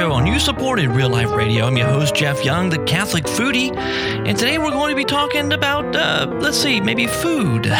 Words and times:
show 0.00 0.12
on 0.12 0.26
You 0.26 0.40
Supported 0.40 0.88
Real 0.88 1.10
Life 1.10 1.30
Radio. 1.30 1.66
I'm 1.66 1.76
your 1.76 1.88
host, 1.88 2.14
Jeff 2.14 2.42
Young, 2.42 2.70
the 2.70 2.82
Catholic 2.84 3.24
foodie. 3.24 3.76
And 3.76 4.34
today 4.34 4.56
we're 4.56 4.70
going 4.70 4.88
to 4.88 4.96
be 4.96 5.04
talking 5.04 5.52
about, 5.52 5.94
uh, 5.94 6.26
let's 6.40 6.56
see, 6.56 6.80
maybe 6.80 7.06
food. 7.06 7.66
we're 7.66 7.74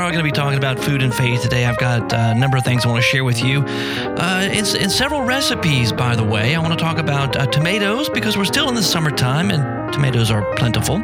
all 0.00 0.10
going 0.10 0.18
to 0.18 0.24
be 0.24 0.32
talking 0.32 0.58
about 0.58 0.80
food 0.80 1.04
and 1.04 1.14
faith 1.14 1.40
today. 1.40 1.66
I've 1.66 1.78
got 1.78 2.12
uh, 2.12 2.32
a 2.34 2.34
number 2.34 2.56
of 2.56 2.64
things 2.64 2.84
I 2.84 2.88
want 2.88 3.00
to 3.00 3.08
share 3.08 3.22
with 3.22 3.44
you. 3.44 3.62
Uh, 3.62 4.48
it's, 4.50 4.72
several 4.92 5.22
recipes, 5.22 5.92
by 5.92 6.16
the 6.16 6.24
way. 6.24 6.56
I 6.56 6.58
want 6.58 6.72
to 6.72 6.80
talk 6.84 6.98
about 6.98 7.36
uh, 7.36 7.46
tomatoes 7.46 8.08
because 8.08 8.36
we're 8.36 8.44
still 8.44 8.68
in 8.68 8.74
the 8.74 8.82
summertime 8.82 9.52
and 9.52 9.75
tomatoes 9.92 10.30
are 10.30 10.42
plentiful. 10.56 11.02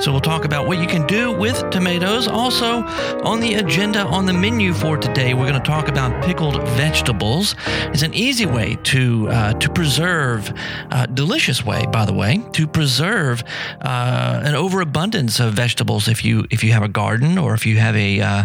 So 0.00 0.12
we'll 0.12 0.20
talk 0.20 0.44
about 0.44 0.66
what 0.66 0.78
you 0.78 0.86
can 0.86 1.06
do 1.06 1.32
with 1.32 1.70
tomatoes. 1.70 2.28
Also, 2.28 2.82
on 3.24 3.40
the 3.40 3.54
agenda 3.54 4.00
on 4.00 4.26
the 4.26 4.32
menu 4.32 4.72
for 4.72 4.96
today, 4.96 5.34
we're 5.34 5.48
going 5.48 5.60
to 5.60 5.68
talk 5.68 5.88
about 5.88 6.24
pickled 6.24 6.62
vegetables. 6.70 7.54
It's 7.92 8.02
an 8.02 8.14
easy 8.14 8.46
way 8.46 8.76
to 8.84 9.28
uh, 9.28 9.52
to 9.54 9.70
preserve, 9.70 10.52
uh, 10.90 11.06
delicious 11.06 11.64
way, 11.64 11.86
by 11.86 12.04
the 12.04 12.12
way, 12.12 12.42
to 12.52 12.66
preserve 12.66 13.42
uh, 13.80 14.42
an 14.44 14.54
overabundance 14.54 15.40
of 15.40 15.54
vegetables. 15.54 16.08
If 16.08 16.24
you 16.24 16.46
if 16.50 16.64
you 16.64 16.72
have 16.72 16.82
a 16.82 16.88
garden 16.88 17.38
or 17.38 17.54
if 17.54 17.66
you 17.66 17.76
have 17.76 17.96
a 17.96 18.20
uh, 18.20 18.44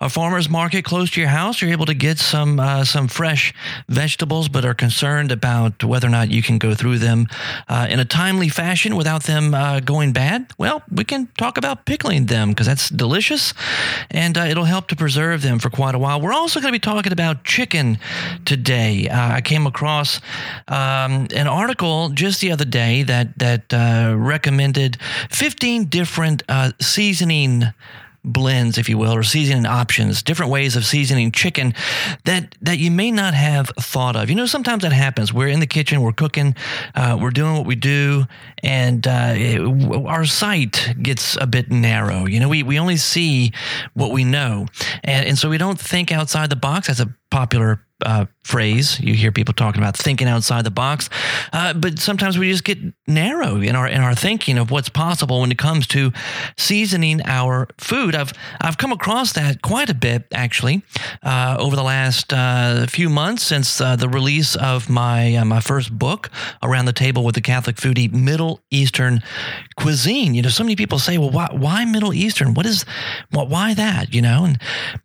a 0.00 0.08
farmer's 0.08 0.48
market 0.48 0.84
close 0.84 1.10
to 1.12 1.20
your 1.20 1.30
house, 1.30 1.60
you're 1.60 1.72
able 1.72 1.86
to 1.86 1.94
get 1.94 2.18
some 2.18 2.60
uh, 2.60 2.84
some 2.84 3.08
fresh 3.08 3.52
vegetables, 3.88 4.48
but 4.48 4.64
are 4.64 4.74
concerned 4.74 5.32
about 5.32 5.84
whether 5.84 6.06
or 6.06 6.10
not 6.10 6.30
you 6.30 6.42
can 6.42 6.58
go 6.58 6.74
through 6.74 6.98
them 6.98 7.26
uh, 7.68 7.86
in 7.90 7.98
a 7.98 8.04
timely 8.04 8.48
fashion 8.48 8.96
without 8.96 9.09
without 9.10 9.24
them 9.24 9.54
uh, 9.54 9.80
going 9.80 10.12
bad? 10.12 10.52
Well, 10.56 10.82
we 10.88 11.02
can 11.02 11.26
talk 11.36 11.58
about 11.58 11.84
pickling 11.84 12.26
them 12.26 12.50
because 12.50 12.66
that's 12.68 12.88
delicious 12.88 13.52
and 14.08 14.38
uh, 14.38 14.42
it'll 14.42 14.66
help 14.66 14.86
to 14.88 14.96
preserve 14.96 15.42
them 15.42 15.58
for 15.58 15.68
quite 15.68 15.96
a 15.96 15.98
while. 15.98 16.20
We're 16.20 16.32
also 16.32 16.60
going 16.60 16.72
to 16.72 16.76
be 16.76 16.78
talking 16.78 17.12
about 17.12 17.42
chicken 17.42 17.98
today. 18.44 19.08
Uh, 19.08 19.32
I 19.32 19.40
came 19.40 19.66
across 19.66 20.20
um, 20.68 21.26
an 21.34 21.48
article 21.48 22.10
just 22.10 22.40
the 22.40 22.52
other 22.52 22.64
day 22.64 23.02
that, 23.02 23.36
that 23.38 23.74
uh, 23.74 24.14
recommended 24.16 24.96
15 25.30 25.86
different 25.86 26.44
uh, 26.48 26.70
seasoning 26.80 27.64
blends, 28.24 28.78
if 28.78 28.88
you 28.88 28.98
will, 28.98 29.14
or 29.14 29.22
seasoning 29.22 29.66
options, 29.66 30.22
different 30.22 30.52
ways 30.52 30.76
of 30.76 30.84
seasoning 30.84 31.32
chicken 31.32 31.74
that 32.24 32.54
that 32.60 32.78
you 32.78 32.90
may 32.90 33.10
not 33.10 33.34
have 33.34 33.68
thought 33.80 34.16
of. 34.16 34.28
You 34.28 34.36
know, 34.36 34.46
sometimes 34.46 34.82
that 34.82 34.92
happens. 34.92 35.32
We're 35.32 35.48
in 35.48 35.60
the 35.60 35.66
kitchen, 35.66 36.02
we're 36.02 36.12
cooking, 36.12 36.54
uh, 36.94 37.18
we're 37.20 37.30
doing 37.30 37.54
what 37.54 37.66
we 37.66 37.76
do, 37.76 38.26
and 38.62 39.06
uh, 39.06 39.34
it, 39.36 40.06
our 40.06 40.24
sight 40.24 40.94
gets 41.02 41.36
a 41.40 41.46
bit 41.46 41.70
narrow. 41.70 42.26
You 42.26 42.40
know, 42.40 42.48
we 42.48 42.62
we 42.62 42.78
only 42.78 42.96
see 42.96 43.52
what 43.94 44.12
we 44.12 44.24
know, 44.24 44.66
and 45.04 45.26
and 45.26 45.38
so 45.38 45.48
we 45.48 45.58
don't 45.58 45.80
think 45.80 46.12
outside 46.12 46.50
the 46.50 46.56
box. 46.56 46.88
That's 46.88 47.00
a 47.00 47.14
popular 47.30 47.84
uh, 48.04 48.26
phrase. 48.50 48.98
You 49.00 49.14
hear 49.14 49.32
people 49.32 49.54
talking 49.54 49.80
about 49.80 49.96
thinking 49.96 50.26
outside 50.26 50.64
the 50.64 50.70
box. 50.70 51.08
Uh, 51.52 51.72
but 51.74 51.98
sometimes 51.98 52.38
we 52.38 52.50
just 52.50 52.64
get 52.64 52.78
narrow 53.06 53.56
in 53.56 53.76
our 53.76 53.86
in 53.86 54.00
our 54.00 54.14
thinking 54.14 54.58
of 54.58 54.70
what's 54.70 54.88
possible 54.88 55.40
when 55.40 55.52
it 55.52 55.58
comes 55.58 55.86
to 55.88 56.12
seasoning 56.56 57.20
our 57.26 57.68
food. 57.78 58.14
I've 58.14 58.32
i've 58.60 58.78
come 58.78 58.92
across 58.92 59.32
that 59.34 59.62
quite 59.62 59.90
a 59.90 59.94
bit 59.94 60.26
actually 60.32 60.82
uh, 61.22 61.56
over 61.58 61.76
the 61.76 61.82
last 61.82 62.32
uh, 62.32 62.86
few 62.86 63.08
months 63.08 63.42
since 63.42 63.80
uh, 63.80 63.96
the 63.96 64.08
release 64.08 64.56
of 64.56 64.88
my 64.88 65.36
uh, 65.36 65.44
my 65.44 65.60
first 65.60 65.96
book 65.96 66.30
around 66.62 66.86
the 66.86 66.92
table 66.92 67.24
with 67.24 67.34
the 67.34 67.40
catholic 67.40 67.76
foodie 67.76 68.12
middle 68.12 68.60
eastern 68.70 69.22
cuisine. 69.76 70.34
You 70.34 70.42
know 70.42 70.48
so 70.48 70.64
many 70.64 70.76
people 70.76 70.98
say 70.98 71.18
well 71.18 71.30
why, 71.30 71.48
why 71.52 71.84
middle 71.84 72.14
eastern? 72.14 72.54
What 72.54 72.66
is 72.66 72.84
what 73.30 73.48
why 73.48 73.74
that? 73.74 74.14
You 74.14 74.22
know 74.22 74.44
and 74.44 74.58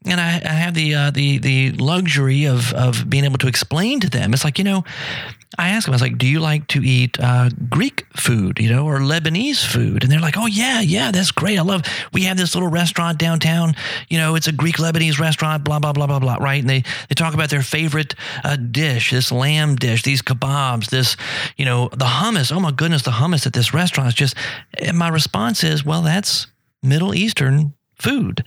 and 0.06 0.20
i, 0.22 0.42
I 0.44 0.56
have 0.64 0.73
the 0.73 1.11
the 1.11 1.38
the 1.39 1.72
luxury 1.73 2.45
of 2.45 2.73
of 2.73 2.85
being 2.92 3.23
able 3.23 3.38
to 3.40 3.48
explain 3.48 4.00
to 4.02 4.10
them. 4.10 4.34
It's 4.34 4.44
like, 4.44 4.58
you 4.58 4.64
know, 4.64 4.84
I 5.58 5.70
asked 5.70 5.86
them, 5.86 5.94
I 5.94 5.96
was 5.96 6.02
like, 6.02 6.18
do 6.18 6.28
you 6.28 6.40
like 6.40 6.68
to 6.70 6.82
eat 6.82 7.18
uh, 7.20 7.50
Greek 7.70 8.06
food, 8.16 8.60
you 8.60 8.70
know, 8.70 8.86
or 8.86 9.00
Lebanese 9.00 9.66
food? 9.66 10.04
And 10.04 10.12
they're 10.12 10.20
like, 10.20 10.38
oh, 10.38 10.48
yeah, 10.48 10.82
yeah, 10.82 11.12
that's 11.12 11.32
great. 11.32 11.58
I 11.58 11.62
love, 11.62 11.84
we 12.12 12.23
have 12.23 12.36
this 12.36 12.56
little 12.56 12.70
restaurant 12.70 13.20
downtown, 13.20 13.76
you 14.10 14.18
know, 14.18 14.36
it's 14.36 14.48
a 14.48 14.52
Greek 14.52 14.76
Lebanese 14.78 15.20
restaurant, 15.20 15.64
blah, 15.64 15.80
blah, 15.80 15.94
blah, 15.94 16.08
blah, 16.08 16.20
blah, 16.20 16.36
right? 16.36 16.60
And 16.60 16.70
they, 16.70 16.84
they 17.08 17.16
talk 17.16 17.34
about 17.34 17.50
their 17.50 17.62
favorite 17.62 18.16
uh, 18.44 18.58
dish, 18.58 19.12
this 19.12 19.32
lamb 19.32 19.76
dish, 19.76 20.04
these 20.04 20.22
kebabs, 20.22 20.90
this, 20.90 21.16
you 21.56 21.64
know, 21.64 21.90
the 21.90 22.06
hummus. 22.06 22.52
Oh, 22.52 22.60
my 22.60 22.72
goodness, 22.72 23.04
the 23.04 23.12
hummus 23.12 23.46
at 23.46 23.54
this 23.54 23.73
restaurant 23.73 24.10
is 24.10 24.16
just, 24.16 24.36
and 24.80 24.98
my 24.98 25.08
response 25.08 25.64
is, 25.64 25.86
well, 25.86 26.02
that's 26.02 26.48
Middle 26.84 27.16
Eastern 27.16 27.73
food. 27.98 28.44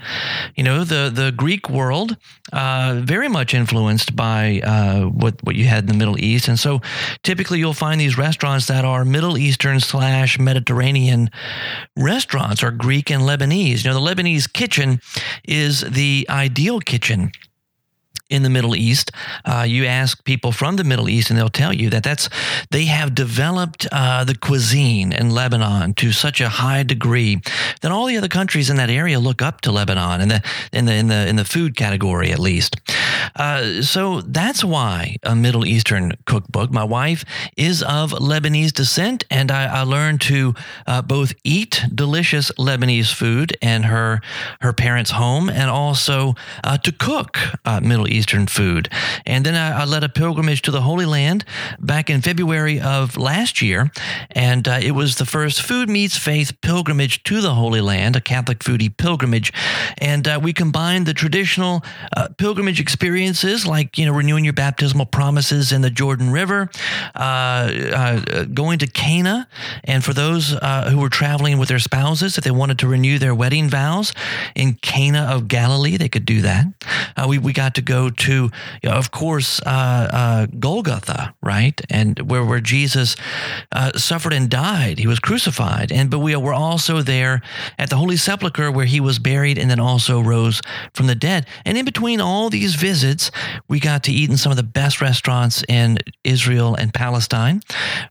You 0.56 0.64
know, 0.64 0.84
the 0.84 1.10
the 1.12 1.32
Greek 1.32 1.68
world 1.68 2.16
uh, 2.52 3.00
very 3.02 3.28
much 3.28 3.54
influenced 3.54 4.14
by 4.14 4.60
uh, 4.64 5.04
what 5.04 5.42
what 5.44 5.56
you 5.56 5.64
had 5.64 5.84
in 5.84 5.86
the 5.86 5.94
Middle 5.94 6.18
East, 6.18 6.48
and 6.48 6.58
so 6.58 6.80
typically 7.22 7.58
you'll 7.58 7.74
find 7.74 8.00
these 8.00 8.18
restaurants 8.18 8.66
that 8.66 8.84
are 8.84 9.04
Middle 9.04 9.38
Eastern 9.38 9.80
slash 9.80 10.38
Mediterranean 10.38 11.30
restaurants, 11.96 12.62
or 12.62 12.70
Greek 12.70 13.10
and 13.10 13.22
Lebanese. 13.22 13.84
You 13.84 13.90
know, 13.90 14.04
the 14.04 14.14
Lebanese 14.14 14.52
kitchen 14.52 15.00
is 15.44 15.80
the 15.80 16.26
ideal 16.28 16.80
kitchen 16.80 17.32
in 18.30 18.42
the 18.42 18.50
Middle 18.50 18.76
East. 18.76 19.10
Uh, 19.44 19.64
you 19.66 19.84
ask 19.84 20.22
people 20.24 20.52
from 20.52 20.76
the 20.76 20.84
Middle 20.84 21.08
East, 21.08 21.30
and 21.30 21.38
they'll 21.38 21.48
tell 21.48 21.72
you 21.72 21.90
that 21.90 22.02
that's 22.02 22.28
they 22.70 22.84
have 22.86 23.14
developed 23.14 23.86
uh, 23.92 24.24
the 24.24 24.36
cuisine 24.36 25.12
in 25.12 25.30
Lebanon 25.30 25.94
to 25.94 26.12
such 26.12 26.40
a 26.40 26.48
high 26.48 26.82
degree 26.82 27.40
that 27.80 27.90
all 27.90 28.06
the 28.06 28.16
other 28.16 28.28
countries 28.28 28.70
in 28.70 28.76
that 28.76 28.90
area 28.90 29.18
look 29.18 29.42
up 29.42 29.60
to 29.62 29.72
Lebanon 29.72 30.20
in 30.20 30.28
the 30.28 30.42
in 30.72 30.84
the 30.84 30.94
in 30.94 31.08
the 31.08 31.28
in 31.28 31.36
the 31.36 31.44
food 31.44 31.76
category 31.76 32.30
at 32.32 32.38
least. 32.38 32.76
Uh, 33.36 33.82
so 33.82 34.20
that's 34.20 34.64
why 34.64 35.16
a 35.22 35.34
Middle 35.34 35.66
Eastern 35.66 36.12
cookbook. 36.26 36.70
My 36.70 36.84
wife 36.84 37.24
is 37.56 37.82
of 37.82 38.12
Lebanese 38.12 38.72
descent, 38.72 39.24
and 39.30 39.50
I, 39.50 39.80
I 39.80 39.82
learned 39.82 40.20
to 40.22 40.54
uh, 40.86 41.02
both 41.02 41.34
eat 41.44 41.84
delicious 41.94 42.50
Lebanese 42.52 43.12
food 43.12 43.56
in 43.60 43.84
her 43.84 44.20
her 44.60 44.72
parents' 44.72 45.10
home, 45.10 45.48
and 45.48 45.70
also 45.70 46.34
uh, 46.64 46.78
to 46.78 46.92
cook 46.92 47.38
uh, 47.64 47.80
Middle 47.80 48.08
Eastern 48.08 48.46
food. 48.46 48.88
And 49.26 49.44
then 49.44 49.54
I, 49.54 49.82
I, 49.82 49.84
led 49.84 50.04
a 50.04 50.08
pilgrimage 50.08 50.62
to 50.62 50.70
the 50.70 50.82
Holy 50.82 51.06
Land 51.06 51.44
back 51.78 52.10
in 52.10 52.20
February 52.20 52.80
of 52.80 53.16
last 53.16 53.62
year. 53.62 53.90
And 54.30 54.68
uh, 54.68 54.80
it 54.82 54.92
was 54.92 55.16
the 55.16 55.24
first 55.24 55.62
Food 55.62 55.88
Meets 55.88 56.16
Faith 56.16 56.60
pilgrimage 56.60 57.22
to 57.24 57.40
the 57.40 57.54
Holy 57.54 57.80
Land, 57.80 58.16
a 58.16 58.20
Catholic 58.20 58.58
foodie 58.60 58.94
pilgrimage. 58.94 59.52
And 59.98 60.28
we 60.42 60.52
combined 60.52 61.06
the 61.06 61.14
traditional 61.14 61.82
pilgrimage 62.36 62.80
experiences 63.18 63.66
like, 63.66 63.98
you 63.98 64.06
know, 64.06 64.12
renewing 64.12 64.44
your 64.44 64.52
baptismal 64.52 65.06
promises 65.06 65.72
in 65.72 65.82
the 65.82 65.90
Jordan 65.90 66.30
River, 66.30 66.70
uh, 67.16 67.18
uh, 67.18 68.44
going 68.44 68.78
to 68.78 68.86
Cana. 68.86 69.48
And 69.82 70.04
for 70.04 70.12
those 70.14 70.54
uh, 70.54 70.90
who 70.90 70.98
were 70.98 71.08
traveling 71.08 71.58
with 71.58 71.68
their 71.68 71.80
spouses, 71.80 72.38
if 72.38 72.44
they 72.44 72.52
wanted 72.52 72.78
to 72.78 72.86
renew 72.86 73.18
their 73.18 73.34
wedding 73.34 73.68
vows 73.68 74.12
in 74.54 74.74
Cana 74.74 75.22
of 75.30 75.48
Galilee, 75.48 75.96
they 75.96 76.08
could 76.08 76.24
do 76.24 76.42
that. 76.42 76.66
we, 77.26 77.38
we 77.38 77.52
got 77.52 77.74
to 77.74 77.82
go 77.82 78.08
to, 78.08 78.50
you 78.82 78.88
know, 78.88 78.92
of 78.92 79.10
course, 79.10 79.60
uh, 79.62 80.08
uh, 80.12 80.46
Golgotha, 80.58 81.34
right, 81.42 81.80
and 81.90 82.20
where 82.30 82.44
where 82.44 82.60
Jesus 82.60 83.16
uh, 83.72 83.98
suffered 83.98 84.32
and 84.32 84.48
died. 84.48 85.00
He 85.00 85.08
was 85.08 85.18
crucified, 85.18 85.90
and 85.90 86.08
but 86.08 86.20
we 86.20 86.36
were 86.36 86.54
also 86.54 87.02
there 87.02 87.42
at 87.78 87.90
the 87.90 87.96
Holy 87.96 88.16
Sepulchre 88.16 88.70
where 88.70 88.86
he 88.86 89.00
was 89.00 89.18
buried, 89.18 89.58
and 89.58 89.68
then 89.68 89.80
also 89.80 90.20
rose 90.20 90.60
from 90.94 91.08
the 91.08 91.16
dead. 91.16 91.46
And 91.64 91.76
in 91.76 91.84
between 91.84 92.20
all 92.20 92.48
these 92.48 92.76
visits, 92.76 93.07
we 93.68 93.80
got 93.80 94.04
to 94.04 94.12
eat 94.12 94.30
in 94.30 94.36
some 94.36 94.50
of 94.50 94.56
the 94.56 94.62
best 94.62 95.00
restaurants 95.00 95.64
in 95.68 95.98
Israel 96.24 96.74
and 96.74 96.92
Palestine. 96.92 97.60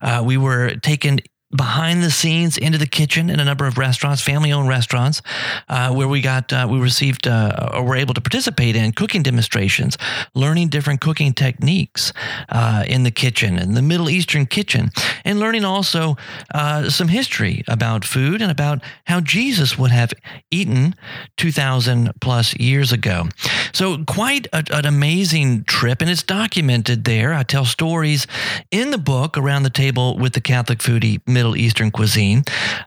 Uh, 0.00 0.22
we 0.24 0.36
were 0.36 0.74
taken 0.76 1.20
behind 1.54 2.02
the 2.02 2.10
scenes 2.10 2.58
into 2.58 2.76
the 2.76 2.86
kitchen 2.86 3.30
in 3.30 3.40
a 3.40 3.44
number 3.44 3.66
of 3.66 3.78
restaurants, 3.78 4.20
family 4.20 4.52
owned 4.52 4.68
restaurants, 4.68 5.22
uh, 5.68 5.90
where 5.92 6.06
we 6.06 6.20
got, 6.20 6.52
uh, 6.52 6.66
we 6.70 6.78
received, 6.78 7.26
uh, 7.26 7.70
or 7.72 7.84
were 7.84 7.96
able 7.96 8.12
to 8.12 8.20
participate 8.20 8.76
in 8.76 8.92
cooking 8.92 9.22
demonstrations, 9.22 9.96
learning 10.34 10.68
different 10.68 11.00
cooking 11.00 11.32
techniques 11.32 12.12
uh, 12.50 12.84
in 12.86 13.02
the 13.02 13.10
kitchen, 13.10 13.58
in 13.58 13.72
the 13.72 13.82
Middle 13.82 14.10
Eastern 14.10 14.44
kitchen, 14.44 14.90
and 15.24 15.40
learning 15.40 15.64
also 15.64 16.16
uh, 16.54 16.90
some 16.90 17.08
history 17.08 17.64
about 17.66 18.04
food 18.04 18.42
and 18.42 18.50
about 18.50 18.82
how 19.06 19.20
Jesus 19.20 19.78
would 19.78 19.90
have 19.90 20.12
eaten 20.50 20.94
2,000 21.38 22.12
plus 22.20 22.54
years 22.56 22.92
ago. 22.92 23.26
So, 23.72 24.04
quite 24.04 24.46
a, 24.52 24.64
an 24.70 24.84
amazing 24.84 25.64
trip, 25.64 26.02
and 26.02 26.10
it's 26.10 26.22
documented 26.22 27.04
there. 27.04 27.32
I 27.32 27.42
tell 27.42 27.64
stories 27.64 28.26
in 28.70 28.90
the 28.90 28.98
book 28.98 29.38
around 29.38 29.62
the 29.62 29.70
table 29.70 30.18
with 30.18 30.34
the 30.34 30.40
Catholic 30.40 30.80
foodie 30.80 31.20
Middle 31.38 31.56
Eastern 31.56 31.92
cuisine, 31.92 32.42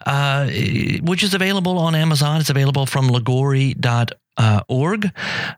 uh, 0.06 0.46
which 1.02 1.24
is 1.24 1.34
available 1.34 1.78
on 1.78 1.96
Amazon. 1.96 2.42
It's 2.42 2.50
available 2.50 2.86
from 2.86 3.08
Liguori.com 3.08 4.08
uh, 4.42 4.62
org. 4.68 5.12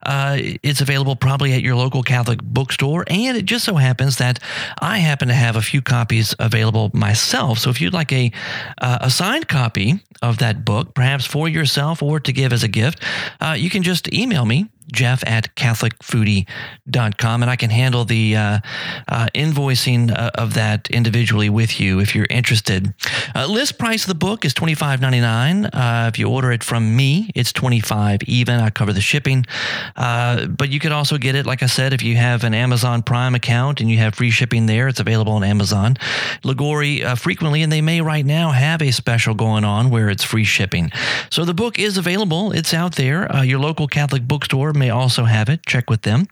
Uh, 0.03 0.37
it's 0.61 0.81
available 0.81 1.15
probably 1.15 1.53
at 1.53 1.61
your 1.61 1.75
local 1.75 2.03
Catholic 2.03 2.43
bookstore, 2.43 3.05
and 3.07 3.37
it 3.37 3.45
just 3.45 3.63
so 3.63 3.75
happens 3.75 4.17
that 4.17 4.39
I 4.81 4.97
happen 4.97 5.29
to 5.29 5.33
have 5.33 5.55
a 5.55 5.61
few 5.61 5.81
copies 5.81 6.35
available 6.37 6.91
myself. 6.93 7.59
So 7.59 7.69
if 7.69 7.79
you'd 7.79 7.93
like 7.93 8.11
a 8.11 8.31
uh, 8.81 8.97
a 9.01 9.09
signed 9.09 9.47
copy 9.47 10.01
of 10.21 10.39
that 10.39 10.65
book, 10.65 10.93
perhaps 10.93 11.25
for 11.25 11.47
yourself 11.47 12.03
or 12.03 12.19
to 12.19 12.33
give 12.33 12.51
as 12.51 12.63
a 12.63 12.67
gift, 12.67 13.01
uh, 13.39 13.55
you 13.57 13.69
can 13.69 13.83
just 13.83 14.13
email 14.13 14.45
me 14.45 14.69
jeff 14.91 15.23
at 15.25 15.55
catholicfoodie.com 15.55 17.41
and 17.41 17.49
i 17.49 17.55
can 17.55 17.69
handle 17.69 18.05
the 18.05 18.35
uh, 18.35 18.59
uh, 19.07 19.27
invoicing 19.33 20.11
uh, 20.11 20.31
of 20.35 20.53
that 20.53 20.89
individually 20.89 21.49
with 21.49 21.79
you 21.79 21.99
if 21.99 22.13
you're 22.15 22.27
interested 22.29 22.93
uh, 23.35 23.45
list 23.45 23.77
price 23.77 24.03
of 24.03 24.07
the 24.07 24.15
book 24.15 24.43
is 24.45 24.53
$25.99 24.53 25.69
uh, 25.73 26.07
if 26.07 26.19
you 26.19 26.27
order 26.29 26.51
it 26.51 26.63
from 26.63 26.95
me 26.95 27.29
it's 27.35 27.53
25 27.53 28.23
even 28.23 28.59
i 28.59 28.69
cover 28.73 28.93
the 28.93 29.01
shipping 29.01 29.45
uh, 29.95 30.45
but 30.47 30.69
you 30.69 30.79
could 30.79 30.91
also 30.91 31.17
get 31.17 31.35
it 31.35 31.45
like 31.45 31.63
i 31.63 31.65
said 31.65 31.93
if 31.93 32.03
you 32.03 32.15
have 32.15 32.43
an 32.43 32.53
amazon 32.53 33.01
prime 33.01 33.35
account 33.35 33.79
and 33.79 33.89
you 33.89 33.97
have 33.97 34.15
free 34.15 34.31
shipping 34.31 34.65
there 34.65 34.87
it's 34.87 34.99
available 34.99 35.33
on 35.33 35.43
amazon 35.43 35.97
liguori 36.43 37.03
frequently 37.15 37.61
and 37.61 37.71
they 37.71 37.81
may 37.81 38.01
right 38.01 38.25
now 38.25 38.51
have 38.51 38.81
a 38.81 38.91
special 38.91 39.33
going 39.33 39.63
on 39.63 39.89
where 39.89 40.09
it's 40.09 40.23
free 40.23 40.43
shipping 40.43 40.91
so 41.29 41.45
the 41.45 41.53
book 41.53 41.79
is 41.79 41.97
available 41.97 42.51
it's 42.51 42.73
out 42.73 42.95
there 42.95 43.43
your 43.43 43.59
local 43.59 43.87
catholic 43.87 44.27
bookstore 44.27 44.73
may 44.73 44.89
also 44.89 45.25
have 45.25 45.49
it. 45.49 45.65
Check 45.65 45.89
with 45.89 46.03
them. 46.03 46.27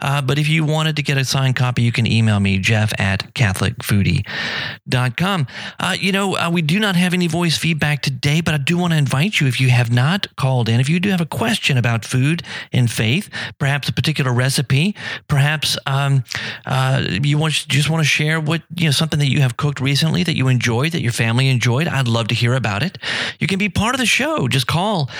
Uh, 0.00 0.22
but 0.22 0.38
if 0.38 0.48
you 0.48 0.64
wanted 0.64 0.94
to 0.96 1.02
get 1.02 1.18
a 1.18 1.24
signed 1.24 1.56
copy, 1.56 1.82
you 1.82 1.90
can 1.92 2.06
email 2.06 2.40
me, 2.40 2.58
jeff 2.58 2.92
at 2.98 3.34
catholicfoodie.com. 3.34 5.46
Uh, 5.78 5.96
you 5.98 6.12
know, 6.12 6.36
uh, 6.36 6.50
we 6.50 6.62
do 6.62 6.80
not 6.80 6.96
have 6.96 7.12
any 7.14 7.26
voice 7.26 7.58
feedback 7.58 8.02
today, 8.02 8.40
but 8.40 8.54
I 8.54 8.58
do 8.58 8.78
want 8.78 8.92
to 8.92 8.98
invite 8.98 9.40
you, 9.40 9.46
if 9.46 9.60
you 9.60 9.70
have 9.70 9.92
not 9.92 10.26
called 10.36 10.68
in, 10.68 10.80
if 10.80 10.88
you 10.88 10.98
do 11.00 11.10
have 11.10 11.20
a 11.20 11.26
question 11.26 11.63
about 11.70 12.04
food 12.04 12.42
and 12.72 12.90
faith, 12.90 13.30
perhaps 13.58 13.88
a 13.88 13.92
particular 13.92 14.32
recipe, 14.32 14.94
perhaps 15.28 15.76
um, 15.86 16.24
uh, 16.66 17.02
you 17.22 17.38
want, 17.38 17.52
just 17.68 17.90
want 17.90 18.02
to 18.02 18.08
share 18.08 18.40
what, 18.40 18.62
you 18.76 18.86
know, 18.86 18.90
something 18.90 19.18
that 19.18 19.30
you 19.30 19.40
have 19.40 19.56
cooked 19.56 19.80
recently 19.80 20.22
that 20.22 20.36
you 20.36 20.48
enjoyed, 20.48 20.92
that 20.92 21.02
your 21.02 21.12
family 21.12 21.48
enjoyed, 21.48 21.88
I'd 21.88 22.08
love 22.08 22.28
to 22.28 22.34
hear 22.34 22.54
about 22.54 22.82
it. 22.82 22.98
You 23.38 23.46
can 23.46 23.58
be 23.58 23.68
part 23.68 23.94
of 23.94 24.00
the 24.00 24.06
show. 24.06 24.48
Just 24.48 24.66
call 24.66 25.10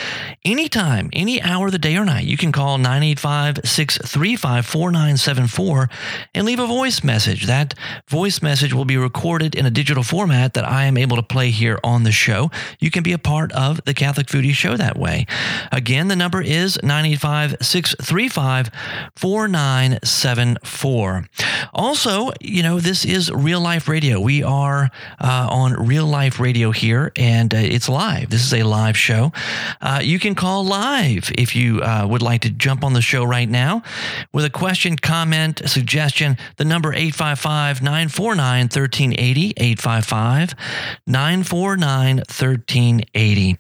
anytime, 0.45 1.11
any 1.13 1.43
hour 1.43 1.67
of 1.67 1.73
the 1.73 1.79
day 1.79 1.97
or 1.97 2.05
night. 2.05 2.27
You 2.27 2.37
can 2.37 2.53
call 2.53 2.79
985 2.79 3.61
635 3.65 4.67
4974 4.67 5.89
and 6.35 6.47
leave 6.47 6.59
a 6.59 6.67
voice 6.67 7.03
message. 7.03 7.47
That 7.47 7.75
voice 8.09 8.43
message 8.43 8.73
will 8.73 8.85
be 8.85 8.97
recorded 8.97 9.55
in 9.55 9.67
a 9.67 9.71
digital 9.71 10.03
format 10.03 10.55
that 10.55 10.65
I 10.65 10.85
am 10.85 10.97
able 10.97 11.17
to 11.17 11.23
play 11.23 11.51
here 11.51 11.79
on 11.83 12.05
the 12.05 12.13
show. 12.13 12.51
You 12.79 12.91
can 12.91 13.03
be 13.03 13.13
a 13.13 13.19
part 13.19 13.53
of 13.53 13.81
the 13.85 13.95
Catholic 13.95 14.27
Foodie 14.27 14.53
Show 14.53 14.77
that 14.77 14.97
way. 14.97 15.27
Again, 15.73 16.09
the 16.09 16.17
number 16.17 16.34
is 16.41 16.79
985 16.83 17.57
635 17.61 18.71
4974. 19.17 21.29
Also, 21.73 22.31
you 22.41 22.63
know, 22.63 22.81
this 22.81 23.05
is 23.05 23.31
real 23.33 23.61
life 23.61 23.89
radio. 23.89 24.21
We 24.21 24.43
are 24.43 24.91
uh, 25.21 25.49
on 25.51 25.87
real 25.87 26.07
life 26.07 26.41
radio 26.41 26.71
here, 26.71 27.13
and 27.17 27.53
uh, 27.53 27.59
it's 27.59 27.89
live. 27.89 28.31
This 28.31 28.45
is 28.45 28.55
a 28.55 28.63
live 28.63 28.97
show. 28.97 29.33
Uh, 29.81 30.01
you 30.03 30.19
can 30.19 30.35
call 30.35 30.65
live 30.65 31.31
if 31.37 31.57
you 31.57 31.83
uh, 31.83 32.07
would 32.09 32.23
like 32.23 32.43
to 32.43 32.51
jump 32.51 32.85
on 32.85 32.93
the 32.93 33.03
show 33.03 33.25
right 33.25 33.49
now 33.49 33.83
with 34.33 34.45
a 34.45 34.51
question, 34.51 34.97
comment, 34.97 35.63
suggestion. 35.67 36.37
The 36.57 36.65
number 36.65 36.93
855 36.93 37.83
949 37.83 38.65
1380. 38.65 39.55
855 39.57 40.55
949 41.07 42.17
1380. 42.17 43.59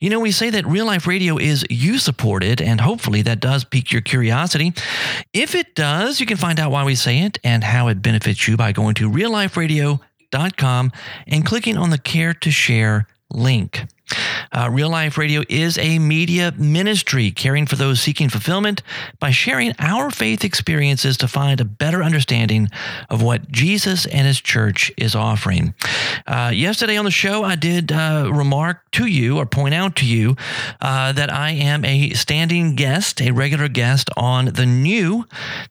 You 0.00 0.10
know, 0.10 0.20
we 0.20 0.32
say 0.32 0.50
that 0.50 0.66
real 0.66 0.86
life 0.86 1.06
radio 1.06 1.38
is 1.38 1.64
you 1.70 1.98
supported, 2.16 2.62
and 2.62 2.80
hopefully 2.80 3.20
that 3.22 3.40
does 3.40 3.64
pique 3.64 3.92
your 3.92 4.00
curiosity. 4.00 4.72
If 5.34 5.54
it 5.54 5.74
does, 5.74 6.18
you 6.18 6.24
can 6.24 6.38
find 6.38 6.58
out 6.58 6.70
why 6.70 6.82
we 6.84 6.94
say 6.94 7.20
it 7.20 7.38
and 7.44 7.62
how 7.62 7.88
it 7.88 8.00
benefits 8.00 8.48
you 8.48 8.56
by 8.56 8.72
going 8.72 8.94
to 8.94 9.10
realliferadio.com 9.10 10.92
and 11.26 11.46
clicking 11.46 11.76
on 11.76 11.90
the 11.90 11.98
Care 11.98 12.32
to 12.32 12.50
Share 12.50 13.06
link. 13.30 13.84
Uh, 14.52 14.68
Real 14.70 14.88
Life 14.88 15.18
Radio 15.18 15.42
is 15.48 15.78
a 15.78 15.98
media 15.98 16.52
ministry 16.56 17.30
caring 17.30 17.66
for 17.66 17.76
those 17.76 18.00
seeking 18.00 18.28
fulfillment 18.28 18.82
by 19.18 19.30
sharing 19.30 19.74
our 19.78 20.10
faith 20.10 20.44
experiences 20.44 21.16
to 21.18 21.28
find 21.28 21.60
a 21.60 21.64
better 21.64 22.02
understanding 22.02 22.68
of 23.10 23.22
what 23.22 23.50
Jesus 23.50 24.06
and 24.06 24.26
his 24.26 24.40
church 24.40 24.92
is 24.96 25.14
offering. 25.14 25.74
Uh, 26.26 26.50
yesterday 26.54 26.96
on 26.96 27.04
the 27.04 27.10
show, 27.10 27.44
I 27.44 27.56
did 27.56 27.92
uh, 27.92 28.30
remark 28.32 28.90
to 28.92 29.06
you 29.06 29.38
or 29.38 29.46
point 29.46 29.74
out 29.74 29.96
to 29.96 30.06
you 30.06 30.36
uh, 30.80 31.12
that 31.12 31.32
I 31.32 31.50
am 31.50 31.84
a 31.84 32.10
standing 32.10 32.76
guest, 32.76 33.20
a 33.20 33.32
regular 33.32 33.68
guest 33.68 34.08
on 34.16 34.46
the 34.46 34.66
new, 34.66 35.26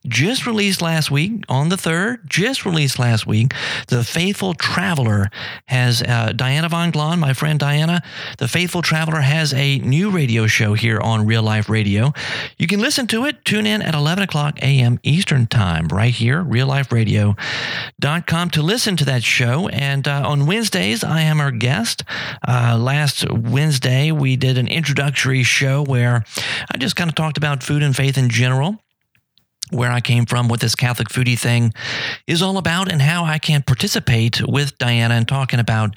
just 0.06 0.46
released 0.46 0.82
last 0.82 1.10
week 1.10 1.44
on 1.48 1.70
the 1.70 1.76
3rd, 1.76 2.26
just 2.26 2.64
released 2.64 2.98
last 2.98 3.26
week. 3.26 3.52
The 3.88 4.04
Faithful 4.04 4.54
Traveler 4.54 5.30
has 5.66 6.02
uh, 6.02 6.32
Diana 6.34 6.68
Von 6.68 6.92
Glahn, 6.92 7.18
my 7.18 7.32
friend 7.32 7.58
Diana 7.58 8.02
the 8.38 8.48
Faithful 8.48 8.82
Traveler 8.82 9.20
has 9.20 9.52
a 9.54 9.78
new 9.78 10.10
radio 10.10 10.46
show 10.46 10.74
here 10.74 11.00
on 11.00 11.26
Real 11.26 11.42
Life 11.42 11.68
Radio. 11.68 12.12
You 12.58 12.66
can 12.66 12.80
listen 12.80 13.06
to 13.08 13.24
it. 13.24 13.44
Tune 13.44 13.66
in 13.66 13.82
at 13.82 13.94
11 13.94 14.24
o'clock 14.24 14.58
a.m. 14.62 14.98
Eastern 15.02 15.46
Time, 15.46 15.88
right 15.88 16.14
here, 16.14 16.42
realliferadio.com 16.42 18.50
to 18.50 18.62
listen 18.62 18.96
to 18.96 19.04
that 19.04 19.22
show. 19.22 19.68
And 19.68 20.08
uh, 20.08 20.22
on 20.26 20.46
Wednesdays, 20.46 21.04
I 21.04 21.22
am 21.22 21.40
our 21.40 21.50
guest. 21.50 22.04
Uh, 22.46 22.76
last 22.78 23.30
Wednesday, 23.30 24.12
we 24.12 24.36
did 24.36 24.58
an 24.58 24.68
introductory 24.68 25.42
show 25.42 25.84
where 25.84 26.24
I 26.72 26.78
just 26.78 26.96
kind 26.96 27.08
of 27.08 27.14
talked 27.14 27.38
about 27.38 27.62
food 27.62 27.82
and 27.82 27.94
faith 27.94 28.18
in 28.18 28.28
general 28.28 28.80
where 29.70 29.90
I 29.90 30.00
came 30.00 30.26
from, 30.26 30.48
what 30.48 30.60
this 30.60 30.74
Catholic 30.74 31.08
foodie 31.08 31.38
thing 31.38 31.74
is 32.26 32.42
all 32.42 32.56
about, 32.58 32.90
and 32.90 33.02
how 33.02 33.24
I 33.24 33.38
can 33.38 33.62
participate 33.62 34.40
with 34.46 34.78
Diana 34.78 35.14
and 35.14 35.26
talking 35.26 35.58
about 35.58 35.96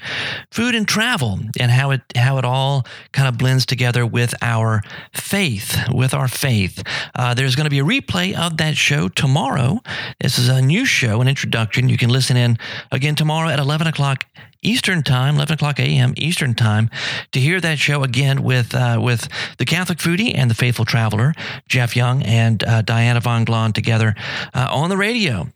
food 0.50 0.74
and 0.74 0.86
travel 0.86 1.38
and 1.58 1.70
how 1.70 1.92
it 1.92 2.00
how 2.16 2.38
it 2.38 2.44
all 2.44 2.86
kind 3.12 3.28
of 3.28 3.38
blends 3.38 3.66
together 3.66 4.04
with 4.04 4.34
our 4.42 4.82
faith. 5.12 5.78
With 5.92 6.14
our 6.14 6.28
faith, 6.28 6.82
uh, 7.14 7.34
there's 7.34 7.56
going 7.56 7.64
to 7.64 7.70
be 7.70 7.78
a 7.78 7.84
replay 7.84 8.36
of 8.36 8.56
that 8.58 8.76
show 8.76 9.08
tomorrow. 9.08 9.80
This 10.20 10.38
is 10.38 10.48
a 10.48 10.60
new 10.60 10.84
show, 10.84 11.20
an 11.20 11.28
introduction. 11.28 11.88
You 11.88 11.96
can 11.96 12.10
listen 12.10 12.36
in 12.36 12.58
again 12.90 13.14
tomorrow 13.14 13.48
at 13.48 13.58
11 13.58 13.86
o'clock 13.86 14.26
Eastern 14.62 15.02
Time, 15.02 15.36
11 15.36 15.54
o'clock 15.54 15.78
a.m. 15.80 16.12
Eastern 16.16 16.54
Time, 16.54 16.90
to 17.32 17.40
hear 17.40 17.60
that 17.60 17.78
show 17.78 18.02
again 18.02 18.42
with 18.42 18.74
uh, 18.74 18.98
with 19.00 19.28
the 19.58 19.64
Catholic 19.64 19.98
Foodie 19.98 20.34
and 20.34 20.50
the 20.50 20.54
Faithful 20.54 20.84
Traveler, 20.84 21.34
Jeff 21.68 21.96
Young 21.96 22.22
and 22.22 22.62
uh, 22.64 22.82
Diana 22.82 23.20
Von 23.20 23.46
Glahn 23.46 23.72
together 23.72 24.14
uh, 24.52 24.68
on 24.70 24.90
the 24.90 24.96
radio. 24.96 25.48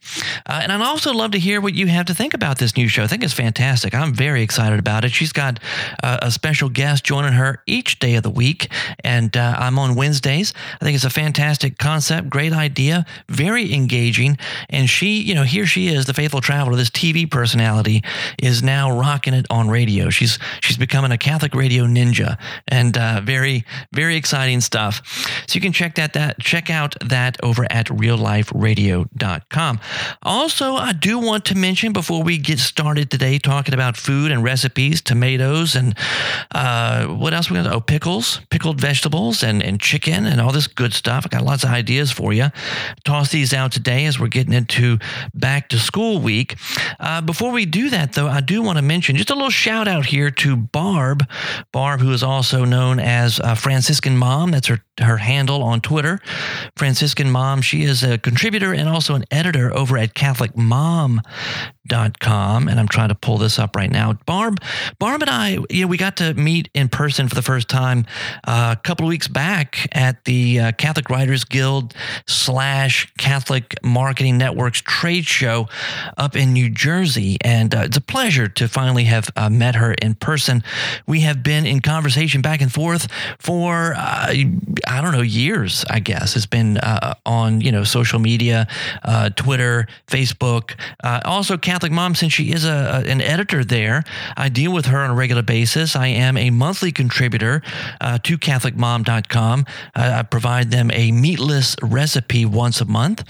Uh, 0.47 0.61
and 0.63 0.73
I'd 0.73 0.81
also 0.81 1.13
love 1.13 1.33
to 1.33 1.39
hear 1.39 1.61
what 1.61 1.75
you 1.75 1.87
have 1.89 2.07
to 2.07 2.15
think 2.15 2.33
about 2.33 2.59
this 2.59 2.77
new 2.77 2.89
show. 2.89 3.03
I 3.03 3.07
think 3.07 3.23
it's 3.23 3.35
fantastic. 3.35 3.95
I'm 3.95 4.15
very 4.15 4.43
excited 4.43 4.79
about 4.79 5.05
it. 5.05 5.11
She's 5.13 5.33
got 5.33 5.61
uh, 6.03 6.19
a 6.23 6.31
special 6.31 6.71
guest 6.71 7.05
joining 7.05 7.35
her 7.35 7.63
each 7.67 7.99
day 7.99 8.15
of 8.15 8.23
the 8.23 8.31
week, 8.31 8.73
and 9.03 9.37
uh, 9.37 9.57
I'm 9.59 9.79
on 9.79 9.97
Wednesdays. 9.97 10.55
I 10.81 10.85
think 10.85 10.95
it's 10.95 11.05
a 11.05 11.11
fantastic 11.11 11.77
concept, 11.77 12.31
great 12.31 12.53
idea, 12.53 13.05
very 13.29 13.75
engaging. 13.75 14.39
And 14.71 14.89
she, 14.89 15.21
you 15.21 15.35
know, 15.35 15.43
here 15.43 15.67
she 15.67 15.89
is, 15.89 16.07
the 16.07 16.15
Faithful 16.15 16.41
Traveler, 16.41 16.77
this 16.77 16.91
TV 16.91 17.31
personality, 17.31 18.03
is 18.39 18.63
now 18.63 18.94
rocking 18.95 19.35
it 19.35 19.47
on 19.51 19.69
radio. 19.69 20.11
She's 20.11 20.39
she's 20.61 20.77
becoming 20.77 21.13
a 21.13 21.19
Catholic 21.19 21.55
radio 21.55 21.85
ninja, 21.85 22.39
and 22.69 22.97
uh, 22.97 23.21
very 23.23 23.65
very 23.93 24.17
exciting 24.17 24.61
stuff. 24.61 25.03
So 25.47 25.55
you 25.55 25.61
can 25.61 25.73
check 25.73 25.97
that 25.97 26.13
that 26.15 26.41
check 26.41 26.71
out 26.71 26.95
that 27.01 27.37
over 27.43 27.67
at 27.71 27.87
realliferadio.com. 27.87 29.81
Also, 30.23 30.75
I 30.75 30.93
do 30.93 31.19
want 31.19 31.45
to 31.47 31.55
mention 31.55 31.93
before 31.93 32.23
we 32.23 32.39
get 32.39 32.59
started 32.59 33.11
today 33.11 33.39
talking 33.39 33.75
about 33.75 33.97
food 33.97 34.31
and 34.31 34.43
recipes, 34.43 35.03
tomatoes 35.03 35.75
and 35.75 35.97
uh, 36.55 37.07
what 37.07 37.35
else 37.35 37.51
we 37.51 37.57
got? 37.57 37.73
Oh, 37.73 37.81
pickles, 37.81 38.41
pickled 38.51 38.81
vegetables, 38.81 39.43
and 39.43 39.63
and 39.63 39.81
chicken 39.81 40.27
and 40.27 40.41
all 40.41 40.53
this 40.53 40.67
good 40.67 40.93
stuff. 40.93 41.27
I 41.27 41.29
got 41.29 41.45
lots 41.45 41.65
of 41.65 41.71
ideas 41.71 42.11
for 42.11 42.33
you. 42.33 42.49
Toss 43.05 43.31
these 43.31 43.53
out 43.53 43.73
today 43.73 44.05
as 44.07 44.19
we're 44.19 44.29
getting 44.29 44.53
into 44.53 44.99
back 45.35 45.69
to 45.71 45.79
school 45.79 46.21
week. 46.21 46.57
Uh, 47.01 47.21
before 47.21 47.53
we 47.53 47.67
do 47.67 47.91
that, 47.91 48.13
though, 48.13 48.29
I 48.29 48.41
do 48.41 48.63
want 48.63 48.79
to 48.79 48.83
mention 48.85 49.17
just 49.17 49.31
a 49.31 49.35
little 49.35 49.51
shout 49.51 49.89
out 49.89 50.07
here 50.07 50.31
to 50.31 50.57
Barb. 50.57 51.29
Barb, 51.73 52.01
who 52.01 52.13
is 52.13 52.23
also 52.23 52.65
known 52.65 53.01
as 53.01 53.41
uh, 53.41 53.55
Franciscan 53.55 54.17
Mom. 54.17 54.51
That's 54.51 54.69
her, 54.69 54.81
her 55.01 55.17
handle 55.19 55.63
on 55.63 55.81
Twitter. 55.81 56.21
Franciscan 56.77 57.31
Mom. 57.31 57.63
She 57.63 57.83
is 57.83 58.03
a 58.03 58.19
contributor 58.19 58.73
and 58.73 58.89
also 58.89 59.15
an 59.15 59.25
editor 59.31 59.75
over 59.77 59.99
at 59.99 60.15
Catholic 60.15 60.57
Mom 60.57 61.21
com 62.21 62.69
and 62.69 62.81
I'm 62.81 62.89
trying 62.89 63.11
to 63.11 63.15
pull 63.15 63.39
this 63.39 63.59
up 63.59 63.77
right 63.77 63.91
now. 63.91 64.15
Barb, 64.27 64.61
Barb 64.99 65.23
and 65.23 65.31
I, 65.31 65.59
you 65.69 65.83
know, 65.83 65.87
we 65.87 65.97
got 65.97 66.17
to 66.17 66.35
meet 66.35 66.69
in 66.75 66.89
person 66.89 67.29
for 67.29 67.35
the 67.35 67.43
first 67.43 67.69
time 67.69 68.07
uh, 68.47 68.75
a 68.79 68.81
couple 68.81 69.05
of 69.07 69.11
weeks 69.11 69.29
back 69.29 69.87
at 69.93 70.25
the 70.25 70.61
uh, 70.61 70.73
Catholic 70.73 71.11
Writers 71.11 71.45
Guild 71.45 71.95
slash 72.27 73.13
Catholic 73.19 73.75
Marketing 73.83 74.39
Network's 74.39 74.81
trade 74.81 75.27
show 75.27 75.69
up 76.17 76.37
in 76.37 76.53
New 76.53 76.71
Jersey, 76.71 77.37
and 77.43 77.75
uh, 77.75 77.81
it's 77.81 77.97
a 77.97 78.01
pleasure 78.01 78.49
to 78.49 78.69
finally 78.69 79.05
have 79.05 79.29
uh, 79.37 79.51
met 79.51 79.75
her 79.75 79.93
in 79.95 80.15
person. 80.15 80.63
We 81.07 81.21
have 81.21 81.43
been 81.43 81.67
in 81.67 81.81
conversation 81.81 82.41
back 82.41 82.61
and 82.61 82.73
forth 82.73 83.09
for 83.39 83.95
uh, 83.97 84.33
I 84.87 85.01
don't 85.01 85.13
know, 85.13 85.23
years, 85.23 85.85
I 85.89 86.01
guess. 86.01 86.37
It's 86.37 86.47
been 86.47 86.79
uh, 86.79 87.15
on, 87.27 87.61
you 87.61 87.73
know, 87.73 87.85
social 87.85 88.19
media, 88.19 88.67
uh, 89.03 89.31
Twitter, 89.31 89.87
Facebook. 90.07 90.79
Uh, 91.03 91.21
also, 91.25 91.57
Catholic 91.57 91.93
Mom, 91.93 92.15
since 92.15 92.33
she 92.33 92.53
is 92.53 92.65
a, 92.65 93.03
an 93.07 93.21
editor 93.21 93.65
there, 93.65 94.05
I 94.37 94.49
deal 94.49 94.73
with 94.73 94.87
her 94.87 95.01
on 95.01 95.11
a 95.11 95.15
regular 95.15 95.43
basis. 95.43 95.97
I 95.97 96.09
am 96.09 96.37
a 96.37 96.51
monthly 96.51 96.93
contributor 96.93 97.63
uh, 98.01 98.19
to 98.19 98.39
CatholicMom.com. 98.39 99.67
I 99.95 100.23
provide 100.23 100.71
them 100.71 100.91
a 100.93 101.13
meatless 101.13 101.77
recipe 101.83 102.45
once 102.45 102.81
a 102.81 102.85
month. 102.85 103.25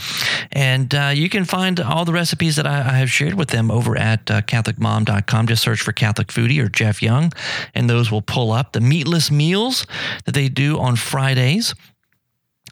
And 0.53 0.95
uh, 0.95 1.13
you 1.15 1.29
can 1.29 1.45
find 1.45 1.81
all 1.81 2.05
the 2.05 2.13
recipes 2.13 2.57
that 2.57 2.67
I, 2.67 2.79
I 2.79 2.99
have 2.99 3.11
shared 3.11 3.35
with 3.35 3.49
them 3.49 3.71
over 3.71 3.97
at 3.97 4.31
uh, 4.31 4.43
CatholicMom.com. 4.43 5.47
Just 5.47 5.63
search 5.63 5.81
for 5.81 5.93
Catholic 5.93 6.29
Foodie 6.29 6.63
or 6.63 6.69
Jeff 6.69 7.03
Young, 7.03 7.33
and 7.75 7.89
those 7.89 8.11
will 8.11 8.23
pull 8.23 8.53
up 8.53 8.73
the 8.73 8.81
meatless 8.81 9.31
meals 9.31 9.87
that 10.25 10.35
they 10.35 10.49
do 10.49 10.79
on 10.79 10.97
Fridays. 11.45 11.75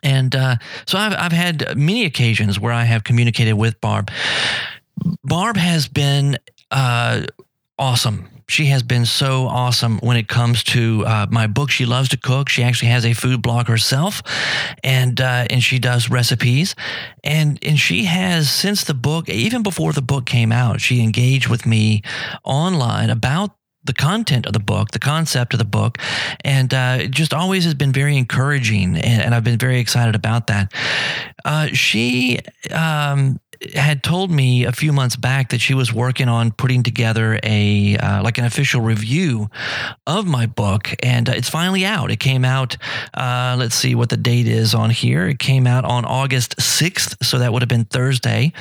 And 0.03 0.35
uh, 0.35 0.57
so 0.87 0.99
I've, 0.99 1.15
I've 1.17 1.33
had 1.33 1.77
many 1.77 2.05
occasions 2.05 2.59
where 2.59 2.73
I 2.73 2.85
have 2.85 3.05
communicated 3.05 3.53
with 3.53 3.81
Barb. 3.81 4.11
Barb 5.23 5.57
has 5.57 5.89
been 5.89 6.39
uh, 6.71 7.23
awesome. 7.79 8.29
She 8.49 8.67
has 8.67 8.83
been 8.83 9.07
so 9.07 9.47
awesome 9.47 9.99
when 9.99 10.17
it 10.17 10.29
comes 10.29 10.65
to 10.65 11.05
uh, 11.07 11.27
my 11.31 11.47
book. 11.47 11.71
She 11.71 11.87
loves 11.87 12.09
to 12.11 12.17
cook. 12.17 12.49
She 12.49 12.63
actually 12.63 12.89
has 12.89 13.07
a 13.07 13.15
food 13.15 13.41
blog 13.41 13.67
herself, 13.69 14.21
and 14.83 15.19
uh, 15.21 15.47
and 15.49 15.63
she 15.63 15.79
does 15.79 16.11
recipes. 16.11 16.75
And 17.25 17.59
and 17.63 17.79
she 17.79 18.05
has 18.05 18.51
since 18.51 18.85
the 18.85 18.95
book, 18.95 19.29
even 19.31 19.63
before 19.63 19.93
the 19.93 20.03
book 20.03 20.27
came 20.27 20.53
out, 20.53 20.81
she 20.81 21.01
engaged 21.01 21.49
with 21.49 21.65
me 21.65 22.03
online 22.45 23.09
about 23.09 23.57
the 23.85 23.93
content 23.93 24.47
of 24.47 24.53
the 24.53 24.61
book, 24.61 24.93
the 24.93 24.99
concept 24.99 25.53
of 25.55 25.59
the 25.59 25.65
book, 25.65 25.99
and 26.45 26.73
uh, 26.73 26.99
it 27.01 27.11
just 27.11 27.35
always 27.35 27.65
has 27.65 27.75
been 27.75 27.93
very 27.93 28.17
encouraging, 28.17 28.97
and, 28.97 29.23
and 29.23 29.35
I've 29.35 29.45
been 29.45 29.59
very 29.59 29.81
excited 29.81 30.15
about 30.15 30.47
that. 30.47 30.73
Uh, 31.45 31.67
she 31.69 32.39
um, 32.71 33.41
had 33.75 34.03
told 34.03 34.31
me 34.31 34.65
a 34.65 34.73
few 34.73 34.93
months 34.93 35.17
back 35.17 35.51
that 35.51 35.61
she 35.61 35.75
was 35.75 35.93
working 35.93 36.29
on 36.29 36.51
putting 36.51 36.83
together 36.83 37.39
a 37.43 37.97
uh, 37.97 38.23
like 38.23 38.39
an 38.39 38.45
official 38.45 38.81
review 38.81 39.49
of 40.07 40.27
my 40.27 40.47
book, 40.47 40.95
and 41.03 41.29
uh, 41.29 41.33
it's 41.33 41.49
finally 41.49 41.85
out. 41.85 42.11
It 42.11 42.21
came 42.21 42.45
out. 42.45 42.77
Uh, 43.15 43.57
let's 43.59 43.75
see 43.75 43.95
what 43.95 44.09
the 44.09 44.17
date 44.17 44.49
is 44.49 44.75
on 44.75 44.91
here. 44.91 45.29
It 45.29 45.39
came 45.39 45.67
out 45.67 45.85
on 45.85 46.05
August 46.05 46.61
sixth, 46.61 47.25
so 47.25 47.39
that 47.39 47.53
would 47.53 47.63
have 47.63 47.69
been 47.69 47.85
Thursday 47.85 48.53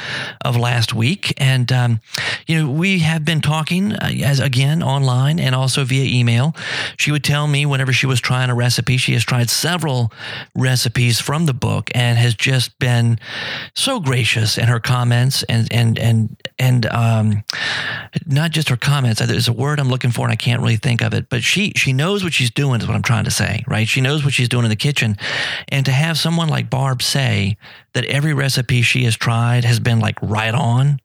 of 0.44 0.56
last 0.58 0.94
week. 0.94 1.34
And 1.38 1.72
um, 1.72 2.00
you 2.48 2.62
know, 2.62 2.72
we 2.72 3.00
have 3.00 3.26
been 3.26 3.42
talking 3.42 3.94
uh, 3.94 4.12
as 4.24 4.40
again 4.40 4.84
online 4.84 5.40
and 5.40 5.56
also 5.56 5.84
via 5.84 6.04
email. 6.04 6.56
She 6.98 7.12
would 7.12 7.24
tell 7.24 7.48
me 7.48 7.66
whenever 7.66 7.94
she 7.94 8.06
was 8.06 8.20
trying 8.20 8.50
a 8.50 8.56
recipe. 8.56 8.98
She 8.98 9.14
has 9.14 9.24
tried 9.24 9.50
several 9.50 10.12
recipes 10.56 11.20
from 11.20 11.46
the 11.46 11.54
book 11.54 11.90
and 11.96 12.18
has 12.18 12.36
just 12.36 12.78
been 12.80 13.20
so 13.76 14.00
gracious 14.00 14.58
in 14.58 14.68
her 14.68 14.80
comments 14.92 15.44
and 15.44 15.72
and 15.72 15.98
and 15.98 16.50
and 16.60 16.86
um, 16.88 17.44
not 18.26 18.52
just 18.52 18.68
her 18.68 18.76
comments. 18.76 19.26
There's 19.26 19.48
a 19.48 19.54
word 19.54 19.80
I'm 19.80 19.88
looking 19.88 20.12
for 20.12 20.26
and 20.26 20.34
I 20.34 20.36
can't 20.36 20.62
really 20.62 20.76
think 20.76 21.02
of 21.02 21.14
it. 21.14 21.30
But 21.30 21.44
she 21.44 21.72
she 21.78 21.94
knows 21.94 22.26
what 22.26 22.34
she's 22.34 22.52
doing 22.52 22.82
is 22.82 22.88
what 22.88 22.96
I'm 22.96 23.02
trying 23.02 23.24
to 23.24 23.32
say, 23.32 23.64
right? 23.68 23.88
She 23.88 24.02
knows 24.02 24.26
what 24.26 24.34
she's 24.34 24.50
doing 24.50 24.66
in 24.66 24.70
the 24.70 24.76
kitchen, 24.76 25.18
and 25.70 25.86
to 25.86 25.94
have 25.94 26.18
someone 26.18 26.50
like 26.50 26.70
Barb 26.70 27.02
say 27.02 27.58
that 27.94 28.04
every 28.06 28.34
recipe 28.34 28.82
she 28.82 29.06
has 29.06 29.16
tried 29.16 29.64
has 29.64 29.80
been 29.80 30.02
like 30.02 30.18
right 30.22 30.54
on 30.54 31.00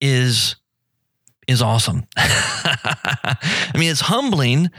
is 0.00 0.54
is 1.50 1.60
awesome. 1.60 2.06
I 2.16 3.72
mean, 3.74 3.90
it's 3.90 4.00
humbling 4.00 4.70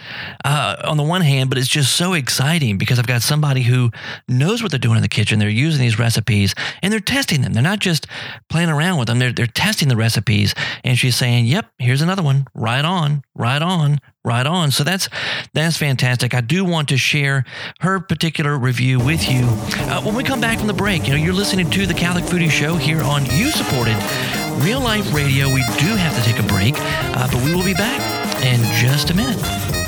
uh, 0.44 0.78
on 0.84 0.98
the 0.98 1.04
one 1.04 1.22
hand, 1.22 1.50
but 1.50 1.58
it's 1.58 1.68
just 1.68 1.96
so 1.96 2.14
exciting 2.14 2.78
because 2.78 2.98
I've 2.98 3.08
got 3.08 3.22
somebody 3.22 3.62
who 3.62 3.92
knows 4.28 4.62
what 4.62 4.72
they're 4.72 4.80
doing 4.80 4.96
in 4.96 5.02
the 5.02 5.10
kitchen. 5.10 5.40
They're 5.40 5.50
using 5.50 5.82
these 5.82 6.00
recipes 6.00 6.56
and 6.82 6.92
they're 6.92 7.00
testing 7.00 7.42
them. 7.42 7.54
They're 7.54 7.62
not 7.62 7.80
just 7.80 8.08
playing 8.50 8.70
around 8.70 9.00
with 9.00 9.08
them, 9.08 9.20
they're, 9.20 9.32
they're 9.34 9.48
testing 9.48 9.88
the 9.88 9.96
recipes. 9.96 10.56
And 10.84 10.98
she's 10.98 11.16
saying, 11.16 11.46
Yep, 11.46 11.72
here's 11.78 12.02
another 12.02 12.24
one. 12.24 12.48
Right 12.54 12.86
on, 12.86 13.24
right 13.36 13.62
on, 13.62 14.00
right 14.24 14.46
on. 14.46 14.72
So 14.72 14.84
that's 14.84 15.10
that's 15.54 15.78
fantastic. 15.78 16.34
I 16.34 16.42
do 16.42 16.64
want 16.64 16.90
to 16.90 16.98
share 16.98 17.46
her 17.82 18.00
particular 18.00 18.58
review 18.58 19.00
with 19.00 19.30
you 19.30 19.44
uh, 19.46 20.02
when 20.02 20.16
we 20.16 20.24
come 20.24 20.42
back 20.42 20.60
from 20.60 20.68
the 20.68 20.74
break. 20.74 21.08
You 21.08 21.12
know, 21.12 21.24
you're 21.24 21.34
listening 21.34 21.70
to 21.72 21.86
the 21.86 21.94
Catholic 21.94 22.26
Foodie 22.26 22.50
Show 22.50 22.76
here 22.76 23.02
on 23.02 23.26
you 23.26 23.50
supported 23.50 23.98
Real 24.60 24.82
Life 24.82 25.14
Radio. 25.14 25.48
We 25.48 25.64
do 25.80 25.96
have 25.96 26.16
to 26.16 26.22
take 26.24 26.40
a 26.40 26.48
break, 26.48 26.76
uh, 26.78 27.28
but 27.32 27.42
we 27.44 27.54
will 27.54 27.64
be 27.64 27.74
back 27.74 28.02
in 28.44 28.62
just 28.80 29.10
a 29.10 29.14
minute. 29.14 29.81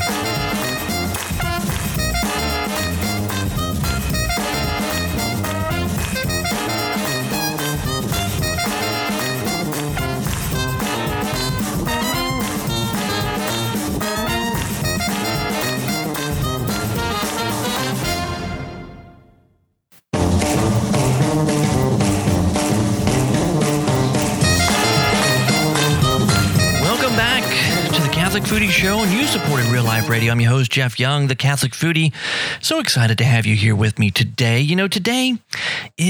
Radio. 30.24 30.32
I'm 30.32 30.39
your 30.39 30.51
host, 30.51 30.72
Jeff 30.72 31.01
Young, 31.01 31.27
the 31.27 31.36
Catholic 31.36 31.74
Foodie. 31.74 32.13
So 32.62 32.80
excited 32.80 33.18
to 33.18 33.25
have 33.25 33.46
you 33.46 33.58
here 33.58 33.75
with 33.75 34.00
me 34.00 34.10
today. 34.10 34.62
You 34.62 34.77
know, 34.77 34.88
today 34.88 35.38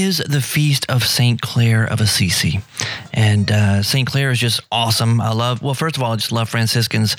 is 0.00 0.18
the 0.18 0.40
feast 0.40 0.86
of 0.88 1.04
St. 1.04 1.40
Clare 1.40 1.84
of 1.84 2.00
Assisi. 2.00 2.60
And 3.12 3.50
uh, 3.50 3.82
St. 3.82 4.06
Clare 4.06 4.30
is 4.30 4.40
just 4.40 4.60
awesome. 4.72 5.20
I 5.20 5.32
love, 5.32 5.62
well, 5.62 5.74
first 5.74 5.96
of 5.96 6.02
all, 6.02 6.12
I 6.12 6.16
just 6.16 6.32
love 6.32 6.48
Franciscans, 6.48 7.16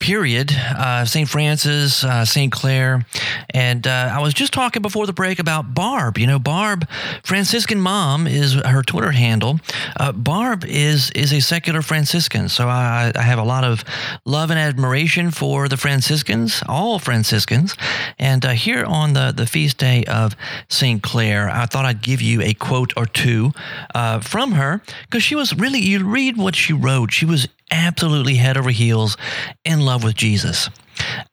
period. 0.00 0.52
Uh, 0.52 1.04
St. 1.04 1.28
Francis, 1.28 2.02
uh, 2.02 2.24
St. 2.24 2.50
Clare. 2.50 3.06
And 3.50 3.86
uh, 3.86 4.12
I 4.12 4.20
was 4.20 4.34
just 4.34 4.52
talking 4.52 4.82
before 4.82 5.06
the 5.06 5.12
break 5.12 5.38
about 5.38 5.72
Barb. 5.74 6.18
You 6.18 6.26
know, 6.26 6.40
Barb, 6.40 6.88
Franciscan 7.22 7.80
mom 7.80 8.26
is 8.26 8.54
her 8.54 8.82
Twitter 8.82 9.12
handle. 9.12 9.60
Uh, 9.96 10.10
Barb 10.12 10.64
is, 10.64 11.12
is 11.12 11.32
a 11.32 11.40
secular 11.40 11.80
Franciscan. 11.80 12.48
So 12.48 12.68
I, 12.68 13.12
I 13.14 13.22
have 13.22 13.38
a 13.38 13.44
lot 13.44 13.62
of 13.62 13.84
love 14.24 14.50
and 14.50 14.58
admiration 14.58 15.30
for 15.30 15.68
the 15.68 15.76
Franciscans, 15.76 16.62
all 16.68 16.98
Franciscans. 16.98 17.76
And 18.18 18.44
uh, 18.44 18.50
here 18.50 18.84
on 18.84 19.12
the, 19.12 19.32
the 19.34 19.46
feast 19.46 19.78
day 19.78 20.04
of 20.04 20.34
St. 20.68 21.02
Clare, 21.02 21.48
I 21.48 21.66
thought 21.66 21.84
I'd 21.84 21.99
give 22.00 22.20
you 22.22 22.42
a 22.42 22.54
quote 22.54 22.92
or 22.96 23.06
two 23.06 23.52
uh, 23.94 24.20
from 24.20 24.52
her 24.52 24.82
because 25.02 25.22
she 25.22 25.34
was 25.34 25.54
really, 25.54 25.80
you 25.80 26.04
read 26.04 26.36
what 26.36 26.54
she 26.54 26.72
wrote, 26.72 27.12
she 27.12 27.24
was 27.24 27.48
absolutely 27.70 28.36
head 28.36 28.56
over 28.56 28.70
heels 28.70 29.16
in 29.64 29.80
love 29.80 30.02
with 30.04 30.14
Jesus 30.14 30.68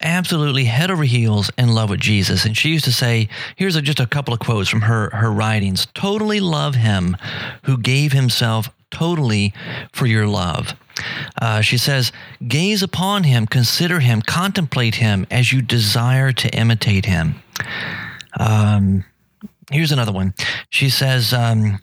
absolutely 0.01 0.65
head 0.65 0.91
over 0.91 1.03
heels 1.03 1.51
in 1.57 1.74
love 1.74 1.89
with 1.89 2.00
Jesus. 2.00 2.45
And 2.45 2.55
she 2.55 2.69
used 2.69 2.86
to 2.86 2.91
say, 2.91 3.29
here's 3.55 3.75
a, 3.75 3.81
just 3.81 4.00
a 4.00 4.05
couple 4.05 4.33
of 4.33 4.39
quotes 4.39 4.69
from 4.69 4.81
her, 4.81 5.09
her 5.12 5.31
writings 5.31 5.88
totally 5.93 6.39
love 6.39 6.75
him 6.75 7.17
who 7.63 7.77
gave 7.77 8.13
himself 8.13 8.69
totally 8.91 9.53
for 9.91 10.05
your 10.05 10.27
love. 10.27 10.74
Uh, 11.41 11.62
she 11.62 11.77
says, 11.77 12.12
Gaze 12.47 12.81
upon 12.81 13.24
him, 13.24 13.45
consider 13.45 14.00
him, 14.00 14.21
contemplate 14.21 14.95
him 14.95 15.27
as 15.29 15.51
you 15.51 15.62
desire 15.62 16.31
to 16.31 16.50
imitate 16.55 17.05
him. 17.05 17.36
Um, 18.39 19.03
here's 19.71 19.91
another 19.91 20.12
one. 20.12 20.33
She 20.69 20.89
says, 20.89 21.33
um, 21.33 21.79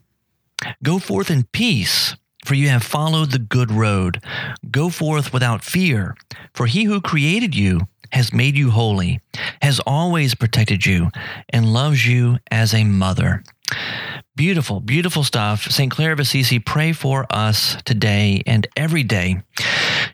Go 0.82 0.98
forth 0.98 1.30
in 1.30 1.44
peace, 1.44 2.16
for 2.44 2.54
you 2.54 2.68
have 2.68 2.82
followed 2.82 3.30
the 3.30 3.38
good 3.38 3.70
road. 3.70 4.22
Go 4.70 4.88
forth 4.88 5.32
without 5.32 5.64
fear, 5.64 6.16
for 6.54 6.66
he 6.66 6.84
who 6.84 7.00
created 7.00 7.54
you 7.54 7.80
has 8.12 8.32
made 8.32 8.56
you 8.56 8.70
holy, 8.70 9.20
has 9.60 9.80
always 9.80 10.34
protected 10.34 10.86
you, 10.86 11.10
and 11.48 11.72
loves 11.72 12.06
you 12.06 12.38
as 12.50 12.72
a 12.72 12.84
mother. 12.84 13.42
Beautiful, 14.36 14.80
beautiful 14.80 15.22
stuff. 15.22 15.70
St. 15.70 15.92
Clare 15.92 16.10
of 16.10 16.18
Assisi, 16.18 16.58
pray 16.58 16.92
for 16.92 17.24
us 17.30 17.76
today 17.84 18.42
and 18.46 18.66
every 18.76 19.04
day. 19.04 19.40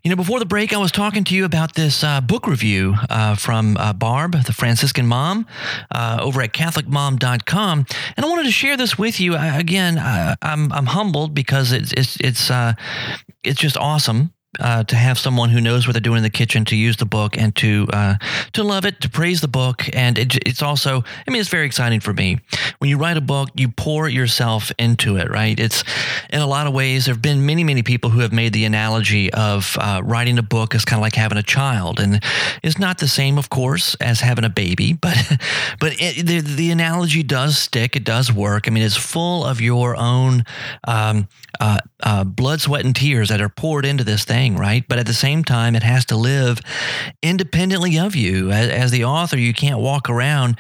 You 0.04 0.10
know, 0.10 0.16
before 0.16 0.38
the 0.38 0.44
break, 0.44 0.74
I 0.74 0.76
was 0.76 0.92
talking 0.92 1.24
to 1.24 1.34
you 1.34 1.46
about 1.46 1.74
this 1.74 2.04
uh, 2.04 2.20
book 2.20 2.46
review 2.46 2.96
uh, 3.08 3.34
from 3.34 3.78
uh, 3.78 3.94
Barb, 3.94 4.32
the 4.44 4.52
Franciscan 4.52 5.06
mom, 5.06 5.46
uh, 5.90 6.18
over 6.20 6.42
at 6.42 6.52
CatholicMom.com, 6.52 7.86
and 8.16 8.26
I 8.26 8.28
wanted 8.28 8.44
to 8.44 8.50
share 8.50 8.76
this 8.76 8.98
with 8.98 9.20
you. 9.20 9.36
I, 9.36 9.58
again, 9.58 9.98
I, 9.98 10.32
am 10.32 10.36
I'm, 10.42 10.72
I'm 10.72 10.86
humbled 10.86 11.32
because 11.32 11.72
it's 11.72 11.94
it's 11.94 12.18
it's 12.20 12.50
uh, 12.50 12.74
it's 13.42 13.58
just 13.58 13.78
awesome 13.78 14.34
uh, 14.58 14.82
to 14.84 14.96
have 14.96 15.18
someone 15.18 15.50
who 15.50 15.60
knows 15.60 15.86
what 15.86 15.92
they're 15.92 16.00
doing 16.00 16.18
in 16.18 16.22
the 16.24 16.30
kitchen 16.30 16.64
to 16.64 16.76
use 16.76 16.96
the 16.96 17.06
book 17.06 17.38
and 17.38 17.54
to 17.54 17.86
uh, 17.92 18.16
to 18.52 18.64
love 18.64 18.84
it, 18.84 19.00
to 19.00 19.08
praise 19.08 19.40
the 19.40 19.48
book, 19.48 19.84
and 19.94 20.18
it, 20.18 20.36
it's 20.46 20.62
also, 20.62 21.04
I 21.26 21.30
mean, 21.30 21.40
it's 21.40 21.48
very 21.48 21.66
exciting 21.66 22.00
for 22.00 22.12
me. 22.12 22.40
When 22.78 22.90
you 22.90 22.98
write 22.98 23.16
a 23.16 23.20
book, 23.20 23.50
you 23.54 23.68
pour 23.68 24.08
yourself 24.08 24.72
into 24.78 25.16
it, 25.16 25.30
right? 25.30 25.58
It's 25.58 25.84
in 26.30 26.40
a 26.40 26.46
lot 26.46 26.66
of 26.66 26.72
ways. 26.72 27.04
There 27.04 27.14
have 27.14 27.22
been 27.22 27.46
many, 27.46 27.62
many 27.62 27.82
people 27.82 28.10
who 28.10 28.20
have 28.20 28.32
made 28.32 28.52
the 28.52 28.64
analogy 28.64 29.32
of 29.32 29.76
uh, 29.80 30.00
writing 30.02 30.38
a 30.38 30.42
book 30.42 30.74
is 30.74 30.84
kind 30.84 30.98
of 30.98 31.02
like 31.02 31.14
having 31.14 31.38
a 31.38 31.42
child, 31.44 32.00
and 32.00 32.22
it's 32.62 32.78
not 32.78 32.98
the 32.98 33.08
same, 33.08 33.38
of 33.38 33.50
course, 33.50 33.94
as 34.00 34.20
having 34.20 34.44
a 34.44 34.50
baby, 34.50 34.92
but 35.00 35.16
but 35.78 35.92
it, 36.00 36.26
the 36.26 36.40
the 36.40 36.70
analogy 36.72 37.22
does 37.22 37.56
stick. 37.56 37.94
It 37.94 38.04
does 38.04 38.32
work. 38.32 38.66
I 38.66 38.70
mean, 38.70 38.82
it's 38.82 38.96
full 38.96 39.44
of 39.44 39.60
your 39.60 39.94
own 39.96 40.44
um, 40.88 41.28
uh, 41.60 41.78
uh, 42.02 42.24
blood, 42.24 42.60
sweat, 42.60 42.84
and 42.84 42.96
tears 42.96 43.28
that 43.28 43.40
are 43.40 43.48
poured 43.48 43.84
into 43.84 44.02
this 44.02 44.24
thing, 44.24 44.39
right? 44.48 44.84
But 44.88 44.98
at 44.98 45.06
the 45.06 45.14
same 45.14 45.44
time, 45.44 45.74
it 45.76 45.82
has 45.82 46.04
to 46.06 46.16
live 46.16 46.60
independently 47.22 47.98
of 47.98 48.16
you. 48.16 48.50
As, 48.50 48.68
as 48.68 48.90
the 48.90 49.04
author, 49.04 49.38
you 49.38 49.52
can't 49.52 49.80
walk 49.80 50.08
around 50.08 50.56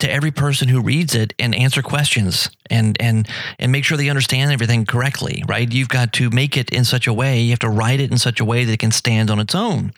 to 0.00 0.10
every 0.10 0.30
person 0.30 0.68
who 0.68 0.80
reads 0.80 1.14
it 1.14 1.32
and 1.38 1.54
answer 1.54 1.82
questions 1.82 2.50
and 2.72 2.96
and 3.00 3.28
and 3.58 3.70
make 3.70 3.84
sure 3.84 3.96
they 3.96 4.08
understand 4.08 4.50
everything 4.50 4.86
correctly, 4.86 5.44
right? 5.46 5.72
You've 5.72 5.88
got 5.88 6.12
to 6.14 6.30
make 6.30 6.56
it 6.56 6.70
in 6.70 6.84
such 6.84 7.06
a 7.06 7.12
way. 7.12 7.40
You 7.40 7.50
have 7.50 7.58
to 7.60 7.68
write 7.68 8.00
it 8.00 8.10
in 8.10 8.18
such 8.18 8.40
a 8.40 8.44
way 8.44 8.64
that 8.64 8.72
it 8.72 8.78
can 8.78 8.90
stand 8.90 9.30
on 9.30 9.38
its 9.38 9.54
own. 9.54 9.92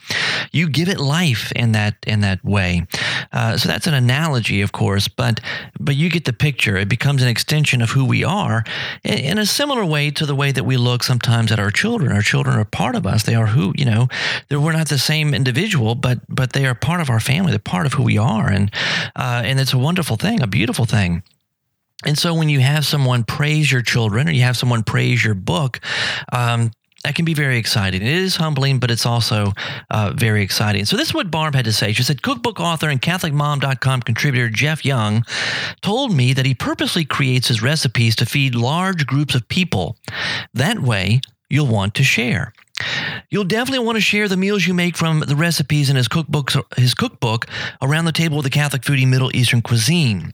You 0.52 0.68
give 0.68 0.88
it 0.88 0.98
life 0.98 1.52
in 1.52 1.72
that 1.72 1.94
in 2.06 2.20
that 2.20 2.44
way. 2.44 2.86
Uh, 3.32 3.56
so 3.56 3.68
that's 3.68 3.86
an 3.86 3.94
analogy, 3.94 4.60
of 4.60 4.72
course, 4.72 5.08
but 5.08 5.40
but 5.78 5.96
you 5.96 6.10
get 6.10 6.24
the 6.24 6.32
picture. 6.32 6.76
It 6.76 6.88
becomes 6.88 7.22
an 7.22 7.28
extension 7.28 7.80
of 7.82 7.90
who 7.90 8.04
we 8.04 8.24
are 8.24 8.64
in, 9.02 9.18
in 9.18 9.38
a 9.38 9.46
similar 9.46 9.84
way 9.84 10.10
to 10.10 10.26
the 10.26 10.34
way 10.34 10.52
that 10.52 10.64
we 10.64 10.76
look 10.76 11.02
sometimes 11.02 11.52
at 11.52 11.58
our 11.58 11.70
children. 11.70 12.12
Our 12.12 12.22
children 12.22 12.58
are 12.58 12.64
part 12.64 12.96
of 12.96 13.06
us. 13.06 13.22
They 13.22 13.34
are 13.34 13.46
who 13.46 13.72
you 13.76 13.84
know. 13.84 14.08
We're 14.50 14.72
not 14.72 14.88
the 14.88 14.98
same 14.98 15.34
individual, 15.34 15.94
but 15.94 16.18
but 16.28 16.52
they 16.52 16.66
are 16.66 16.74
part 16.74 17.00
of 17.00 17.10
our 17.10 17.20
family. 17.20 17.50
They're 17.50 17.58
part 17.58 17.86
of 17.86 17.94
who 17.94 18.02
we 18.02 18.18
are, 18.18 18.48
and 18.48 18.70
uh, 19.16 19.42
and 19.44 19.60
it's 19.60 19.72
a 19.72 19.78
wonderful 19.78 20.16
thing, 20.16 20.42
a 20.42 20.46
beautiful 20.46 20.84
thing. 20.84 21.22
And 22.04 22.18
so 22.18 22.34
when 22.34 22.48
you 22.48 22.60
have 22.60 22.84
someone 22.84 23.24
praise 23.24 23.70
your 23.70 23.82
children 23.82 24.28
or 24.28 24.32
you 24.32 24.42
have 24.42 24.56
someone 24.56 24.82
praise 24.82 25.24
your 25.24 25.34
book, 25.34 25.80
um, 26.32 26.70
that 27.04 27.14
can 27.14 27.26
be 27.26 27.34
very 27.34 27.58
exciting. 27.58 28.00
It 28.00 28.08
is 28.08 28.36
humbling, 28.36 28.78
but 28.78 28.90
it's 28.90 29.04
also 29.04 29.52
uh, 29.90 30.12
very 30.16 30.42
exciting. 30.42 30.86
So, 30.86 30.96
this 30.96 31.08
is 31.08 31.14
what 31.14 31.30
Barb 31.30 31.54
had 31.54 31.66
to 31.66 31.72
say. 31.72 31.92
She 31.92 32.02
said, 32.02 32.22
Cookbook 32.22 32.58
author 32.58 32.88
and 32.88 33.00
CatholicMom.com 33.00 34.02
contributor 34.02 34.48
Jeff 34.48 34.86
Young 34.86 35.22
told 35.82 36.14
me 36.14 36.32
that 36.32 36.46
he 36.46 36.54
purposely 36.54 37.04
creates 37.04 37.48
his 37.48 37.62
recipes 37.62 38.16
to 38.16 38.26
feed 38.26 38.54
large 38.54 39.06
groups 39.06 39.34
of 39.34 39.46
people. 39.48 39.98
That 40.54 40.80
way, 40.80 41.20
you'll 41.50 41.66
want 41.66 41.94
to 41.96 42.02
share. 42.02 42.53
You'll 43.30 43.44
definitely 43.44 43.84
want 43.84 43.96
to 43.96 44.02
share 44.02 44.28
the 44.28 44.36
meals 44.36 44.66
you 44.66 44.74
make 44.74 44.96
from 44.96 45.20
the 45.20 45.36
recipes 45.36 45.90
in 45.90 45.96
his 45.96 46.08
cookbook, 46.08 46.52
his 46.76 46.94
cookbook 46.94 47.46
around 47.80 48.04
the 48.04 48.12
table 48.12 48.36
with 48.36 48.44
the 48.44 48.50
Catholic 48.50 48.82
foodie 48.82 49.08
Middle 49.08 49.34
Eastern 49.34 49.62
cuisine. 49.62 50.32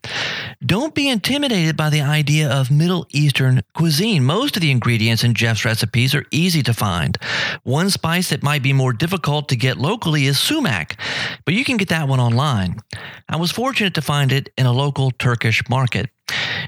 Don't 0.64 0.94
be 0.94 1.08
intimidated 1.08 1.76
by 1.76 1.90
the 1.90 2.00
idea 2.00 2.50
of 2.50 2.70
Middle 2.70 3.06
Eastern 3.10 3.62
cuisine. 3.74 4.24
Most 4.24 4.56
of 4.56 4.62
the 4.62 4.70
ingredients 4.70 5.24
in 5.24 5.34
Jeff's 5.34 5.64
recipes 5.64 6.14
are 6.14 6.24
easy 6.30 6.62
to 6.62 6.74
find. 6.74 7.16
One 7.62 7.90
spice 7.90 8.30
that 8.30 8.42
might 8.42 8.62
be 8.62 8.72
more 8.72 8.92
difficult 8.92 9.48
to 9.48 9.56
get 9.56 9.76
locally 9.78 10.26
is 10.26 10.38
sumac, 10.38 10.98
but 11.44 11.54
you 11.54 11.64
can 11.64 11.76
get 11.76 11.88
that 11.88 12.08
one 12.08 12.20
online. 12.20 12.80
I 13.28 13.36
was 13.36 13.50
fortunate 13.50 13.94
to 13.94 14.02
find 14.02 14.32
it 14.32 14.50
in 14.56 14.66
a 14.66 14.72
local 14.72 15.10
Turkish 15.10 15.62
market. 15.68 16.10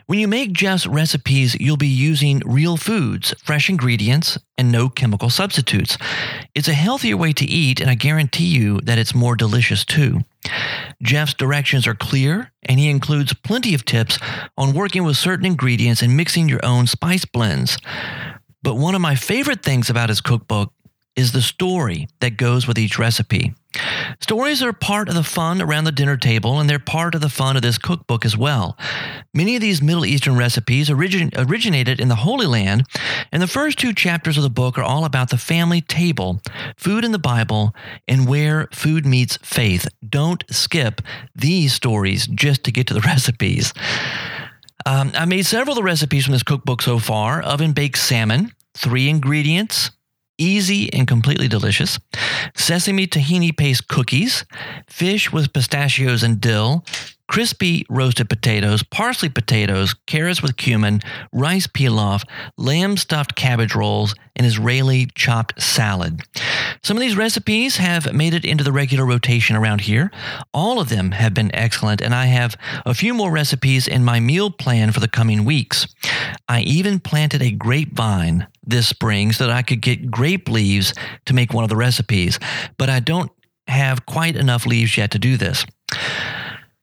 When 0.06 0.18
you 0.18 0.28
make 0.28 0.52
Jeff's 0.52 0.86
recipes, 0.86 1.56
you'll 1.60 1.76
be 1.76 1.86
using 1.86 2.42
real 2.44 2.76
foods, 2.76 3.34
fresh 3.42 3.68
ingredients, 3.68 4.38
and 4.58 4.70
no 4.70 4.88
chemical 4.88 5.30
substitutes. 5.30 5.96
It's 6.54 6.68
a 6.68 6.74
healthier 6.74 7.16
way 7.16 7.32
to 7.32 7.44
eat, 7.44 7.80
and 7.80 7.88
I 7.88 7.94
guarantee 7.94 8.46
you 8.46 8.80
that 8.82 8.98
it's 8.98 9.14
more 9.14 9.36
delicious 9.36 9.84
too. 9.84 10.20
Jeff's 11.02 11.34
directions 11.34 11.86
are 11.86 11.94
clear, 11.94 12.52
and 12.64 12.78
he 12.78 12.88
includes 12.90 13.32
plenty 13.32 13.74
of 13.74 13.84
tips 13.84 14.18
on 14.56 14.74
working 14.74 15.04
with 15.04 15.16
certain 15.16 15.46
ingredients 15.46 16.02
and 16.02 16.16
mixing 16.16 16.48
your 16.48 16.64
own 16.64 16.86
spice 16.86 17.24
blends. 17.24 17.78
But 18.62 18.76
one 18.76 18.94
of 18.94 19.00
my 19.00 19.14
favorite 19.14 19.62
things 19.62 19.90
about 19.90 20.08
his 20.08 20.20
cookbook 20.20 20.72
is 21.16 21.32
the 21.32 21.42
story 21.42 22.08
that 22.20 22.36
goes 22.36 22.66
with 22.66 22.78
each 22.78 22.98
recipe. 22.98 23.54
Stories 24.20 24.62
are 24.62 24.72
part 24.72 25.08
of 25.08 25.14
the 25.14 25.22
fun 25.22 25.60
around 25.60 25.84
the 25.84 25.92
dinner 25.92 26.16
table, 26.16 26.60
and 26.60 26.68
they're 26.68 26.78
part 26.78 27.14
of 27.14 27.20
the 27.20 27.28
fun 27.28 27.56
of 27.56 27.62
this 27.62 27.78
cookbook 27.78 28.24
as 28.24 28.36
well. 28.36 28.76
Many 29.34 29.56
of 29.56 29.62
these 29.62 29.82
Middle 29.82 30.04
Eastern 30.04 30.36
recipes 30.36 30.90
origin- 30.90 31.30
originated 31.36 32.00
in 32.00 32.08
the 32.08 32.16
Holy 32.16 32.46
Land, 32.46 32.86
and 33.30 33.42
the 33.42 33.46
first 33.46 33.78
two 33.78 33.92
chapters 33.92 34.36
of 34.36 34.42
the 34.42 34.50
book 34.50 34.78
are 34.78 34.82
all 34.82 35.04
about 35.04 35.30
the 35.30 35.38
family 35.38 35.80
table, 35.80 36.40
food 36.76 37.04
in 37.04 37.12
the 37.12 37.18
Bible, 37.18 37.74
and 38.06 38.28
where 38.28 38.68
food 38.72 39.06
meets 39.06 39.38
faith. 39.38 39.88
Don't 40.06 40.44
skip 40.50 41.00
these 41.34 41.72
stories 41.72 42.26
just 42.26 42.64
to 42.64 42.72
get 42.72 42.86
to 42.88 42.94
the 42.94 43.00
recipes. 43.12 43.72
Um, 44.84 45.12
I 45.14 45.24
made 45.24 45.46
several 45.46 45.72
of 45.72 45.76
the 45.76 45.82
recipes 45.82 46.24
from 46.24 46.32
this 46.32 46.42
cookbook 46.42 46.82
so 46.82 46.98
far 46.98 47.40
oven 47.40 47.72
baked 47.72 47.98
salmon, 47.98 48.52
three 48.74 49.08
ingredients 49.08 49.90
easy 50.42 50.92
and 50.92 51.06
completely 51.06 51.48
delicious. 51.48 51.98
Sesame 52.54 53.06
tahini 53.06 53.56
paste 53.56 53.88
cookies, 53.88 54.44
fish 54.88 55.32
with 55.32 55.52
pistachios 55.52 56.22
and 56.22 56.40
dill, 56.40 56.84
crispy 57.28 57.84
roasted 57.88 58.28
potatoes, 58.28 58.82
parsley 58.82 59.28
potatoes, 59.28 59.94
carrots 60.06 60.42
with 60.42 60.56
cumin, 60.56 61.00
rice 61.32 61.66
pilaf, 61.66 62.24
lamb 62.56 62.96
stuffed 62.96 63.34
cabbage 63.34 63.74
rolls, 63.74 64.14
and 64.36 64.46
Israeli 64.46 65.08
chopped 65.14 65.60
salad. 65.60 66.22
Some 66.82 66.96
of 66.96 67.00
these 67.00 67.16
recipes 67.16 67.76
have 67.76 68.12
made 68.12 68.34
it 68.34 68.44
into 68.44 68.64
the 68.64 68.72
regular 68.72 69.04
rotation 69.06 69.56
around 69.56 69.82
here. 69.82 70.10
All 70.52 70.80
of 70.80 70.88
them 70.88 71.12
have 71.12 71.34
been 71.34 71.54
excellent, 71.54 72.00
and 72.00 72.14
I 72.14 72.26
have 72.26 72.56
a 72.84 72.94
few 72.94 73.14
more 73.14 73.30
recipes 73.30 73.86
in 73.86 74.04
my 74.04 74.20
meal 74.20 74.50
plan 74.50 74.92
for 74.92 75.00
the 75.00 75.08
coming 75.08 75.44
weeks. 75.44 75.86
I 76.48 76.60
even 76.62 77.00
planted 77.00 77.42
a 77.42 77.50
grapevine 77.50 78.46
this 78.64 78.88
spring 78.88 79.32
so 79.32 79.46
that 79.46 79.56
I 79.56 79.62
could 79.62 79.80
get 79.80 80.10
grape 80.10 80.48
leaves 80.48 80.94
to 81.26 81.34
make 81.34 81.52
one 81.52 81.64
of 81.64 81.70
the 81.70 81.76
recipes, 81.76 82.38
but 82.78 82.88
I 82.88 83.00
don't 83.00 83.30
have 83.68 84.06
quite 84.06 84.36
enough 84.36 84.66
leaves 84.66 84.96
yet 84.96 85.10
to 85.12 85.18
do 85.18 85.36
this. 85.36 85.64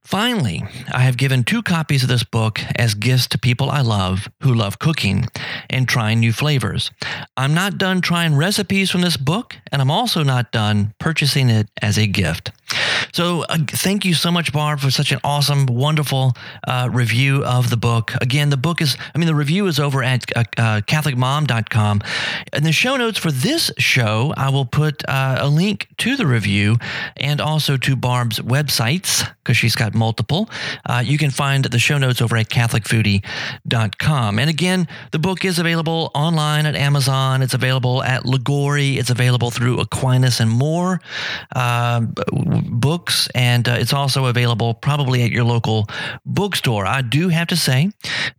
Finally, 0.10 0.66
I 0.92 1.02
have 1.02 1.18
given 1.18 1.44
two 1.44 1.62
copies 1.62 2.02
of 2.02 2.10
this 2.10 2.24
book 2.24 2.60
as 2.76 2.96
gifts 2.96 3.28
to 3.28 3.38
people 3.38 3.70
I 3.70 3.82
love 3.82 4.28
who 4.42 4.52
love 4.52 4.80
cooking 4.80 5.28
and 5.70 5.88
trying 5.88 6.20
new 6.20 6.34
flavors. 6.34 6.90
I'm 7.38 7.54
not 7.54 7.78
done 7.78 8.02
trying 8.02 8.36
recipes 8.36 8.90
from 8.90 9.02
this 9.02 9.18
book, 9.18 9.58
and 9.72 9.84
I'm 9.84 9.92
also 9.92 10.24
not 10.24 10.52
done 10.52 10.96
purchasing 10.98 11.52
it 11.52 11.70
as 11.80 12.00
a 12.00 12.08
gift. 12.08 12.52
So, 13.12 13.44
uh, 13.44 13.58
thank 13.68 14.06
you 14.06 14.14
so 14.14 14.32
much, 14.32 14.54
Barb, 14.54 14.80
for 14.80 14.92
such 14.92 15.12
an 15.12 15.20
awesome, 15.24 15.66
wonderful 15.66 16.34
uh, 16.68 16.90
review 16.92 17.44
of 17.44 17.70
the 17.70 17.78
book. 17.78 18.14
Again, 18.22 18.50
the 18.50 18.58
book 18.58 18.82
is, 18.82 18.98
I 19.14 19.18
mean, 19.18 19.28
the 19.28 19.36
review 19.36 19.68
is 19.68 19.80
over 19.80 20.04
at 20.04 20.26
uh, 20.36 20.44
uh 20.58 20.82
CatholicMom.com. 20.82 22.02
In 22.54 22.64
the 22.64 22.72
show 22.72 22.98
notes 22.98 23.18
for 23.18 23.32
this 23.32 23.72
show, 23.78 24.34
I 24.38 24.50
will 24.50 24.66
put 24.66 25.08
uh, 25.08 25.38
a 25.40 25.48
link 25.48 25.88
to 26.00 26.16
the 26.16 26.26
review 26.26 26.78
and 27.18 27.42
also 27.42 27.78
to 27.78 27.96
Barb's 27.96 28.40
websites 28.40 29.28
because 29.44 29.58
she's 29.58 29.76
got 29.76 29.94
multiple. 29.96 30.50
Uh, 30.86 31.04
you 31.04 31.18
can 31.18 31.32
find 31.32 31.66
the 31.66 31.80
show 31.80 31.98
notes 31.98 32.22
over 32.22 32.38
at 32.38 32.50
CatholicFoodie.com. 32.50 34.40
And 34.40 34.50
again, 34.50 34.88
the 35.12 35.20
book 35.20 35.44
is 35.44 35.58
available 35.58 36.12
online 36.14 36.66
at 36.66 36.76
Amazon. 36.76 37.42
It's 37.42 37.56
available 37.56 38.04
at 38.04 38.26
Liguori. 38.26 38.98
It's 38.98 39.10
available 39.10 39.50
through 39.50 39.80
Aquinas 39.80 40.40
and 40.40 40.52
more 40.52 41.02
uh, 41.56 42.02
books. 43.00 43.30
And 43.34 43.68
uh, 43.68 43.78
it's 43.80 43.94
also 43.94 44.26
available 44.26 44.74
probably 44.74 45.24
at 45.24 45.32
your 45.32 45.46
local 45.46 45.88
bookstore. 46.26 46.86
I 46.86 47.02
do 47.02 47.30
have 47.30 47.48
to 47.48 47.56
say 47.56 47.92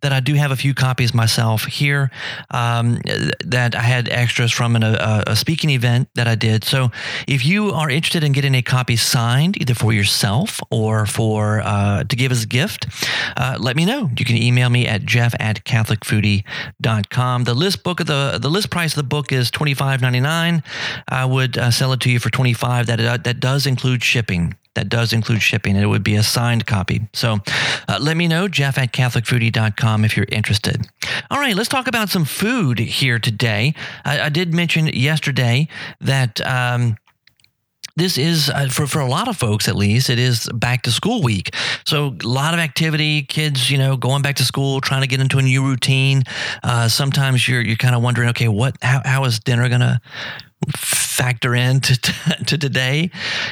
that 0.03 0.13
I 0.13 0.21
do 0.21 0.35
have 0.35 0.51
a 0.51 0.57
few 0.57 0.75
copies 0.75 1.15
myself 1.15 1.65
here 1.65 2.11
um, 2.51 2.99
that 3.45 3.75
I 3.75 3.81
had 3.81 4.09
extras 4.09 4.53
from 4.53 4.77
an, 4.77 4.83
a, 4.83 5.25
a 5.27 5.37
speaking 5.37 5.71
event 5.71 6.09
that 6.15 6.29
I 6.29 6.35
did. 6.35 6.65
So 6.65 6.91
if 7.27 7.47
you 7.47 7.71
are 7.71 7.89
interested 7.89 8.23
in 8.23 8.33
getting 8.33 8.55
a 8.55 8.63
copy 8.63 8.97
signed, 8.97 9.61
either 9.61 9.75
for 9.75 9.93
yourself 9.95 10.61
or 10.71 11.07
for 11.07 11.61
uh, 11.65 12.05
to 12.05 12.17
give 12.17 12.31
as 12.31 12.43
a 12.43 12.47
gift, 12.47 12.87
uh, 13.37 13.57
let 13.59 13.77
me 13.77 13.87
know. 13.87 14.11
You 14.19 14.25
can 14.27 14.37
email 14.37 14.69
me 14.69 14.87
at 14.87 15.07
jeff 15.07 15.35
at 15.41 15.65
catholicfoodie.com. 15.65 17.45
The 17.45 17.55
list 17.55 17.83
book 17.83 18.01
of 18.01 18.07
the 18.07 18.39
the 18.41 18.51
list 18.51 18.71
price 18.71 18.93
of 18.93 18.97
the 18.97 19.09
book 19.09 19.33
is 19.33 19.51
twenty 19.51 19.75
five 19.75 20.03
ninety 20.03 20.21
nine. 20.21 20.63
I 21.09 21.25
would 21.25 21.57
uh, 21.57 21.71
sell 21.71 21.93
it 21.93 22.01
to 22.01 22.11
you 22.11 22.19
for 22.19 22.31
twenty 22.31 22.53
five. 22.53 22.87
That 22.87 23.01
uh, 23.01 23.17
that 23.19 23.41
does 23.41 23.67
include 23.67 24.05
shipping. 24.05 24.50
That 24.77 24.89
does 24.89 25.13
include 25.13 25.43
shipping, 25.43 25.75
and 25.75 25.83
it 25.83 25.89
would 25.89 26.05
be 26.05 26.15
a 26.15 26.23
signed 26.23 26.65
copy. 26.65 27.09
So 27.13 27.39
uh, 27.89 27.99
let 28.01 28.17
me 28.17 28.29
know, 28.29 28.47
jeff 28.47 28.79
at 28.79 28.93
catholicfoodie.com 28.93 30.05
if 30.05 30.17
you're 30.17 30.27
interested. 30.31 30.87
All 31.31 31.39
right, 31.39 31.57
let's 31.57 31.69
talk 31.69 31.89
about 31.89 32.09
some 32.09 32.25
food 32.25 32.79
here 32.79 33.19
today. 33.19 33.75
I, 34.05 34.21
I 34.21 34.29
did 34.29 34.55
mention 34.55 34.87
yesterday 34.87 35.69
that. 36.01 36.41
Um, 36.47 36.97
this 37.97 38.17
is 38.17 38.49
uh, 38.49 38.69
for 38.71 38.87
for 38.87 39.01
a 39.01 39.09
lot 39.09 39.29
of 39.29 39.37
folks 39.37 39.69
at 39.69 39.77
least 39.77 40.09
it 40.11 40.19
is 40.19 40.49
back 40.55 40.83
to 40.83 40.91
school 40.91 41.23
week 41.23 41.55
so 41.85 42.17
a 42.23 42.27
lot 42.27 42.55
of 42.55 42.61
activity 42.61 43.23
kids 43.23 43.71
you 43.71 43.77
know 43.77 43.97
going 43.97 44.23
back 44.23 44.37
to 44.37 44.45
school 44.45 44.81
trying 44.81 45.03
to 45.03 45.07
get 45.07 45.21
into 45.21 45.39
a 45.39 45.43
new 45.43 45.63
routine 45.63 46.23
uh, 46.63 46.89
sometimes 46.89 47.47
you're 47.49 47.61
you're 47.61 47.77
kind 47.77 47.95
of 47.95 48.03
wondering 48.03 48.29
okay 48.31 48.49
what 48.49 48.77
how, 48.81 49.03
how 49.05 49.25
is 49.25 49.39
dinner 49.41 49.69
gonna 49.69 50.01
factor 50.77 51.55
in 51.55 51.81
to, 51.81 51.97
to 52.47 52.59
today. 52.59 53.11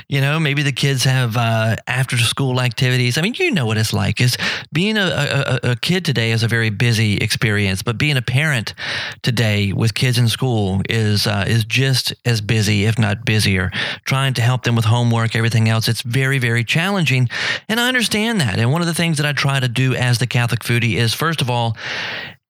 You 0.09 0.21
know, 0.21 0.39
maybe 0.39 0.63
the 0.63 0.73
kids 0.73 1.05
have 1.05 1.37
uh, 1.37 1.77
after 1.87 2.17
school 2.17 2.61
activities. 2.61 3.19
I 3.19 3.23
mean, 3.23 3.35
you 3.35 3.51
know 3.51 3.67
what 3.67 3.79
it's 3.79 3.93
like. 3.93 4.21
Is 4.21 4.37
being 4.73 4.97
a, 4.97 5.59
a, 5.63 5.71
a, 5.71 5.77
kid 5.77 6.05
today 6.05 6.31
is 6.33 6.43
a 6.43 6.49
very 6.49 6.71
busy 6.71 7.17
experience, 7.17 7.83
but 7.83 7.99
being 7.99 8.17
a 8.17 8.23
parent 8.23 8.75
today 9.23 9.73
with 9.73 9.95
kids 9.95 10.19
in 10.19 10.29
school 10.29 10.83
is 10.89 11.27
uh, 11.27 11.45
is 11.47 11.65
just 11.65 12.15
as 12.25 12.41
busy, 12.41 12.85
if 12.85 12.99
not 12.99 13.25
busier. 13.25 13.71
Trying 14.05 14.35
to 14.35 14.43
help 14.43 14.65
them 14.65 14.77
with 14.77 14.85
homework, 14.85 15.35
everything 15.35 15.69
else. 15.69 15.89
It's 15.89 16.03
very 16.03 16.39
very 16.39 16.65
challenging, 16.65 17.29
and 17.69 17.81
I 17.81 17.89
understand 17.89 18.41
that. 18.41 18.59
And 18.59 18.73
one 18.73 18.83
of 18.83 18.87
the 18.87 18.95
things 18.95 19.17
that 19.17 19.27
I 19.27 19.33
try 19.33 19.61
to 19.61 19.69
do 19.69 19.95
as 19.95 20.19
the 20.19 20.27
Catholic 20.27 20.61
foodie 20.61 20.95
is 20.95 21.15
first 21.15 21.41
of 21.41 21.51
all 21.51 21.77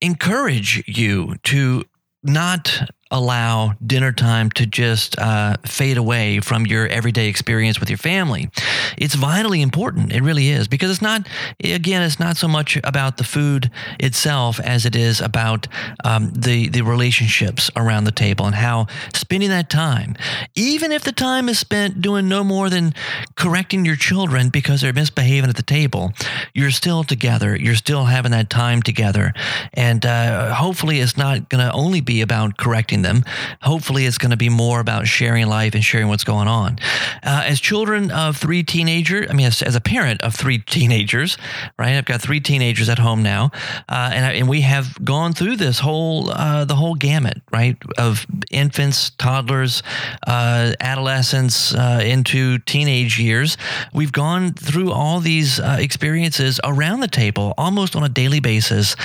encourage 0.00 0.84
you 0.86 1.34
to 1.42 1.84
not 2.22 2.88
allow 3.10 3.74
dinner 3.84 4.12
time 4.12 4.50
to 4.50 4.66
just 4.66 5.18
uh, 5.18 5.56
fade 5.66 5.96
away 5.96 6.40
from 6.40 6.66
your 6.66 6.86
everyday 6.88 7.28
experience 7.28 7.80
with 7.80 7.88
your 7.88 7.98
family. 7.98 8.50
It's 8.96 9.14
vitally 9.14 9.62
important. 9.62 10.12
It 10.12 10.22
really 10.22 10.48
is 10.48 10.68
because 10.68 10.90
it's 10.90 11.02
not, 11.02 11.26
again, 11.62 12.02
it's 12.02 12.20
not 12.20 12.36
so 12.36 12.48
much 12.48 12.78
about 12.84 13.16
the 13.16 13.24
food 13.24 13.70
itself 13.98 14.60
as 14.60 14.84
it 14.84 14.94
is 14.94 15.20
about 15.20 15.66
um, 16.04 16.30
the 16.32 16.68
the 16.68 16.82
relationships 16.82 17.70
around 17.76 18.04
the 18.04 18.12
table 18.12 18.46
and 18.46 18.54
how 18.54 18.86
spending 19.14 19.48
that 19.50 19.70
time, 19.70 20.14
even 20.54 20.92
if 20.92 21.04
the 21.04 21.12
time 21.12 21.48
is 21.48 21.58
spent 21.58 22.00
doing 22.00 22.28
no 22.28 22.44
more 22.44 22.68
than 22.68 22.94
correcting 23.36 23.84
your 23.84 23.96
children 23.96 24.48
because 24.48 24.80
they're 24.80 24.92
misbehaving 24.92 25.48
at 25.48 25.56
the 25.56 25.62
table, 25.62 26.12
you're 26.54 26.70
still 26.70 27.04
together. 27.04 27.56
You're 27.56 27.74
still 27.74 28.04
having 28.04 28.32
that 28.32 28.50
time 28.50 28.82
together, 28.82 29.32
and 29.74 30.04
uh, 30.04 30.54
hopefully, 30.54 31.00
it's 31.00 31.16
not 31.16 31.48
going 31.48 31.64
to 31.64 31.72
only 31.72 32.00
be 32.00 32.20
about 32.20 32.56
correcting 32.56 32.97
them. 33.02 33.24
Hopefully, 33.62 34.06
it's 34.06 34.18
going 34.18 34.30
to 34.30 34.36
be 34.36 34.48
more 34.48 34.80
about 34.80 35.06
sharing 35.06 35.46
life 35.46 35.74
and 35.74 35.84
sharing 35.84 36.08
what's 36.08 36.24
going 36.24 36.48
on. 36.48 36.78
Uh, 37.22 37.42
as 37.46 37.60
children 37.60 38.10
of 38.10 38.36
three 38.36 38.62
teenagers, 38.62 39.26
I 39.30 39.32
mean, 39.32 39.46
as, 39.46 39.62
as, 39.62 39.74
a 39.74 39.80
parent 39.80 40.22
of 40.22 40.34
three 40.34 40.58
teenagers, 40.76 41.36
right? 41.78 41.96
I've 41.96 42.04
got 42.04 42.20
three 42.20 42.40
teenagers 42.40 42.88
at 42.88 42.98
home 42.98 43.22
now, 43.22 43.50
uh, 43.88 44.10
and 44.12 44.24
I, 44.24 44.32
and 44.32 44.48
we 44.48 44.62
have 44.62 45.04
gone 45.04 45.32
through 45.32 45.56
this 45.56 45.80
whole 45.80 46.30
uh, 46.30 46.64
the 46.64 46.74
whole 46.76 46.94
gamut, 46.94 47.40
right, 47.52 47.76
of 47.96 48.26
infants, 48.50 49.10
toddlers, 49.10 49.82
uh, 50.26 50.72
adolescents 50.80 51.74
uh, 51.74 52.00
into 52.04 52.58
teenage 52.58 53.18
years. 53.18 53.56
We've 53.92 54.12
gone 54.12 54.52
through 54.52 54.92
all 54.92 55.20
these 55.20 55.60
uh, 55.60 55.76
experiences 55.80 56.60
around 56.64 57.00
the 57.00 57.08
table, 57.08 57.54
almost 57.56 57.96
on 57.96 58.04
a 58.04 58.08
daily 58.08 58.40
basis, 58.40 58.96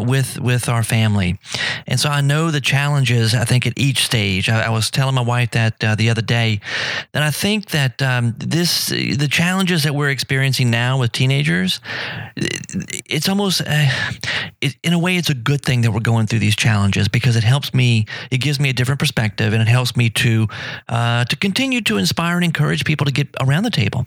with 0.00 0.38
with 0.40 0.68
our 0.68 0.82
family, 0.82 1.38
and 1.86 1.98
so 1.98 2.08
I 2.08 2.20
know 2.20 2.50
the 2.50 2.60
challenges 2.60 3.34
I 3.36 3.44
think, 3.44 3.66
at 3.66 3.74
each 3.76 4.04
stage. 4.04 4.48
I, 4.48 4.66
I 4.66 4.68
was 4.70 4.90
telling 4.90 5.14
my 5.14 5.22
wife 5.22 5.52
that 5.52 5.82
uh, 5.82 5.94
the 5.94 6.10
other 6.10 6.22
day 6.22 6.60
that 7.12 7.22
I 7.22 7.30
think 7.30 7.66
that 7.70 8.02
um, 8.02 8.34
this, 8.38 8.86
the 8.88 9.28
challenges 9.30 9.82
that 9.84 9.94
we're 9.94 10.10
experiencing 10.10 10.70
now 10.70 10.98
with 10.98 11.12
teenagers, 11.12 11.80
it's 12.36 13.28
almost, 13.28 13.60
uh, 13.62 13.86
it, 14.60 14.76
in 14.82 14.92
a 14.92 14.98
way, 14.98 15.16
it's 15.16 15.30
a 15.30 15.34
good 15.34 15.62
thing 15.62 15.82
that 15.82 15.92
we're 15.92 16.00
going 16.00 16.26
through 16.26 16.40
these 16.40 16.56
challenges 16.56 17.08
because 17.08 17.36
it 17.36 17.44
helps 17.44 17.72
me, 17.72 18.06
it 18.30 18.38
gives 18.38 18.58
me 18.58 18.70
a 18.70 18.72
different 18.72 18.98
perspective 18.98 19.52
and 19.52 19.62
it 19.62 19.68
helps 19.68 19.96
me 19.96 20.10
to, 20.10 20.48
uh, 20.88 21.24
to 21.24 21.36
continue 21.36 21.80
to 21.82 21.98
inspire 21.98 22.36
and 22.36 22.44
encourage 22.44 22.84
people 22.84 23.04
to 23.04 23.12
get 23.12 23.28
around 23.40 23.62
the 23.62 23.70
table 23.70 24.06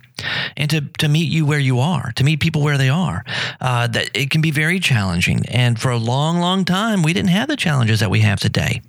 and 0.57 0.69
to, 0.69 0.81
to 0.97 1.07
meet 1.07 1.29
you 1.29 1.45
where 1.45 1.59
you 1.59 1.79
are, 1.79 2.11
to 2.15 2.23
meet 2.23 2.39
people 2.39 2.61
where 2.61 2.77
they 2.77 2.89
are. 2.89 3.23
Uh, 3.61 3.87
that 3.87 4.09
it 4.15 4.29
can 4.29 4.41
be 4.41 4.51
very 4.51 4.79
challenging. 4.79 5.45
And 5.47 5.79
for 5.79 5.91
a 5.91 5.97
long, 5.97 6.39
long 6.39 6.65
time, 6.65 7.03
we 7.03 7.13
didn't 7.13 7.29
have 7.29 7.47
the 7.47 7.57
challenges 7.57 7.99
that 7.99 8.09
we 8.09 8.21
have 8.21 8.39
today 8.39 8.81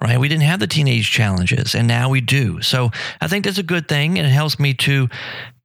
right? 0.00 0.18
We 0.18 0.28
didn't 0.28 0.44
have 0.44 0.60
the 0.60 0.66
teenage 0.66 1.10
challenges, 1.10 1.74
and 1.74 1.88
now 1.88 2.08
we 2.08 2.20
do. 2.20 2.62
So 2.62 2.90
I 3.20 3.28
think 3.28 3.44
that's 3.44 3.58
a 3.58 3.62
good 3.62 3.88
thing, 3.88 4.18
and 4.18 4.26
it 4.26 4.30
helps 4.30 4.58
me 4.58 4.74
to 4.74 5.08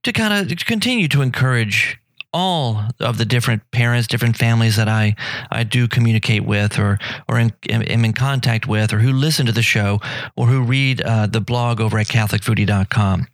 to 0.04 0.12
kind 0.12 0.52
of 0.52 0.58
continue 0.66 1.08
to 1.08 1.22
encourage 1.22 2.00
all 2.34 2.82
of 3.00 3.18
the 3.18 3.26
different 3.26 3.62
parents, 3.72 4.08
different 4.08 4.36
families 4.36 4.76
that 4.76 4.90
I, 4.90 5.16
I 5.52 5.64
do 5.64 5.88
communicate 5.88 6.44
with 6.44 6.80
or, 6.80 6.98
or 7.30 7.40
in, 7.40 7.54
am 7.70 8.04
in 8.04 8.14
contact 8.14 8.68
with 8.68 8.92
or 8.92 9.00
who 9.00 9.12
listen 9.14 9.46
to 9.46 9.52
the 9.52 9.62
show 9.62 10.00
or 10.36 10.48
who 10.48 10.64
read 10.64 11.00
uh, 11.02 11.28
the 11.28 11.40
blog 11.40 11.80
over 11.80 12.00
at 12.00 12.08
CatholicFoodie.com. 12.08 13.28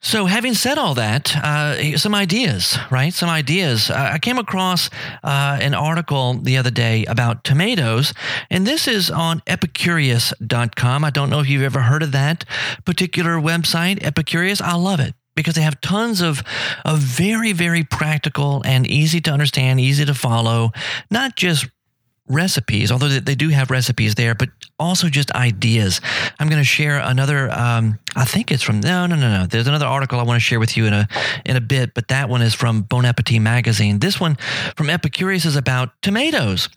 So, 0.00 0.26
having 0.26 0.54
said 0.54 0.78
all 0.78 0.94
that, 0.94 1.34
uh, 1.36 1.98
some 1.98 2.14
ideas, 2.14 2.78
right? 2.88 3.12
Some 3.12 3.28
ideas. 3.28 3.90
Uh, 3.90 4.10
I 4.14 4.18
came 4.18 4.38
across 4.38 4.90
uh, 5.24 5.58
an 5.60 5.74
article 5.74 6.34
the 6.34 6.56
other 6.56 6.70
day 6.70 7.04
about 7.06 7.42
tomatoes, 7.42 8.14
and 8.48 8.64
this 8.64 8.86
is 8.86 9.10
on 9.10 9.40
epicurious.com. 9.40 11.04
I 11.04 11.10
don't 11.10 11.30
know 11.30 11.40
if 11.40 11.48
you've 11.48 11.62
ever 11.62 11.80
heard 11.80 12.04
of 12.04 12.12
that 12.12 12.44
particular 12.84 13.38
website, 13.38 13.98
Epicurious. 13.98 14.62
I 14.62 14.76
love 14.76 15.00
it 15.00 15.14
because 15.34 15.54
they 15.54 15.62
have 15.62 15.80
tons 15.80 16.20
of, 16.20 16.42
of 16.84 16.98
very, 16.98 17.52
very 17.52 17.82
practical 17.82 18.62
and 18.64 18.86
easy 18.86 19.20
to 19.20 19.30
understand, 19.32 19.80
easy 19.80 20.04
to 20.04 20.14
follow, 20.14 20.70
not 21.10 21.36
just 21.36 21.68
recipes, 22.28 22.92
although 22.92 23.08
they 23.08 23.34
do 23.34 23.48
have 23.48 23.70
recipes 23.70 24.14
there, 24.14 24.34
but 24.34 24.48
also 24.78 25.08
just 25.08 25.30
ideas. 25.32 26.00
I'm 26.38 26.48
going 26.48 26.60
to 26.60 26.66
share 26.66 26.98
another. 26.98 27.50
Um, 27.50 27.98
I 28.16 28.24
think 28.24 28.52
it's 28.52 28.62
from 28.62 28.80
no, 28.80 29.06
no, 29.06 29.16
no, 29.16 29.40
no. 29.40 29.46
There's 29.46 29.66
another 29.66 29.86
article 29.86 30.20
I 30.20 30.22
want 30.22 30.36
to 30.36 30.44
share 30.44 30.60
with 30.60 30.76
you 30.76 30.86
in 30.86 30.92
a 30.92 31.08
in 31.44 31.56
a 31.56 31.60
bit, 31.60 31.94
but 31.94 32.08
that 32.08 32.28
one 32.28 32.42
is 32.42 32.54
from 32.54 32.82
Bon 32.82 33.04
Appetit 33.04 33.40
magazine. 33.40 33.98
This 33.98 34.20
one 34.20 34.36
from 34.76 34.86
Epicurious 34.88 35.46
is 35.46 35.56
about 35.56 35.90
tomatoes. 36.02 36.68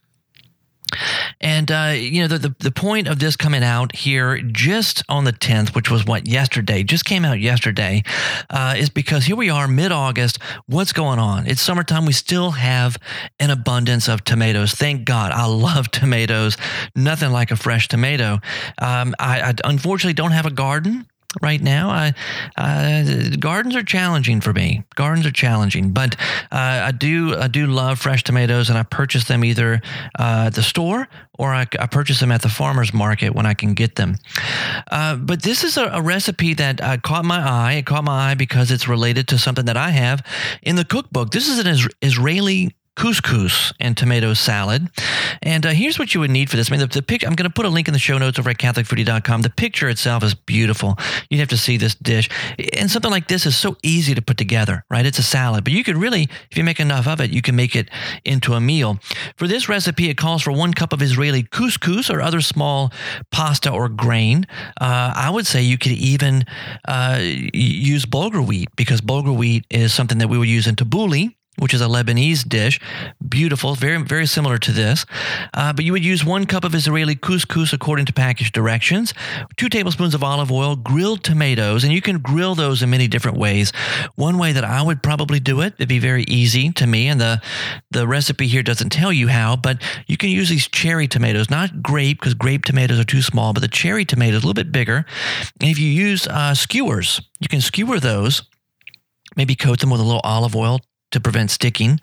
And 1.39 1.71
uh, 1.71 1.93
you 1.95 2.21
know 2.21 2.27
the, 2.27 2.38
the, 2.38 2.56
the 2.60 2.71
point 2.71 3.08
of 3.08 3.19
this 3.19 3.36
coming 3.36 3.63
out 3.63 3.95
here 3.95 4.41
just 4.41 5.04
on 5.10 5.23
the 5.23 5.34
10th, 5.34 5.75
which 5.75 5.89
was 5.89 6.06
what 6.06 6.27
yesterday, 6.27 6.84
just 6.84 7.06
came 7.06 7.25
out 7.25 7.39
yesterday, 7.39 8.04
uh, 8.49 8.75
is 8.77 8.89
because 8.89 9.25
here 9.25 9.36
we 9.36 9.49
are 9.49 9.67
mid 9.67 9.91
August. 9.91 10.39
What's 10.67 10.93
going 10.93 11.19
on? 11.19 11.47
It's 11.47 11.62
summertime. 11.62 12.06
We 12.06 12.13
still 12.13 12.51
have 12.51 12.97
an 13.39 13.49
abundance 13.49 14.08
of 14.08 14.23
tomatoes. 14.23 14.73
Thank 14.73 15.06
God. 15.06 15.32
I 15.32 15.45
love 15.45 15.91
tomatoes. 15.91 16.58
Nothing 16.95 17.32
like 17.32 17.51
a 17.51 17.56
fresh 17.56 17.88
tomato. 17.88 18.39
Um, 18.77 19.15
I, 19.19 19.41
I 19.41 19.54
unfortunately 19.63 20.13
don't 20.13 20.32
have 20.32 20.45
a 20.45 20.51
garden 20.51 21.08
right 21.41 21.62
now. 21.62 22.12
Uh, 22.58 23.02
gardens 23.39 23.76
are 23.76 23.84
challenging 23.84 24.41
for 24.41 24.54
me. 24.54 24.84
Gardens 24.96 25.26
are 25.26 25.32
challenging, 25.32 25.91
but 25.91 26.15
uh, 26.52 26.86
I 26.86 26.91
do 26.91 27.36
I 27.36 27.48
do 27.48 27.67
love 27.67 28.00
fresh 28.00 28.24
tomatoes, 28.24 28.70
and 28.70 28.78
I 28.78 28.84
purchase 28.84 29.26
them 29.26 29.46
either 29.46 29.82
uh, 30.20 30.46
at 30.48 30.56
the 30.56 30.63
store 30.63 31.08
or 31.38 31.54
I, 31.54 31.65
I, 31.80 31.88
purchase 31.88 32.20
them 32.20 32.32
at 32.32 32.44
the 32.44 32.50
farmers 32.50 32.94
market 32.94 33.34
when 33.34 33.48
I 33.48 33.56
can 33.56 33.74
get 33.74 33.96
them. 33.96 34.17
Uh, 34.91 35.15
but 35.15 35.41
this 35.41 35.63
is 35.63 35.76
a, 35.78 35.86
a 35.86 36.02
recipe 36.02 36.54
that 36.56 36.82
uh, 36.82 36.98
caught 36.98 37.26
my 37.26 37.39
eye. 37.39 37.74
It 37.74 37.86
caught 37.86 38.04
my 38.04 38.32
eye 38.32 38.36
because 38.36 38.70
it's 38.70 38.88
related 38.88 39.28
to 39.30 39.39
something 39.39 39.65
that 39.65 39.78
I 39.78 39.89
have 39.89 40.24
in 40.62 40.76
the 40.76 40.86
cookbook. 40.86 41.32
This 41.32 41.48
is 41.48 41.58
an 41.58 41.89
Israeli 42.02 42.76
couscous 42.95 43.73
and 43.80 43.95
tomato 43.95 44.34
salad. 44.34 44.89
And 45.41 45.65
uh, 45.65 45.69
here's 45.69 45.97
what 45.97 46.13
you 46.13 46.19
would 46.19 46.30
need 46.30 46.49
for 46.49 46.58
this. 46.58 46.69
I 46.69 46.75
mean, 46.75 46.82
the, 46.82 46.88
the 46.88 47.01
pic- 47.01 47.25
I'm 47.25 47.36
going 47.36 47.49
to 47.49 47.54
put 47.54 47.65
a 47.65 47.69
link 47.69 47.88
in 47.88 47.93
the 47.93 47.99
show 47.99 48.17
notes 48.17 48.38
over 48.38 48.49
at 48.49 48.58
CatholicFoodie.com. 48.58 49.41
The 49.41 49.49
picture 49.49 49.89
itself 49.89 50.23
is 50.23 50.34
beautiful. 50.34 50.97
You'd 51.30 51.39
have 51.39 51.47
to 51.49 51.58
see 51.58 51.77
this 51.77 51.95
dish. 51.95 52.30
And 52.77 52.91
something 52.91 53.12
like 53.12 53.27
this 53.27 53.45
is 53.45 53.56
so 53.56 53.77
easy 53.82 54.13
to 54.13 54.21
put 54.21 54.38
together, 54.38 54.84
right? 54.89 55.06
It's 55.06 55.19
a 55.19 55.23
salad, 55.23 55.63
but 55.63 55.73
you 55.73 55.84
could 55.84 55.97
really, 55.97 56.30
if 56.49 56.58
you 56.58 56.63
make 56.63 56.80
enough 56.80 57.08
of 57.08 57.21
it, 57.21 57.32
you 57.32 57.41
can 57.41 57.56
make 57.56 57.75
it 57.75 57.89
into 58.25 58.54
a 58.54 58.62
meal. 58.62 58.99
For 59.38 59.47
this 59.47 59.69
recipe, 59.69 60.10
it 60.10 60.17
calls 60.17 60.41
for 60.41 60.51
one 60.51 60.73
cup 60.73 60.93
of 60.93 61.01
Israeli 61.01 61.43
couscous 61.43 62.13
or 62.13 62.21
other 62.21 62.41
small 62.41 62.91
pasta 63.32 63.71
or 63.71 63.88
grain. 63.88 64.45
Uh, 64.80 65.13
I 65.15 65.30
would 65.30 65.47
say 65.47 65.62
you 65.62 65.77
could 65.77 65.93
even 65.93 66.45
uh, 66.88 67.19
use 67.21 68.06
bulgur 68.06 68.45
wheat 68.45 68.69
because 68.75 69.01
bulgur 69.01 69.36
wheat 69.36 69.65
is 69.69 69.93
something 69.93 70.17
that 70.17 70.27
we 70.27 70.38
would 70.38 70.49
use 70.49 70.67
in 70.67 70.75
tabbouleh 70.75 71.34
which 71.62 71.76
is 71.76 71.82
a 71.82 71.86
Lebanese 71.86 72.47
dish. 72.47 72.80
Beautiful, 73.30 73.76
very, 73.76 74.02
very 74.02 74.26
similar 74.26 74.58
to 74.58 74.71
this. 74.71 75.06
Uh, 75.54 75.71
but 75.71 75.86
you 75.86 75.91
would 75.91 76.04
use 76.04 76.26
one 76.26 76.47
cup 76.47 76.63
of 76.63 76.74
Israeli 76.74 77.15
couscous 77.15 77.71
according 77.71 78.08
to 78.08 78.13
package 78.13 78.52
directions, 78.52 79.13
two 79.58 79.69
tablespoons 79.69 80.15
of 80.15 80.24
olive 80.24 80.52
oil, 80.52 80.76
grilled 80.76 81.24
tomatoes, 81.24 81.84
and 81.84 81.93
you 81.93 82.02
can 82.02 82.17
grill 82.17 82.56
those 82.56 82.82
in 82.82 82.89
many 82.89 83.08
different 83.08 83.38
ways. 83.38 83.71
One 84.15 84.39
way 84.39 84.54
that 84.54 84.63
I 84.63 84.82
would 84.82 85.04
probably 85.04 85.39
do 85.39 85.62
it, 85.62 85.76
it'd 85.76 85.88
be 85.88 86.00
very 86.00 86.24
easy 86.24 86.71
to 86.71 86.88
me, 86.88 87.08
and 87.08 87.21
the, 87.21 87.39
the 87.91 88.08
recipe 88.08 88.47
here 88.47 88.63
doesn't 88.63 88.89
tell 88.89 89.13
you 89.13 89.28
how, 89.28 89.56
but 89.56 89.80
you 90.08 90.17
can 90.17 90.32
use 90.32 90.50
these 90.50 90.67
cherry 90.67 91.08
tomatoes, 91.08 91.52
not 91.52 91.84
grape, 91.84 92.19
because 92.19 92.34
grape 92.34 92.65
tomatoes 92.65 93.00
are 93.00 93.04
too 93.04 93.21
small, 93.21 93.54
but 93.54 93.62
the 93.62 93.67
cherry 93.67 94.04
tomatoes, 94.04 94.43
a 94.43 94.47
little 94.47 94.56
bit 94.56 94.71
bigger. 94.71 95.06
And 95.60 95.69
if 95.69 95.78
you 95.78 95.89
use 95.89 96.26
uh, 96.26 96.56
skewers, 96.56 97.21
you 97.39 97.47
can 97.47 97.62
skewer 97.62 98.00
those 98.00 98.41
maybe 99.38 99.56
coat 99.56 99.80
them 99.80 99.89
with 99.89 100.02
a 100.02 100.04
little 100.04 100.19
olive 100.26 100.58
oil 100.58 100.82
to 101.12 101.19
prevent 101.19 101.52
sticking, 101.52 102.00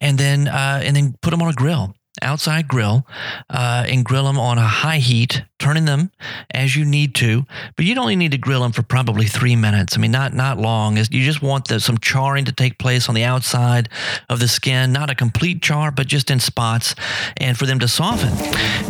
and 0.00 0.18
then 0.18 0.48
uh, 0.48 0.80
and 0.82 0.96
then 0.96 1.14
put 1.20 1.30
them 1.30 1.42
on 1.42 1.48
a 1.48 1.54
grill. 1.54 1.94
Outside 2.20 2.68
grill 2.68 3.06
uh, 3.48 3.84
and 3.88 4.04
grill 4.04 4.24
them 4.24 4.38
on 4.38 4.58
a 4.58 4.66
high 4.66 4.98
heat, 4.98 5.42
turning 5.58 5.86
them 5.86 6.10
as 6.50 6.76
you 6.76 6.84
need 6.84 7.14
to. 7.14 7.44
But 7.76 7.86
you'd 7.86 7.98
only 7.98 8.16
need 8.16 8.32
to 8.32 8.38
grill 8.38 8.60
them 8.62 8.72
for 8.72 8.82
probably 8.82 9.26
three 9.26 9.56
minutes. 9.56 9.96
I 9.96 10.00
mean, 10.00 10.10
not 10.10 10.34
not 10.34 10.58
long. 10.58 10.96
You 10.96 11.24
just 11.24 11.42
want 11.42 11.68
the, 11.68 11.80
some 11.80 11.98
charring 11.98 12.44
to 12.44 12.52
take 12.52 12.78
place 12.78 13.08
on 13.08 13.14
the 13.14 13.24
outside 13.24 13.88
of 14.28 14.40
the 14.40 14.48
skin, 14.48 14.92
not 14.92 15.10
a 15.10 15.14
complete 15.14 15.62
char, 15.62 15.90
but 15.90 16.06
just 16.06 16.30
in 16.30 16.38
spots, 16.38 16.94
and 17.38 17.56
for 17.56 17.66
them 17.66 17.78
to 17.78 17.88
soften. 17.88 18.32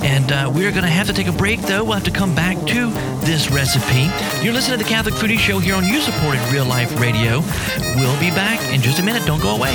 And 0.04 0.32
uh, 0.32 0.50
we're 0.52 0.70
going 0.70 0.82
to 0.82 0.88
have 0.88 1.06
to 1.06 1.12
take 1.12 1.28
a 1.28 1.32
break, 1.32 1.60
though. 1.60 1.84
We'll 1.84 1.94
have 1.94 2.04
to 2.04 2.10
come 2.10 2.34
back 2.34 2.56
to 2.66 2.90
this 3.24 3.50
recipe. 3.50 4.10
You're 4.44 4.54
listening 4.54 4.78
to 4.78 4.84
the 4.84 4.90
Catholic 4.90 5.14
Foodie 5.14 5.38
Show 5.38 5.58
here 5.58 5.74
on 5.74 5.84
user-supported 5.84 6.42
Real 6.52 6.64
Life 6.64 6.98
Radio. 7.00 7.40
We'll 7.96 8.18
be 8.20 8.30
back 8.30 8.60
in 8.74 8.80
just 8.80 8.98
a 8.98 9.02
minute. 9.02 9.24
Don't 9.26 9.42
go 9.42 9.54
away. 9.54 9.72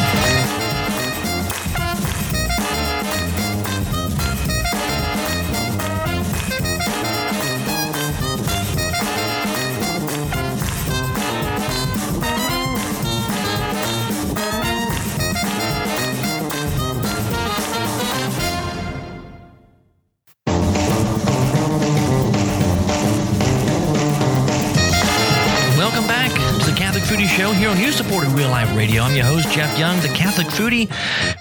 Real 28.48 28.54
Life 28.54 28.78
Radio. 28.78 29.02
I'm 29.04 29.14
your 29.14 29.26
host, 29.26 29.52
Jeff 29.52 29.78
Young, 29.78 30.00
the 30.00 30.08
Catholic 30.08 30.48
Foodie. 30.48 30.90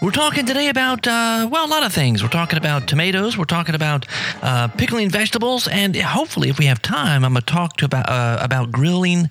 We're 0.03 0.11
talking 0.11 0.45
today 0.45 0.71
about, 0.71 1.07
uh, 1.07 1.49
well, 1.49 1.65
a 1.65 1.71
lot 1.71 1.85
of 1.85 1.93
things. 1.93 2.21
We're 2.21 2.29
talking 2.29 2.59
about 2.59 2.89
tomatoes, 2.89 3.39
we're 3.39 3.45
talking 3.45 3.77
about 3.77 4.07
uh, 4.43 4.67
pickling 4.67 5.09
vegetables, 5.09 5.69
and 5.69 5.95
hopefully, 5.95 6.49
if 6.49 6.59
we 6.59 6.65
have 6.67 6.83
time, 6.83 7.25
I'm 7.25 7.35
going 7.35 7.45
to 7.45 7.53
talk 7.53 7.81
about, 7.83 8.09
uh, 8.09 8.39
about 8.41 8.73
grilling 8.73 9.31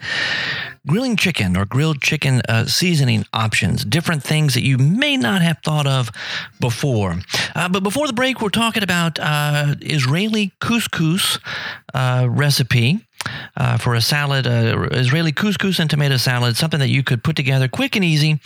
grilling 0.88 1.18
chicken 1.18 1.58
or 1.58 1.66
grilled 1.66 2.02
chicken 2.02 2.42
uh, 2.48 2.66
seasoning 2.66 3.26
options, 3.34 3.84
different 3.84 4.24
things 4.24 4.54
that 4.54 4.64
you 4.64 4.78
may 4.78 5.18
not 5.18 5.42
have 5.42 5.58
thought 5.66 5.88
of 5.88 6.12
before. 6.62 7.16
Uh, 7.56 7.68
but 7.68 7.84
before 7.84 8.08
the 8.08 8.14
break, 8.14 8.42
we're 8.42 8.50
talking 8.50 8.84
about 8.84 9.20
uh, 9.20 9.76
Israeli 9.82 10.54
couscous 10.62 11.40
uh, 11.94 12.28
recipe 12.30 13.06
uh, 13.58 13.78
for 13.78 13.96
a 13.96 14.02
salad, 14.02 14.48
uh, 14.48 14.88
Israeli 14.92 15.32
couscous 15.32 15.80
and 15.80 15.90
tomato 15.90 16.18
salad, 16.18 16.58
something 16.58 16.80
that 16.80 16.90
you 16.90 17.04
could 17.04 17.24
put 17.24 17.36
together 17.36 17.68
quick 17.68 17.96
and 17.96 18.04
easy. 18.04 18.40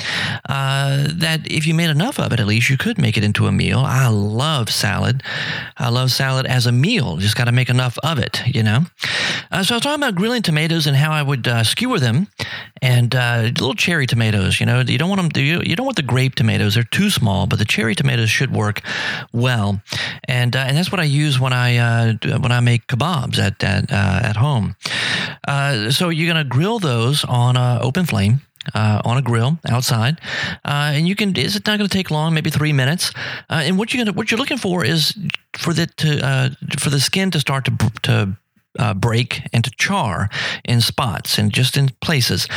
Uh, 0.47 1.07
that 1.09 1.49
if 1.49 1.65
you 1.65 1.73
made 1.73 1.89
enough 1.89 2.19
of 2.19 2.31
it, 2.31 2.39
at 2.39 2.47
least 2.47 2.69
you 2.69 2.77
could 2.77 2.97
make 2.97 3.17
it 3.17 3.23
into 3.23 3.47
a 3.47 3.51
meal. 3.51 3.79
I 3.79 4.07
love 4.07 4.69
salad. 4.69 5.23
I 5.77 5.89
love 5.89 6.11
salad 6.11 6.45
as 6.45 6.65
a 6.65 6.71
meal. 6.71 7.17
Just 7.17 7.35
got 7.35 7.45
to 7.45 7.51
make 7.51 7.69
enough 7.69 7.97
of 8.03 8.19
it, 8.19 8.41
you 8.47 8.63
know. 8.63 8.85
Uh, 9.51 9.63
so 9.63 9.75
I 9.75 9.77
was 9.77 9.83
talking 9.83 10.01
about 10.01 10.15
grilling 10.15 10.41
tomatoes 10.41 10.85
and 10.87 10.95
how 10.95 11.11
I 11.11 11.23
would 11.23 11.47
uh, 11.47 11.63
skewer 11.63 11.99
them, 11.99 12.27
and 12.81 13.15
uh, 13.15 13.41
little 13.43 13.75
cherry 13.75 14.05
tomatoes. 14.05 14.59
You 14.59 14.65
know, 14.65 14.81
you 14.81 14.97
don't 14.97 15.09
want 15.09 15.33
them. 15.33 15.43
You, 15.43 15.61
you 15.63 15.75
don't 15.75 15.85
want 15.85 15.97
the 15.97 16.03
grape 16.03 16.35
tomatoes; 16.35 16.75
they're 16.75 16.83
too 16.83 17.09
small. 17.09 17.47
But 17.47 17.59
the 17.59 17.65
cherry 17.65 17.95
tomatoes 17.95 18.29
should 18.29 18.53
work 18.53 18.81
well, 19.33 19.81
and 20.25 20.55
and 20.55 20.77
that's 20.77 20.91
what 20.91 20.99
I 20.99 21.05
use 21.05 21.39
when 21.39 21.53
I 21.53 22.17
when 22.23 22.51
I 22.51 22.59
make 22.59 22.87
kebabs 22.87 23.39
at 23.39 23.63
at, 23.63 23.91
at 23.91 24.35
home. 24.35 24.68
Uh, 25.47 25.91
so 25.91 26.09
you're 26.09 26.31
going 26.31 26.43
to 26.43 26.49
grill 26.49 26.79
those 26.79 27.23
on 27.25 27.57
an 27.57 27.79
open 27.81 28.05
flame. 28.05 28.41
Uh, 28.75 29.01
on 29.05 29.17
a 29.17 29.21
grill 29.21 29.57
outside, 29.67 30.19
uh, 30.65 30.91
and 30.93 31.07
you 31.07 31.15
can. 31.15 31.33
It's 31.35 31.55
not 31.55 31.65
going 31.65 31.79
to 31.79 31.87
take 31.87 32.11
long, 32.11 32.33
maybe 32.33 32.51
three 32.51 32.73
minutes. 32.73 33.13
Uh, 33.49 33.63
and 33.63 33.79
what 33.79 33.93
you're 33.93 34.03
gonna, 34.03 34.15
what 34.15 34.29
you're 34.29 34.37
looking 34.37 34.57
for 34.57 34.85
is 34.85 35.17
for 35.57 35.73
the 35.73 35.87
to 35.87 36.23
uh, 36.23 36.49
for 36.77 36.89
the 36.89 36.99
skin 36.99 37.31
to 37.31 37.39
start 37.39 37.65
to 37.65 37.71
to 38.03 38.37
uh, 38.77 38.93
break 38.93 39.41
and 39.53 39.63
to 39.63 39.71
char 39.71 40.29
in 40.65 40.81
spots 40.81 41.37
and 41.37 41.51
just 41.51 41.77
in 41.77 41.89
places. 42.01 42.47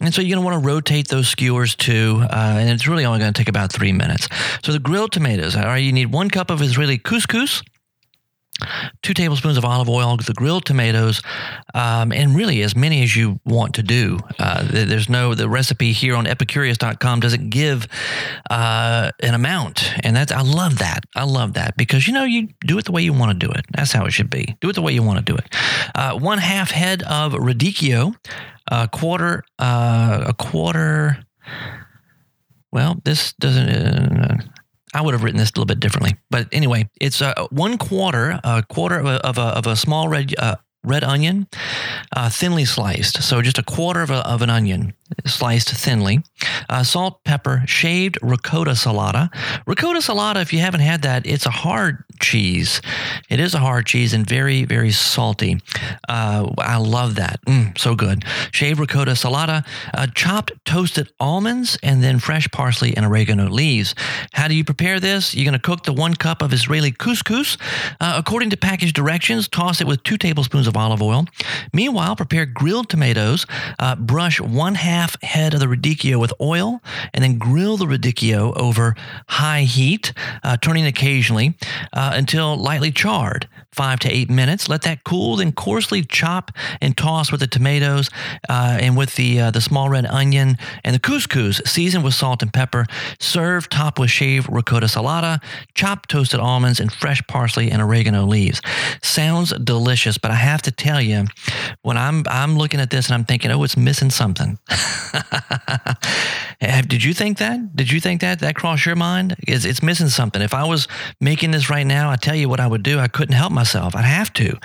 And 0.00 0.14
so 0.14 0.20
you're 0.20 0.36
going 0.36 0.42
to 0.42 0.52
want 0.52 0.62
to 0.62 0.66
rotate 0.66 1.08
those 1.08 1.28
skewers 1.28 1.74
too. 1.74 2.20
Uh, 2.22 2.56
and 2.58 2.70
it's 2.70 2.86
really 2.86 3.04
only 3.04 3.18
going 3.18 3.32
to 3.32 3.38
take 3.38 3.48
about 3.48 3.72
three 3.72 3.92
minutes. 3.92 4.28
So 4.62 4.72
the 4.72 4.78
grilled 4.78 5.12
tomatoes, 5.12 5.56
all 5.56 5.64
right, 5.64 5.78
you 5.78 5.92
need 5.92 6.12
one 6.12 6.30
cup 6.30 6.50
of 6.50 6.62
Israeli 6.62 6.98
couscous 6.98 7.62
two 9.02 9.14
tablespoons 9.14 9.56
of 9.56 9.64
olive 9.64 9.88
oil, 9.88 10.16
the 10.16 10.32
grilled 10.32 10.64
tomatoes, 10.64 11.22
um, 11.74 12.12
and 12.12 12.34
really 12.34 12.62
as 12.62 12.74
many 12.74 13.02
as 13.02 13.14
you 13.14 13.38
want 13.44 13.74
to 13.74 13.82
do. 13.82 14.18
Uh, 14.38 14.66
there's 14.68 15.08
no, 15.08 15.34
the 15.34 15.48
recipe 15.48 15.92
here 15.92 16.14
on 16.16 16.24
epicurious.com 16.26 17.20
doesn't 17.20 17.50
give 17.50 17.86
uh, 18.50 19.10
an 19.22 19.34
amount. 19.34 19.92
And 20.04 20.16
that's, 20.16 20.32
I 20.32 20.42
love 20.42 20.78
that. 20.78 21.00
I 21.14 21.24
love 21.24 21.54
that 21.54 21.76
because, 21.76 22.06
you 22.06 22.14
know, 22.14 22.24
you 22.24 22.48
do 22.60 22.78
it 22.78 22.84
the 22.84 22.92
way 22.92 23.02
you 23.02 23.12
want 23.12 23.38
to 23.38 23.46
do 23.46 23.52
it. 23.52 23.64
That's 23.70 23.92
how 23.92 24.04
it 24.06 24.12
should 24.12 24.30
be. 24.30 24.56
Do 24.60 24.68
it 24.68 24.74
the 24.74 24.82
way 24.82 24.92
you 24.92 25.02
want 25.02 25.18
to 25.18 25.24
do 25.24 25.36
it. 25.36 25.54
Uh, 25.94 26.18
one 26.18 26.38
half 26.38 26.70
head 26.70 27.02
of 27.04 27.32
radicchio, 27.32 28.14
a 28.70 28.88
quarter, 28.88 29.44
uh, 29.58 30.24
a 30.26 30.34
quarter, 30.34 31.18
well, 32.72 33.00
this 33.04 33.32
doesn't, 33.34 33.68
uh, 33.68 34.36
I 34.96 35.02
would 35.02 35.12
have 35.12 35.22
written 35.22 35.38
this 35.38 35.50
a 35.50 35.52
little 35.52 35.66
bit 35.66 35.78
differently, 35.78 36.16
but 36.30 36.48
anyway, 36.52 36.88
it's 36.98 37.20
uh, 37.20 37.34
one 37.50 37.76
quarter, 37.76 38.40
a 38.42 38.62
quarter 38.62 38.98
of 38.98 39.04
a, 39.04 39.26
of 39.26 39.36
a, 39.36 39.42
of 39.42 39.66
a 39.66 39.76
small 39.76 40.08
red 40.08 40.34
uh, 40.38 40.56
red 40.84 41.04
onion, 41.04 41.48
uh, 42.16 42.30
thinly 42.30 42.64
sliced. 42.64 43.22
So 43.22 43.42
just 43.42 43.58
a 43.58 43.62
quarter 43.62 44.00
of, 44.00 44.10
a, 44.10 44.26
of 44.26 44.40
an 44.40 44.48
onion 44.48 44.94
sliced 45.24 45.70
thinly. 45.70 46.22
Uh, 46.68 46.82
salt, 46.82 47.22
pepper, 47.24 47.62
shaved 47.66 48.18
ricotta 48.22 48.72
salata. 48.72 49.30
Ricotta 49.66 50.00
salata, 50.00 50.42
if 50.42 50.52
you 50.52 50.58
haven't 50.58 50.80
had 50.80 51.02
that, 51.02 51.26
it's 51.26 51.46
a 51.46 51.50
hard 51.50 52.04
cheese. 52.20 52.80
It 53.28 53.40
is 53.40 53.54
a 53.54 53.58
hard 53.58 53.86
cheese 53.86 54.12
and 54.12 54.26
very, 54.26 54.64
very 54.64 54.90
salty. 54.90 55.60
Uh, 56.08 56.50
I 56.58 56.76
love 56.76 57.16
that. 57.16 57.40
Mm, 57.46 57.78
so 57.78 57.94
good. 57.94 58.24
Shaved 58.52 58.80
ricotta 58.80 59.12
salata, 59.12 59.66
uh, 59.94 60.06
chopped 60.14 60.52
toasted 60.64 61.12
almonds, 61.20 61.78
and 61.82 62.02
then 62.02 62.18
fresh 62.18 62.50
parsley 62.50 62.96
and 62.96 63.06
oregano 63.06 63.48
leaves. 63.48 63.94
How 64.32 64.48
do 64.48 64.54
you 64.54 64.64
prepare 64.64 64.98
this? 65.00 65.34
You're 65.34 65.44
going 65.44 65.52
to 65.52 65.58
cook 65.58 65.84
the 65.84 65.92
one 65.92 66.14
cup 66.14 66.42
of 66.42 66.52
Israeli 66.52 66.92
couscous. 66.92 67.58
Uh, 68.00 68.14
according 68.16 68.50
to 68.50 68.56
package 68.56 68.92
directions, 68.92 69.48
toss 69.48 69.80
it 69.80 69.86
with 69.86 70.02
two 70.02 70.16
tablespoons 70.16 70.66
of 70.66 70.76
olive 70.76 71.02
oil. 71.02 71.26
Meanwhile, 71.72 72.16
prepare 72.16 72.46
grilled 72.46 72.88
tomatoes. 72.88 73.46
Uh, 73.78 73.94
brush 73.94 74.40
one 74.40 74.74
half 74.74 74.95
head 75.22 75.54
of 75.54 75.60
the 75.60 75.66
radicchio 75.66 76.18
with 76.18 76.32
oil, 76.40 76.80
and 77.12 77.22
then 77.22 77.38
grill 77.38 77.76
the 77.76 77.86
radicchio 77.86 78.56
over 78.56 78.94
high 79.28 79.62
heat, 79.62 80.12
uh, 80.42 80.56
turning 80.56 80.86
occasionally 80.86 81.56
uh, 81.92 82.12
until 82.14 82.56
lightly 82.56 82.90
charred. 82.90 83.48
Five 83.72 83.98
to 84.00 84.10
eight 84.10 84.30
minutes. 84.30 84.70
Let 84.70 84.82
that 84.82 85.04
cool. 85.04 85.36
Then 85.36 85.52
coarsely 85.52 86.02
chop 86.02 86.50
and 86.80 86.96
toss 86.96 87.30
with 87.30 87.40
the 87.40 87.46
tomatoes 87.46 88.08
uh, 88.48 88.78
and 88.80 88.96
with 88.96 89.16
the 89.16 89.38
uh, 89.38 89.50
the 89.50 89.60
small 89.60 89.90
red 89.90 90.06
onion 90.06 90.56
and 90.82 90.94
the 90.94 90.98
couscous. 90.98 91.60
Season 91.66 92.02
with 92.02 92.14
salt 92.14 92.42
and 92.42 92.50
pepper. 92.50 92.86
Serve 93.20 93.68
topped 93.68 93.98
with 93.98 94.10
shaved 94.10 94.48
ricotta 94.50 94.86
salata, 94.86 95.42
chopped 95.74 96.08
toasted 96.08 96.40
almonds, 96.40 96.80
and 96.80 96.90
fresh 96.90 97.20
parsley 97.26 97.70
and 97.70 97.82
oregano 97.82 98.24
leaves. 98.24 98.62
Sounds 99.02 99.52
delicious, 99.58 100.16
but 100.16 100.30
I 100.30 100.36
have 100.36 100.62
to 100.62 100.70
tell 100.70 101.02
you, 101.02 101.26
when 101.82 101.98
I'm 101.98 102.24
I'm 102.30 102.56
looking 102.56 102.80
at 102.80 102.88
this 102.88 103.08
and 103.08 103.14
I'm 103.14 103.24
thinking, 103.26 103.50
oh, 103.50 103.62
it's 103.62 103.76
missing 103.76 104.10
something. 104.10 104.58
Did 106.88 107.04
you 107.04 107.12
think 107.12 107.38
that? 107.38 107.76
Did 107.76 107.90
you 107.90 108.00
think 108.00 108.20
that? 108.20 108.40
That 108.40 108.54
crossed 108.54 108.86
your 108.86 108.96
mind? 108.96 109.36
It's, 109.46 109.64
it's 109.64 109.82
missing 109.82 110.08
something. 110.08 110.40
If 110.42 110.54
I 110.54 110.64
was 110.64 110.88
making 111.20 111.50
this 111.50 111.68
right 111.70 111.86
now, 111.86 112.10
I 112.10 112.16
tell 112.16 112.34
you 112.34 112.48
what 112.48 112.60
I 112.60 112.66
would 112.66 112.82
do. 112.82 112.98
I 112.98 113.08
couldn't 113.08 113.34
help 113.34 113.52
myself. 113.52 113.94
I'd 113.94 114.04
have 114.04 114.32
to. 114.34 114.56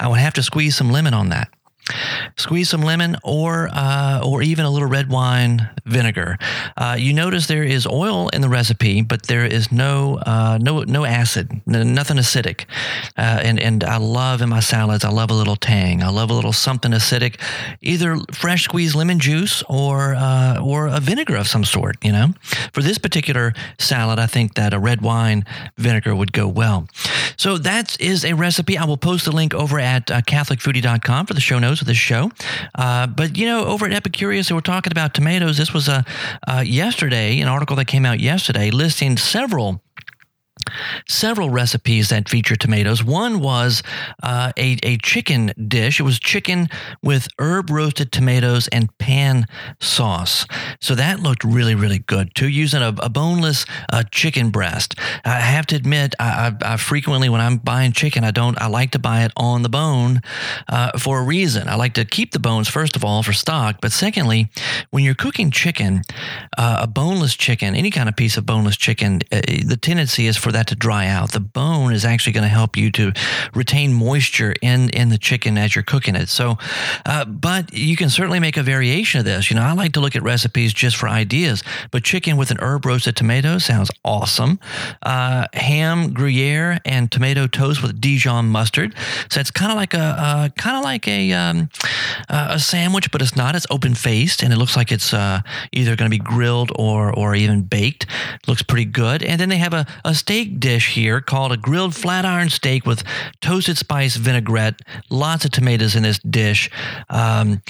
I 0.00 0.08
would 0.08 0.18
have 0.18 0.34
to 0.34 0.42
squeeze 0.42 0.76
some 0.76 0.90
lemon 0.90 1.14
on 1.14 1.28
that. 1.30 1.48
Squeeze 2.36 2.68
some 2.68 2.82
lemon 2.82 3.16
or 3.22 3.68
uh, 3.72 4.20
or 4.24 4.42
even 4.42 4.64
a 4.64 4.70
little 4.70 4.88
red 4.88 5.08
wine 5.08 5.70
vinegar. 5.84 6.36
Uh, 6.76 6.96
you 6.98 7.12
notice 7.12 7.46
there 7.46 7.62
is 7.62 7.86
oil 7.86 8.28
in 8.30 8.40
the 8.40 8.48
recipe, 8.48 9.02
but 9.02 9.26
there 9.28 9.44
is 9.44 9.70
no 9.70 10.18
uh, 10.26 10.58
no 10.60 10.82
no 10.82 11.04
acid, 11.04 11.60
nothing 11.64 12.16
acidic. 12.16 12.64
Uh, 13.16 13.40
and 13.42 13.60
and 13.60 13.84
I 13.84 13.98
love 13.98 14.42
in 14.42 14.48
my 14.48 14.60
salads, 14.60 15.04
I 15.04 15.10
love 15.10 15.30
a 15.30 15.34
little 15.34 15.54
tang. 15.54 16.02
I 16.02 16.08
love 16.08 16.30
a 16.30 16.34
little 16.34 16.52
something 16.52 16.90
acidic, 16.90 17.40
either 17.80 18.16
fresh 18.32 18.64
squeezed 18.64 18.96
lemon 18.96 19.20
juice 19.20 19.62
or 19.68 20.16
uh, 20.16 20.60
or 20.60 20.88
a 20.88 20.98
vinegar 20.98 21.36
of 21.36 21.46
some 21.46 21.64
sort. 21.64 22.04
You 22.04 22.12
know, 22.12 22.34
for 22.72 22.82
this 22.82 22.98
particular 22.98 23.52
salad, 23.78 24.18
I 24.18 24.26
think 24.26 24.54
that 24.54 24.74
a 24.74 24.80
red 24.80 25.02
wine 25.02 25.44
vinegar 25.76 26.16
would 26.16 26.32
go 26.32 26.48
well. 26.48 26.88
So 27.36 27.58
that 27.58 28.00
is 28.00 28.24
a 28.24 28.32
recipe. 28.32 28.76
I 28.76 28.84
will 28.86 28.96
post 28.96 29.26
a 29.28 29.30
link 29.30 29.54
over 29.54 29.78
at 29.78 30.10
uh, 30.10 30.20
CatholicFoodie.com 30.22 31.26
for 31.26 31.34
the 31.34 31.40
show 31.40 31.58
notes 31.58 31.75
of 31.80 31.86
this 31.86 31.96
show. 31.96 32.30
Uh, 32.74 33.06
but 33.06 33.36
you 33.36 33.46
know, 33.46 33.64
over 33.64 33.86
at 33.86 34.02
Epicurious, 34.02 34.48
they 34.48 34.54
were 34.54 34.60
talking 34.60 34.92
about 34.92 35.14
tomatoes. 35.14 35.56
This 35.56 35.72
was 35.72 35.88
a 35.88 36.04
uh, 36.46 36.62
yesterday, 36.66 37.40
an 37.40 37.48
article 37.48 37.76
that 37.76 37.86
came 37.86 38.04
out 38.04 38.20
yesterday 38.20 38.70
listing 38.70 39.16
several 39.16 39.82
several 41.08 41.50
recipes 41.50 42.08
that 42.08 42.28
feature 42.28 42.56
tomatoes. 42.56 43.02
One 43.04 43.40
was 43.40 43.82
uh, 44.22 44.52
a, 44.56 44.78
a 44.82 44.96
chicken 44.98 45.52
dish. 45.68 46.00
It 46.00 46.04
was 46.04 46.18
chicken 46.18 46.68
with 47.02 47.28
herb 47.38 47.70
roasted 47.70 48.12
tomatoes 48.12 48.68
and 48.68 48.96
pan 48.98 49.46
sauce. 49.80 50.46
So 50.80 50.94
that 50.94 51.20
looked 51.20 51.44
really, 51.44 51.74
really 51.74 52.00
good 52.00 52.34
too, 52.34 52.48
using 52.48 52.82
a, 52.82 52.94
a 52.98 53.08
boneless 53.08 53.66
uh, 53.92 54.04
chicken 54.10 54.50
breast. 54.50 54.94
I 55.24 55.40
have 55.40 55.66
to 55.66 55.76
admit, 55.76 56.14
I, 56.18 56.52
I, 56.62 56.72
I, 56.72 56.76
frequently, 56.76 57.28
when 57.28 57.40
I'm 57.40 57.58
buying 57.58 57.92
chicken, 57.92 58.24
I 58.24 58.30
don't, 58.30 58.60
I 58.60 58.66
like 58.66 58.90
to 58.92 58.98
buy 58.98 59.24
it 59.24 59.32
on 59.36 59.62
the 59.62 59.68
bone 59.68 60.20
uh, 60.68 60.98
for 60.98 61.20
a 61.20 61.24
reason. 61.24 61.68
I 61.68 61.76
like 61.76 61.94
to 61.94 62.04
keep 62.04 62.32
the 62.32 62.38
bones, 62.38 62.68
first 62.68 62.96
of 62.96 63.04
all, 63.04 63.22
for 63.22 63.32
stock. 63.32 63.78
But 63.80 63.92
secondly, 63.92 64.50
when 64.90 65.04
you're 65.04 65.14
cooking 65.14 65.50
chicken, 65.50 66.02
uh, 66.58 66.78
a 66.82 66.86
boneless 66.86 67.34
chicken, 67.34 67.74
any 67.74 67.90
kind 67.90 68.08
of 68.08 68.16
piece 68.16 68.36
of 68.36 68.46
boneless 68.46 68.76
chicken, 68.76 69.20
uh, 69.32 69.40
the 69.64 69.78
tendency 69.80 70.26
is 70.26 70.36
for 70.36 70.52
that 70.52 70.65
to 70.68 70.74
dry 70.74 71.06
out. 71.06 71.32
The 71.32 71.40
bone 71.40 71.92
is 71.92 72.04
actually 72.04 72.32
going 72.32 72.44
to 72.44 72.48
help 72.48 72.76
you 72.76 72.90
to 72.92 73.12
retain 73.54 73.92
moisture 73.92 74.54
in, 74.62 74.90
in 74.90 75.08
the 75.08 75.18
chicken 75.18 75.58
as 75.58 75.74
you're 75.74 75.84
cooking 75.84 76.14
it. 76.14 76.28
So, 76.28 76.58
uh, 77.04 77.24
but 77.24 77.72
you 77.72 77.96
can 77.96 78.10
certainly 78.10 78.40
make 78.40 78.56
a 78.56 78.62
variation 78.62 79.18
of 79.18 79.24
this. 79.24 79.50
You 79.50 79.56
know, 79.56 79.62
I 79.62 79.72
like 79.72 79.92
to 79.92 80.00
look 80.00 80.16
at 80.16 80.22
recipes 80.22 80.72
just 80.72 80.96
for 80.96 81.08
ideas, 81.08 81.62
but 81.90 82.04
chicken 82.04 82.36
with 82.36 82.50
an 82.50 82.58
herb 82.60 82.84
roasted 82.84 83.16
tomato 83.16 83.58
sounds 83.58 83.90
awesome. 84.04 84.58
Uh, 85.02 85.46
ham 85.52 86.12
Gruyere 86.12 86.78
and 86.84 87.10
tomato 87.10 87.46
toast 87.46 87.82
with 87.82 88.00
Dijon 88.00 88.46
mustard. 88.46 88.94
So 89.30 89.40
it's 89.40 89.50
kind 89.50 89.70
of 89.70 89.76
like 89.76 89.94
a 89.94 89.98
uh, 89.98 90.48
kind 90.50 90.76
of 90.76 90.84
like 90.84 91.06
a 91.08 91.32
um, 91.32 91.68
a 92.28 92.58
sandwich, 92.58 93.10
but 93.10 93.22
it's 93.22 93.36
not. 93.36 93.54
It's 93.54 93.66
open 93.70 93.94
faced, 93.94 94.42
and 94.42 94.52
it 94.52 94.56
looks 94.56 94.76
like 94.76 94.92
it's 94.92 95.12
uh, 95.12 95.40
either 95.72 95.96
going 95.96 96.10
to 96.10 96.16
be 96.16 96.22
grilled 96.22 96.72
or 96.76 97.12
or 97.12 97.34
even 97.34 97.62
baked. 97.62 98.06
It 98.34 98.48
looks 98.48 98.62
pretty 98.62 98.84
good. 98.84 99.22
And 99.22 99.40
then 99.40 99.48
they 99.48 99.58
have 99.58 99.72
a, 99.72 99.86
a 100.04 100.14
steak 100.14 100.55
dish 100.58 100.94
here 100.94 101.20
called 101.20 101.52
a 101.52 101.56
grilled 101.56 101.94
flat 101.94 102.24
iron 102.24 102.50
steak 102.50 102.86
with 102.86 103.02
toasted 103.40 103.78
spice 103.78 104.16
vinaigrette. 104.16 104.80
Lots 105.10 105.44
of 105.44 105.50
tomatoes 105.50 105.94
in 105.94 106.02
this 106.02 106.18
dish. 106.18 106.70
Um, 107.08 107.62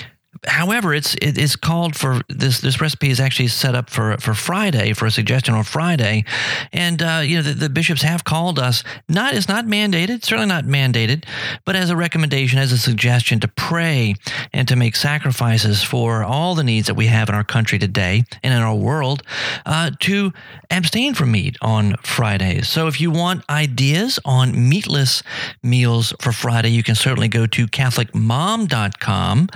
however, 0.47 0.95
it's 0.95 1.15
it 1.17 1.39
is 1.39 1.57
called 1.57 1.97
for 1.97 2.21
this. 2.29 2.61
This 2.61 2.81
recipe 2.81 3.11
is 3.11 3.21
actually 3.21 3.49
set 3.49 3.75
up 3.75 3.91
for 3.91 4.17
for 4.19 4.35
Friday 4.35 4.93
for 4.93 5.07
a 5.07 5.11
suggestion 5.11 5.55
on 5.55 5.65
Friday, 5.65 6.25
and 6.73 7.03
uh, 7.03 7.23
you 7.25 7.37
know 7.37 7.43
the, 7.43 7.53
the, 7.53 7.69
bishops 7.69 8.03
have 8.03 8.25
called 8.25 8.59
us. 8.59 8.83
Not 9.09 9.35
it's 9.35 9.49
not 9.49 9.67
mandated, 9.67 10.25
certainly 10.25 10.47
not 10.47 10.65
mandated, 10.65 11.25
but 11.65 11.77
as 11.77 11.91
a 11.91 11.97
recommendation, 11.97 12.59
as 12.59 12.73
a 12.73 12.79
suggestion 12.79 13.41
to 13.41 13.49
pray 13.49 14.15
and 14.53 14.67
to 14.69 14.77
make 14.77 14.97
sacrifices 14.97 15.83
for 15.83 16.25
all 16.25 16.55
the 16.55 16.65
needs 16.65 16.87
that 16.87 16.95
we 16.95 17.07
have 17.07 17.29
in 17.29 17.35
our 17.35 17.45
country 17.45 17.79
today 17.79 18.25
and 18.43 18.55
in 18.55 18.61
our 18.61 18.75
world, 18.75 19.23
uh, 19.67 19.91
to 20.01 20.33
abstain 20.71 21.15
from 21.15 21.33
meat 21.33 21.57
on 21.63 21.97
Fridays. 22.03 22.69
So 22.69 22.87
if 22.87 23.01
you 23.01 23.11
want 23.11 23.45
ideas 23.51 24.19
on 24.25 24.69
meatless 24.69 25.23
meals 25.63 26.13
for 26.21 26.33
Friday, 26.33 26.71
you 26.71 26.83
can 26.83 26.95
certainly 26.95 27.29
go 27.29 27.47
to 27.47 27.67
CatholicMom.com. 27.67 29.49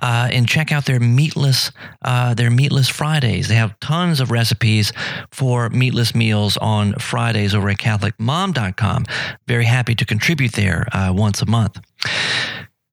Uh, 0.00 0.21
and 0.30 0.48
check 0.48 0.72
out 0.72 0.86
their 0.86 1.00
meatless 1.00 1.70
uh, 2.02 2.34
their 2.34 2.50
meatless 2.50 2.88
Fridays. 2.88 3.48
They 3.48 3.54
have 3.54 3.78
tons 3.80 4.20
of 4.20 4.30
recipes 4.30 4.92
for 5.30 5.68
meatless 5.70 6.14
meals 6.14 6.56
on 6.56 6.94
Fridays 6.94 7.54
over 7.54 7.70
at 7.70 7.78
CatholicMom.com. 7.78 9.06
Very 9.46 9.64
happy 9.64 9.94
to 9.94 10.04
contribute 10.04 10.52
there 10.52 10.88
uh, 10.92 11.12
once 11.14 11.42
a 11.42 11.46
month. 11.46 11.80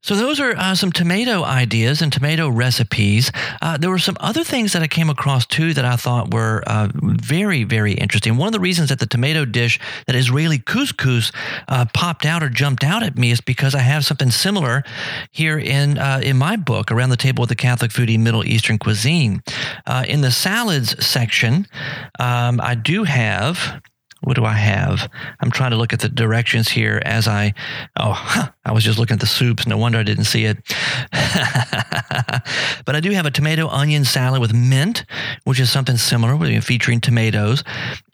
So 0.02 0.16
those 0.16 0.40
are 0.40 0.56
uh, 0.56 0.76
some 0.76 0.94
tomato 0.94 1.44
ideas 1.44 2.02
and 2.02 2.12
tomato 2.12 2.48
recipes. 2.50 3.32
Uh, 3.62 3.78
there 3.78 3.90
were 3.90 4.00
some 4.00 4.16
other 4.22 4.46
things 4.46 4.72
that 4.72 4.82
I 4.82 4.88
came 4.88 5.10
across 5.10 5.46
too 5.46 5.74
that 5.74 5.84
I 5.84 5.98
thought 5.98 6.34
were 6.34 6.64
uh, 6.66 6.88
very, 6.94 7.66
very 7.66 7.94
interesting. 7.94 8.38
One 8.38 8.48
of 8.48 8.54
the 8.54 8.62
reasons 8.62 8.90
that 8.90 9.00
the 9.00 9.06
tomato 9.06 9.44
dish, 9.44 9.78
that 10.08 10.16
Israeli 10.16 10.58
couscous, 10.58 11.34
uh, 11.68 11.86
popped 11.94 12.26
out 12.26 12.42
or 12.42 12.50
jumped 12.50 12.84
out 12.84 13.04
at 13.04 13.18
me 13.18 13.32
is 13.32 13.42
because 13.42 13.76
I 13.76 13.80
have 13.80 14.06
something 14.06 14.32
similar 14.32 14.84
here 15.32 15.60
in 15.60 15.98
uh, 15.98 16.22
in 16.24 16.38
my 16.38 16.56
book, 16.56 16.92
Around 16.92 17.10
the 17.10 17.18
Table 17.18 17.42
with 17.42 17.50
the 17.50 17.56
Catholic 17.56 17.92
Foodie 17.92 18.20
Middle 18.20 18.46
Eastern 18.46 18.78
Cuisine. 18.78 19.44
Uh, 19.86 20.06
in 20.08 20.22
the 20.22 20.32
salads 20.32 21.06
section, 21.06 21.68
um, 22.20 22.62
I 22.62 22.76
do 22.76 23.04
have 23.04 23.82
what 24.22 24.36
do 24.36 24.46
I 24.46 24.54
have? 24.54 25.10
I'm 25.40 25.52
trying 25.52 25.72
to 25.72 25.78
look 25.78 25.94
at 25.94 26.00
the 26.00 26.10
directions 26.10 26.70
here 26.70 27.02
as 27.06 27.28
I, 27.28 27.54
oh, 27.98 28.50
I 28.66 28.72
was 28.72 28.84
just 28.84 29.00
looking 29.00 29.16
at 29.16 29.20
the 29.20 29.28
soups. 29.28 29.66
No 29.66 29.78
wonder 29.78 29.98
I 29.98 30.04
didn't 30.04 30.26
see 30.26 30.46
it. 30.46 30.58
but 32.86 32.96
I 32.96 33.00
do 33.00 33.12
have 33.12 33.26
a 33.26 33.32
tomato 33.32 33.68
onion 33.68 34.06
salad 34.06 34.42
with 34.42 34.54
mint, 34.54 35.06
which 35.46 35.60
is 35.60 35.72
something 35.72 35.98
similar, 35.98 36.62
featuring 36.62 37.02
tomatoes. 37.02 37.64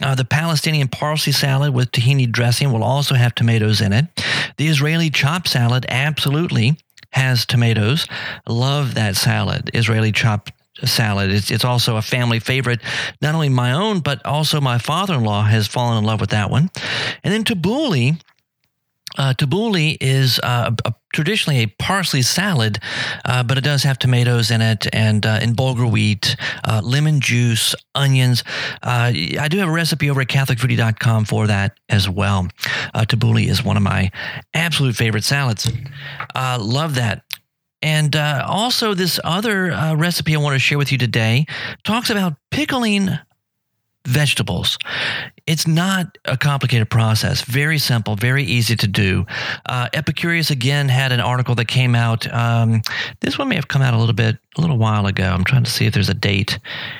Uh, 0.01 0.15
the 0.15 0.25
Palestinian 0.25 0.87
parsley 0.87 1.33
salad 1.33 1.73
with 1.73 1.91
tahini 1.91 2.31
dressing 2.31 2.71
will 2.71 2.83
also 2.83 3.15
have 3.15 3.33
tomatoes 3.35 3.81
in 3.81 3.93
it. 3.93 4.05
The 4.57 4.67
Israeli 4.67 5.09
chopped 5.09 5.47
salad 5.47 5.85
absolutely 5.89 6.77
has 7.11 7.45
tomatoes. 7.45 8.07
Love 8.47 8.93
that 8.95 9.15
salad, 9.15 9.71
Israeli 9.73 10.11
chopped 10.11 10.51
salad. 10.83 11.31
It's, 11.31 11.51
it's 11.51 11.65
also 11.65 11.97
a 11.97 12.01
family 12.01 12.39
favorite. 12.39 12.81
Not 13.21 13.35
only 13.35 13.49
my 13.49 13.71
own, 13.71 13.99
but 13.99 14.25
also 14.25 14.59
my 14.59 14.77
father 14.77 15.15
in 15.15 15.23
law 15.23 15.43
has 15.43 15.67
fallen 15.67 15.97
in 15.97 16.03
love 16.03 16.19
with 16.19 16.31
that 16.31 16.49
one. 16.49 16.69
And 17.23 17.33
then 17.33 17.43
tabbouleh. 17.43 18.21
Uh, 19.17 19.33
tabbouleh 19.33 19.95
is 20.01 20.41
uh, 20.43 20.71
a, 20.83 20.93
traditionally 21.13 21.61
a 21.61 21.67
parsley 21.67 22.21
salad, 22.21 22.79
uh, 23.23 23.43
but 23.43 23.57
it 23.57 23.63
does 23.63 23.83
have 23.83 23.97
tomatoes 23.97 24.51
in 24.51 24.61
it 24.61 24.93
and 24.93 25.25
uh, 25.25 25.39
in 25.41 25.55
bulgur 25.55 25.89
wheat, 25.89 26.35
uh, 26.65 26.81
lemon 26.83 27.21
juice, 27.21 27.73
onions. 27.93 28.43
Uh, 28.83 29.13
I 29.39 29.47
do 29.49 29.57
have 29.59 29.69
a 29.69 29.71
recipe 29.71 30.09
over 30.09 30.19
at 30.19 30.27
CatholicFoodie.com 30.27 31.23
for 31.23 31.47
that 31.47 31.77
as 31.87 32.09
well. 32.09 32.49
Uh, 32.93 33.05
tabbouleh 33.05 33.47
is 33.47 33.63
one 33.63 33.77
of 33.77 33.83
my 33.83 34.11
absolute 34.53 34.97
favorite 34.97 35.23
salads. 35.23 35.71
Love 36.35 36.95
that. 36.95 37.23
And 37.85 38.15
uh, 38.15 38.43
also, 38.47 38.95
this 38.95 39.19
other 39.23 39.71
uh, 39.71 39.93
recipe 39.93 40.33
I 40.33 40.39
want 40.39 40.55
to 40.55 40.59
share 40.59 40.79
with 40.79 40.91
you 40.91 40.97
today 40.97 41.45
talks 41.83 42.09
about 42.09 42.33
pickling 42.49 43.11
vegetables. 44.07 44.79
It's 45.45 45.67
not 45.67 46.17
a 46.25 46.35
complicated 46.35 46.89
process. 46.89 47.43
Very 47.43 47.77
simple, 47.77 48.15
very 48.15 48.43
easy 48.43 48.75
to 48.75 48.87
do. 48.87 49.27
Uh, 49.67 49.89
Epicurious 49.93 50.49
again 50.49 50.89
had 50.89 51.11
an 51.11 51.19
article 51.19 51.53
that 51.55 51.67
came 51.67 51.93
out. 51.93 52.25
Um, 52.33 52.81
this 53.19 53.37
one 53.37 53.49
may 53.49 53.55
have 53.55 53.67
come 53.67 53.83
out 53.83 53.93
a 53.93 53.97
little 53.97 54.15
bit, 54.15 54.39
a 54.57 54.61
little 54.61 54.77
while 54.77 55.05
ago. 55.05 55.23
I'm 55.23 55.43
trying 55.43 55.63
to 55.63 55.71
see 55.71 55.85
if 55.85 55.93
there's 55.93 56.09
a 56.09 56.13
date 56.13 56.59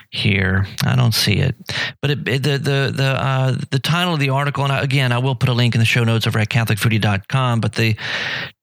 here. 0.10 0.68
I 0.84 0.96
don't 0.96 1.14
see 1.14 1.34
it, 1.34 1.56
but 2.02 2.12
it, 2.12 2.28
it, 2.28 2.44
the 2.44 2.58
the 2.58 2.94
the 2.96 3.22
uh, 3.22 3.58
the 3.72 3.80
title 3.80 4.14
of 4.14 4.20
the 4.20 4.30
article, 4.30 4.64
and 4.66 4.84
again, 4.84 5.12
I 5.12 5.18
will 5.20 5.36
put 5.36 5.50
a 5.50 5.54
link 5.54 5.76
in 5.76 5.80
the 5.80 5.86
show 5.86 6.04
notes 6.04 6.28
over 6.28 6.40
at 6.40 6.50
CatholicFoodie.com. 6.50 7.62
But 7.62 7.76
the 7.76 7.96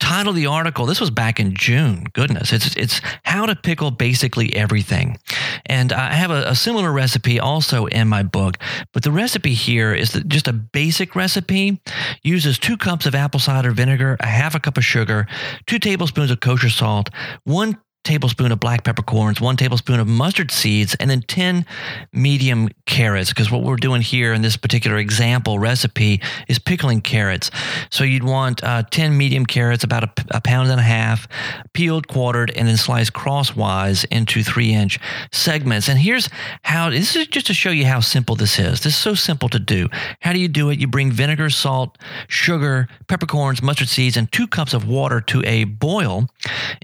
title 0.00 0.31
of 0.31 0.37
the 0.37 0.46
article, 0.46 0.87
this 0.87 1.00
was 1.00 1.11
back 1.11 1.40
in 1.40 1.55
June. 1.55 2.05
Goodness, 2.12 2.52
it's 2.52 2.76
it's 2.76 3.00
how 3.24 3.46
to 3.46 3.57
pickle 3.57 3.90
basically 3.90 4.55
everything, 4.55 5.18
and 5.66 5.92
I 5.92 6.12
have 6.14 6.31
a, 6.31 6.50
a 6.50 6.55
similar 6.55 6.92
recipe 6.92 7.40
also 7.40 7.87
in 7.87 8.09
my 8.09 8.22
book. 8.22 8.59
But 8.92 9.02
the 9.02 9.12
recipe 9.12 9.55
here 9.55 9.94
is 9.94 10.12
just 10.26 10.48
a 10.48 10.52
basic 10.52 11.16
recipe 11.16 11.81
uses 12.22 12.59
two 12.59 12.76
cups 12.76 13.07
of 13.07 13.14
apple 13.14 13.40
cider 13.40 13.72
vinegar, 13.72 14.16
a 14.20 14.26
half 14.26 14.55
a 14.55 14.61
cup 14.61 14.76
of 14.76 14.85
sugar, 14.85 15.26
two 15.66 15.78
tablespoons 15.78 16.31
of 16.31 16.40
kosher 16.40 16.70
salt, 16.70 17.11
one 17.44 17.78
tablespoon 18.05 18.51
of 18.51 18.59
black 18.59 18.85
peppercorns, 18.85 19.41
one 19.41 19.57
tablespoon 19.57 20.01
of 20.01 20.09
mustard 20.09 20.51
seeds, 20.51 20.97
and 20.97 21.09
then 21.09 21.23
10 21.23 21.65
medium 22.12 22.69
carrots. 22.87 23.31
Because 23.31 23.51
what 23.51 23.62
we're 23.62 23.77
doing 23.77 24.03
here 24.03 24.33
in 24.33 24.43
this 24.43 24.57
particular 24.57 24.99
example 24.99 25.59
recipe 25.59 26.21
is 26.49 26.59
pickling 26.59 27.01
carrots. 27.01 27.51
So 27.91 28.05
you'd 28.05 28.25
want 28.25 28.62
uh, 28.65 28.83
10 28.91 29.17
medium 29.17 29.47
carrots, 29.47 29.85
about 29.85 30.05
a, 30.05 30.37
a, 30.37 30.41
pound 30.41 30.71
and 30.71 30.81
a 30.81 30.85
half, 30.85 31.29
peeled, 31.73 32.09
quartered, 32.09 32.51
and 32.51 32.67
then 32.67 32.77
sliced 32.77 33.12
crosswise 33.12 34.05
into 34.05 34.43
three 34.43 34.73
inch 34.73 34.99
segments. 35.31 35.88
And 35.88 35.99
here's 35.99 36.29
how 36.62 36.91
this 36.91 37.15
is 37.15 37.27
just 37.29 37.47
to 37.47 37.55
show 37.55 37.71
you 37.71 37.87
how 37.87 38.01
simple 38.01 38.35
this 38.35 38.59
is. 38.59 38.81
This 38.81 38.95
is 38.95 38.97
so 38.97 39.15
simple 39.15 39.49
to 39.51 39.59
do. 39.59 39.88
How 40.21 40.33
do 40.33 40.41
you 40.41 40.49
do 40.49 40.71
it? 40.71 40.81
You 40.81 40.88
bring 40.88 41.12
vinegar, 41.12 41.51
salt, 41.51 41.99
sugar, 42.27 42.88
peppercorns, 43.07 43.62
mustard 43.62 43.88
seeds, 43.88 44.17
and 44.17 44.31
two 44.33 44.47
cups 44.47 44.75
of 44.75 44.88
water 44.88 45.21
to 45.21 45.43
a 45.45 45.65
boil 45.65 46.29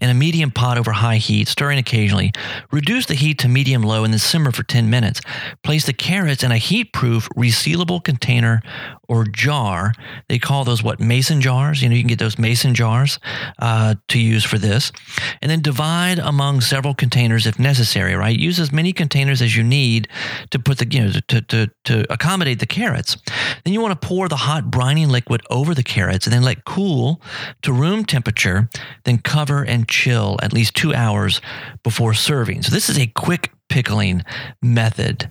in 0.00 0.11
a 0.11 0.14
medium 0.14 0.50
pot 0.50 0.78
over 0.78 0.92
high 0.92 1.07
high 1.08 1.16
heat, 1.16 1.48
stirring 1.48 1.78
occasionally. 1.78 2.32
Reduce 2.70 3.06
the 3.06 3.14
heat 3.14 3.38
to 3.38 3.48
medium 3.48 3.82
low 3.82 4.04
and 4.04 4.12
then 4.12 4.18
simmer 4.18 4.52
for 4.52 4.62
10 4.62 4.90
minutes. 4.90 5.22
Place 5.62 5.86
the 5.86 5.94
carrots 5.94 6.42
in 6.42 6.52
a 6.52 6.58
heat 6.58 6.92
proof, 6.92 7.30
resealable 7.30 8.04
container 8.04 8.60
or 9.08 9.24
jar. 9.24 9.94
They 10.28 10.38
call 10.38 10.64
those 10.64 10.82
what 10.82 11.00
mason 11.00 11.40
jars. 11.40 11.82
You 11.82 11.88
know, 11.88 11.94
you 11.94 12.02
can 12.02 12.08
get 12.08 12.18
those 12.18 12.38
mason 12.38 12.74
jars 12.74 13.18
uh, 13.58 13.94
to 14.08 14.18
use 14.18 14.44
for 14.44 14.58
this. 14.58 14.92
And 15.40 15.50
then 15.50 15.62
divide 15.62 16.18
among 16.18 16.60
several 16.60 16.92
containers 16.92 17.46
if 17.46 17.58
necessary, 17.58 18.14
right? 18.14 18.38
Use 18.38 18.60
as 18.60 18.70
many 18.70 18.92
containers 18.92 19.40
as 19.40 19.56
you 19.56 19.64
need 19.64 20.08
to 20.50 20.58
put 20.58 20.76
the, 20.76 20.86
you 20.90 21.04
know, 21.04 21.12
to, 21.28 21.40
to, 21.40 21.70
to 21.84 22.12
accommodate 22.12 22.58
the 22.58 22.66
carrots. 22.66 23.16
Then 23.64 23.72
you 23.72 23.80
want 23.80 23.98
to 23.98 24.06
pour 24.06 24.28
the 24.28 24.36
hot 24.36 24.64
brining 24.64 25.08
liquid 25.08 25.40
over 25.48 25.74
the 25.74 25.82
carrots 25.82 26.26
and 26.26 26.34
then 26.34 26.42
let 26.42 26.66
cool 26.66 27.22
to 27.62 27.72
room 27.72 28.04
temperature, 28.04 28.68
then 29.04 29.18
cover 29.18 29.62
and 29.62 29.88
chill 29.88 30.36
at 30.42 30.52
least 30.52 30.74
two 30.74 30.92
hours 30.98 31.40
before 31.82 32.12
serving. 32.12 32.62
So 32.62 32.72
this 32.72 32.90
is 32.90 32.98
a 32.98 33.06
quick 33.06 33.52
pickling 33.68 34.24
method. 34.61 35.30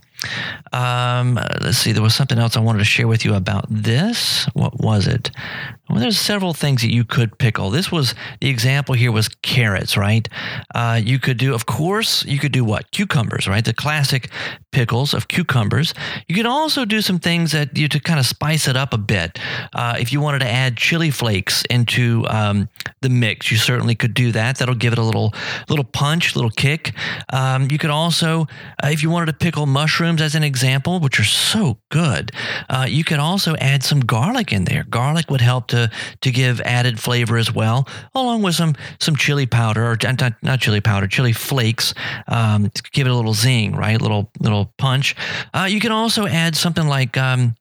Um, 0.74 1.40
let's 1.62 1.78
see. 1.78 1.92
There 1.92 2.02
was 2.02 2.16
something 2.16 2.40
else 2.40 2.58
I 2.58 2.62
wanted 2.62 2.80
to 2.80 2.86
share 2.86 3.08
with 3.08 3.26
you 3.26 3.36
about 3.36 3.66
this. 3.70 4.46
What 4.54 4.80
was 4.80 5.08
it? 5.08 5.30
Well, 5.90 6.00
there's 6.00 6.20
several 6.20 6.54
things 6.54 6.82
that 6.82 6.94
you 6.94 7.06
could 7.06 7.38
pickle. 7.38 7.70
This 7.70 7.92
was 7.92 8.14
the 8.42 8.50
example 8.50 8.94
here 8.96 9.12
was 9.12 9.30
carrots, 9.30 9.96
right? 9.96 10.28
Uh, 10.76 11.00
you 11.02 11.18
could 11.18 11.38
do, 11.38 11.54
of 11.54 11.66
course, 11.66 12.26
you 12.26 12.40
could 12.40 12.52
do 12.52 12.66
what? 12.66 12.92
Cucumbers, 12.92 13.48
right? 13.48 13.64
The 13.64 13.74
classic 13.74 14.30
pickles 14.72 15.14
of 15.14 15.28
cucumbers. 15.28 15.94
You 16.28 16.36
could 16.36 16.46
also 16.46 16.84
do 16.84 17.02
some 17.02 17.20
things 17.20 17.52
that 17.54 17.78
you 17.78 17.88
to 17.88 18.00
kind 18.00 18.20
of 18.20 18.26
spice 18.26 18.68
it 18.68 18.76
up 18.76 18.94
a 18.94 18.98
bit. 18.98 19.40
Uh, 19.74 19.96
if 20.00 20.12
you 20.12 20.20
wanted 20.20 20.40
to 20.40 20.50
add 20.50 20.78
chili 20.78 21.10
flakes 21.10 21.64
into 21.70 22.26
um, 22.28 22.68
the 23.02 23.10
mix, 23.10 23.50
you 23.50 23.58
certainly 23.58 23.96
could 23.96 24.14
do 24.14 24.32
that. 24.34 24.58
That'll 24.58 24.76
give 24.76 24.94
it 24.94 25.00
a 25.00 25.04
little 25.04 25.34
little 25.70 25.86
punch, 25.86 26.36
little 26.36 26.52
kick. 26.52 26.94
Um, 27.32 27.70
you 27.72 27.78
could 27.78 27.90
also, 27.90 28.48
uh, 28.84 28.90
if 28.90 29.04
you 29.04 29.10
wanted 29.10 29.28
to 29.28 29.34
pickle 29.34 29.66
mushrooms 29.66 30.22
as 30.22 30.36
an 30.36 30.44
example, 30.44 31.00
which 31.00 31.20
are 31.20 31.24
so 31.24 31.80
good, 31.90 32.32
uh, 32.70 32.86
you 32.90 33.04
could 33.04 33.20
also 33.20 33.56
add 33.56 33.84
some 33.84 34.02
garlic 34.02 34.52
in 34.52 34.66
there. 34.66 34.84
Garlic 34.84 35.30
would 35.30 35.42
help 35.42 35.68
to 35.68 35.77
to 35.78 35.92
to 36.22 36.32
give 36.32 36.62
added 36.62 37.00
flavor 37.00 37.38
as 37.38 37.54
well, 37.54 37.88
along 38.16 38.42
with 38.42 38.56
some 38.56 38.76
some 39.00 39.16
chili 39.16 39.46
powder 39.46 39.86
or 39.86 39.98
not, 40.04 40.34
not 40.42 40.60
chili 40.60 40.82
powder, 40.82 41.08
chili 41.08 41.34
flakes 41.34 41.94
um, 42.28 42.72
give 42.92 43.08
it 43.08 43.10
a 43.10 43.16
little 43.16 43.34
zing, 43.34 43.76
right? 43.76 44.02
Little 44.02 44.32
little 44.40 44.74
punch. 44.78 45.16
Uh, 45.54 45.68
you 45.70 45.80
can 45.80 45.92
also 45.92 46.26
add 46.26 46.56
something 46.56 46.88
like 46.88 47.18
um, 47.18 47.56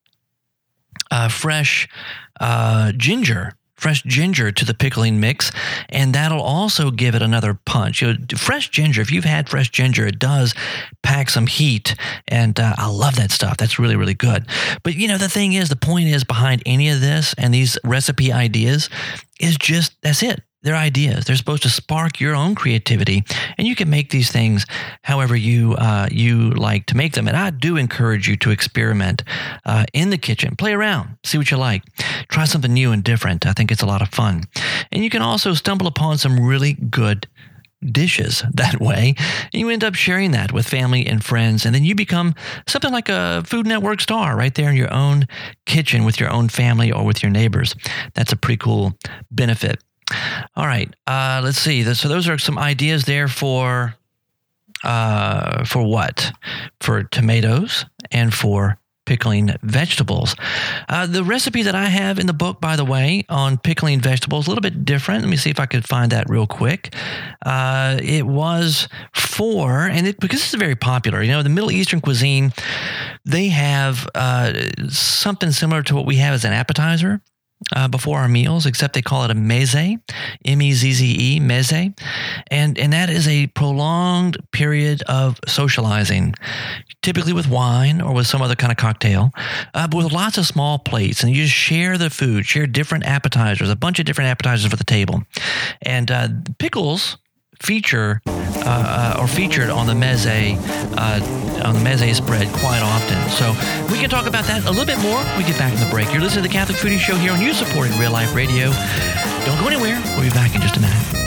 uh, 1.10 1.28
fresh 1.28 1.88
uh, 2.40 2.92
ginger 2.92 3.52
fresh 3.76 4.02
ginger 4.02 4.50
to 4.50 4.64
the 4.64 4.74
pickling 4.74 5.20
mix, 5.20 5.52
and 5.88 6.14
that'll 6.14 6.42
also 6.42 6.90
give 6.90 7.14
it 7.14 7.22
another 7.22 7.58
punch. 7.64 8.02
You 8.02 8.14
know, 8.14 8.18
fresh 8.36 8.70
ginger, 8.70 9.02
if 9.02 9.10
you've 9.10 9.24
had 9.24 9.48
fresh 9.48 9.70
ginger, 9.70 10.06
it 10.06 10.18
does 10.18 10.54
pack 11.02 11.30
some 11.30 11.46
heat, 11.46 11.94
and 12.28 12.58
uh, 12.58 12.74
I 12.76 12.88
love 12.88 13.16
that 13.16 13.30
stuff. 13.30 13.56
That's 13.56 13.78
really, 13.78 13.96
really 13.96 14.14
good. 14.14 14.46
But 14.82 14.94
you 14.94 15.08
know, 15.08 15.18
the 15.18 15.28
thing 15.28 15.52
is, 15.52 15.68
the 15.68 15.76
point 15.76 16.08
is 16.08 16.24
behind 16.24 16.62
any 16.66 16.88
of 16.90 17.00
this 17.00 17.34
and 17.38 17.52
these 17.52 17.78
recipe 17.84 18.32
ideas 18.32 18.88
is 19.40 19.56
just 19.56 20.00
that's 20.02 20.22
it. 20.22 20.42
They're 20.62 20.74
ideas. 20.74 21.24
They're 21.24 21.36
supposed 21.36 21.62
to 21.62 21.68
spark 21.68 22.18
your 22.18 22.34
own 22.34 22.54
creativity, 22.54 23.22
and 23.56 23.68
you 23.68 23.76
can 23.76 23.88
make 23.88 24.10
these 24.10 24.32
things 24.32 24.66
however 25.02 25.36
you 25.36 25.74
uh, 25.74 26.08
you 26.10 26.50
like 26.50 26.86
to 26.86 26.96
make 26.96 27.12
them. 27.12 27.28
And 27.28 27.36
I 27.36 27.50
do 27.50 27.76
encourage 27.76 28.26
you 28.26 28.36
to 28.38 28.50
experiment 28.50 29.22
uh, 29.64 29.84
in 29.92 30.10
the 30.10 30.18
kitchen, 30.18 30.56
play 30.56 30.72
around, 30.72 31.18
see 31.24 31.38
what 31.38 31.50
you 31.50 31.56
like, 31.56 31.82
try 32.28 32.46
something 32.46 32.72
new 32.72 32.90
and 32.90 33.04
different. 33.04 33.46
I 33.46 33.52
think 33.52 33.70
it's 33.70 33.82
a 33.82 33.86
lot 33.86 34.02
of 34.02 34.08
fun, 34.08 34.44
and 34.90 35.04
you 35.04 35.10
can 35.10 35.22
also 35.22 35.54
stumble 35.54 35.86
upon 35.86 36.18
some 36.18 36.40
really 36.40 36.72
good 36.72 37.28
dishes 37.84 38.42
that 38.54 38.80
way. 38.80 39.14
And 39.52 39.60
you 39.60 39.68
end 39.68 39.84
up 39.84 39.94
sharing 39.94 40.32
that 40.32 40.52
with 40.52 40.68
family 40.68 41.06
and 41.06 41.24
friends, 41.24 41.64
and 41.64 41.74
then 41.74 41.84
you 41.84 41.94
become 41.94 42.34
something 42.66 42.92
like 42.92 43.08
a 43.08 43.42
Food 43.46 43.66
Network 43.66 44.00
star 44.00 44.36
right 44.36 44.54
there 44.54 44.70
in 44.70 44.76
your 44.76 44.92
own 44.92 45.26
kitchen 45.66 46.04
with 46.04 46.18
your 46.18 46.30
own 46.30 46.48
family 46.48 46.90
or 46.90 47.04
with 47.04 47.22
your 47.22 47.30
neighbors. 47.30 47.74
That's 48.14 48.32
a 48.32 48.36
pretty 48.36 48.58
cool 48.58 48.94
benefit. 49.30 49.82
All 50.54 50.66
right. 50.66 50.92
Uh, 51.06 51.40
let's 51.44 51.58
see. 51.58 51.82
So 51.94 52.08
those 52.08 52.28
are 52.28 52.38
some 52.38 52.58
ideas 52.58 53.04
there 53.04 53.28
for 53.28 53.94
uh, 54.84 55.64
for 55.64 55.82
what? 55.82 56.32
For 56.80 57.04
tomatoes 57.04 57.86
and 58.10 58.32
for 58.32 58.78
pickling 59.06 59.50
vegetables. 59.62 60.34
Uh, 60.88 61.06
the 61.06 61.24
recipe 61.24 61.62
that 61.62 61.74
I 61.74 61.86
have 61.86 62.18
in 62.18 62.26
the 62.26 62.32
book, 62.32 62.60
by 62.60 62.76
the 62.76 62.84
way, 62.84 63.24
on 63.28 63.56
pickling 63.56 64.00
vegetables, 64.00 64.46
a 64.46 64.50
little 64.50 64.62
bit 64.62 64.84
different. 64.84 65.22
Let 65.22 65.30
me 65.30 65.36
see 65.36 65.48
if 65.48 65.60
I 65.60 65.66
could 65.66 65.86
find 65.86 66.10
that 66.12 66.28
real 66.28 66.46
quick. 66.46 66.92
Uh, 67.44 67.98
it 68.02 68.26
was 68.26 68.88
for, 69.14 69.82
and 69.82 70.08
it, 70.08 70.18
because 70.18 70.40
this 70.40 70.52
is 70.52 70.58
very 70.58 70.74
popular, 70.74 71.22
you 71.22 71.30
know, 71.30 71.42
the 71.42 71.48
Middle 71.48 71.70
Eastern 71.70 72.00
cuisine, 72.00 72.52
they 73.24 73.48
have 73.48 74.08
uh, 74.14 74.52
something 74.88 75.52
similar 75.52 75.82
to 75.84 75.94
what 75.94 76.04
we 76.04 76.16
have 76.16 76.34
as 76.34 76.44
an 76.44 76.52
appetizer 76.52 77.22
uh, 77.74 77.88
before 77.88 78.18
our 78.18 78.28
meals, 78.28 78.66
except 78.66 78.94
they 78.94 79.02
call 79.02 79.24
it 79.24 79.30
a 79.30 79.34
meze, 79.34 79.98
M 80.44 80.62
E 80.62 80.72
Z 80.72 80.92
Z 80.92 81.16
E, 81.18 81.40
meze. 81.40 81.98
And, 82.50 82.78
and 82.78 82.92
that 82.92 83.10
is 83.10 83.26
a 83.26 83.46
prolonged 83.48 84.38
period 84.52 85.02
of 85.02 85.40
socializing, 85.46 86.34
typically 87.02 87.32
with 87.32 87.48
wine 87.48 88.00
or 88.00 88.12
with 88.14 88.26
some 88.26 88.42
other 88.42 88.54
kind 88.54 88.70
of 88.70 88.76
cocktail, 88.76 89.30
uh, 89.74 89.88
but 89.88 89.96
with 89.96 90.12
lots 90.12 90.38
of 90.38 90.46
small 90.46 90.78
plates. 90.78 91.22
And 91.22 91.34
you 91.34 91.44
just 91.44 91.54
share 91.54 91.98
the 91.98 92.10
food, 92.10 92.46
share 92.46 92.66
different 92.66 93.04
appetizers, 93.04 93.70
a 93.70 93.76
bunch 93.76 93.98
of 93.98 94.06
different 94.06 94.30
appetizers 94.30 94.70
for 94.70 94.76
the 94.76 94.84
table. 94.84 95.22
And 95.82 96.10
uh, 96.10 96.28
pickles 96.58 97.18
feature 97.60 98.20
uh, 98.26 99.14
uh, 99.16 99.20
or 99.20 99.26
featured 99.26 99.70
on 99.70 99.86
the 99.86 99.94
meze 99.94 100.26
uh, 100.96 101.64
on 101.66 101.74
the 101.74 101.80
meze 101.80 102.14
spread 102.14 102.48
quite 102.54 102.80
often. 102.82 103.18
So 103.30 103.50
we 103.92 104.00
can 104.00 104.10
talk 104.10 104.26
about 104.26 104.44
that 104.46 104.64
a 104.64 104.70
little 104.70 104.86
bit 104.86 104.98
more. 105.00 105.18
We 105.36 105.44
get 105.44 105.58
back 105.58 105.72
in 105.72 105.80
the 105.80 105.90
break. 105.90 106.12
You're 106.12 106.22
listening 106.22 106.44
to 106.44 106.48
the 106.48 106.52
Catholic 106.52 106.78
Foodie 106.78 106.98
Show 106.98 107.16
here 107.16 107.32
on 107.32 107.40
you 107.40 107.52
supporting 107.52 107.98
Real 107.98 108.12
Life 108.12 108.34
Radio. 108.34 108.70
Don't 109.44 109.58
go 109.60 109.66
anywhere. 109.68 110.00
We'll 110.16 110.24
be 110.24 110.30
back 110.30 110.54
in 110.54 110.60
just 110.60 110.76
a 110.76 110.80
minute. 110.80 111.25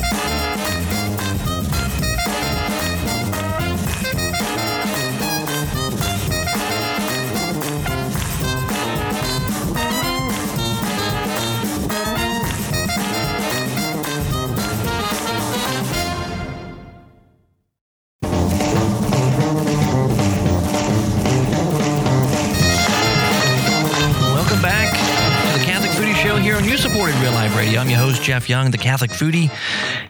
Jeff 28.30 28.48
Young, 28.48 28.70
the 28.70 28.78
Catholic 28.78 29.10
Foodie. 29.10 29.50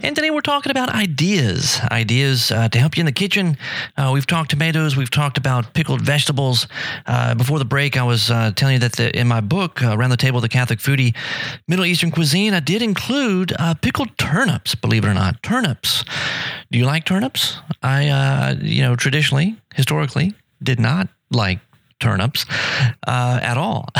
And 0.03 0.13
today 0.13 0.29
we're 0.29 0.41
talking 0.41 0.71
about 0.71 0.89
ideas 0.89 1.79
ideas 1.89 2.51
uh, 2.51 2.67
to 2.67 2.77
help 2.77 2.97
you 2.97 3.01
in 3.01 3.05
the 3.05 3.13
kitchen. 3.13 3.57
Uh, 3.95 4.11
we've 4.13 4.27
talked 4.27 4.49
tomatoes, 4.49 4.97
we've 4.97 5.09
talked 5.09 5.37
about 5.37 5.73
pickled 5.73 6.01
vegetables. 6.01 6.67
Uh, 7.07 7.33
before 7.33 7.59
the 7.59 7.63
break, 7.63 7.95
I 7.95 8.03
was 8.03 8.29
uh, 8.29 8.51
telling 8.57 8.73
you 8.73 8.79
that 8.79 8.91
the, 8.97 9.17
in 9.17 9.25
my 9.29 9.39
book, 9.39 9.81
uh, 9.81 9.95
Around 9.97 10.09
the 10.09 10.17
Table, 10.17 10.41
the 10.41 10.49
Catholic 10.49 10.79
Foodie, 10.79 11.15
Middle 11.69 11.85
Eastern 11.85 12.11
Cuisine, 12.11 12.53
I 12.53 12.59
did 12.59 12.81
include 12.81 13.53
uh, 13.57 13.73
pickled 13.75 14.17
turnips, 14.17 14.75
believe 14.75 15.05
it 15.05 15.07
or 15.07 15.13
not. 15.13 15.41
Turnips. 15.41 16.03
Do 16.71 16.77
you 16.77 16.85
like 16.85 17.05
turnips? 17.05 17.59
I, 17.81 18.57
you 18.61 18.81
know, 18.81 18.97
traditionally, 18.97 19.55
historically, 19.75 20.33
did 20.61 20.81
not 20.81 21.07
like 21.31 21.59
turnips 21.99 22.45
uh, 23.07 23.39
at 23.41 23.57
all. 23.57 23.89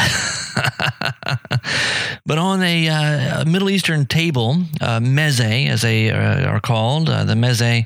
but 2.25 2.37
on 2.37 2.61
a, 2.63 2.89
uh, 2.89 3.45
Middle 3.45 3.69
Eastern 3.69 4.05
table, 4.05 4.57
uh, 4.81 4.99
meze, 4.99 5.67
as 5.67 5.81
they 5.81 6.11
uh, 6.11 6.49
are 6.49 6.59
called, 6.59 7.09
uh, 7.09 7.23
the 7.23 7.33
meze 7.33 7.85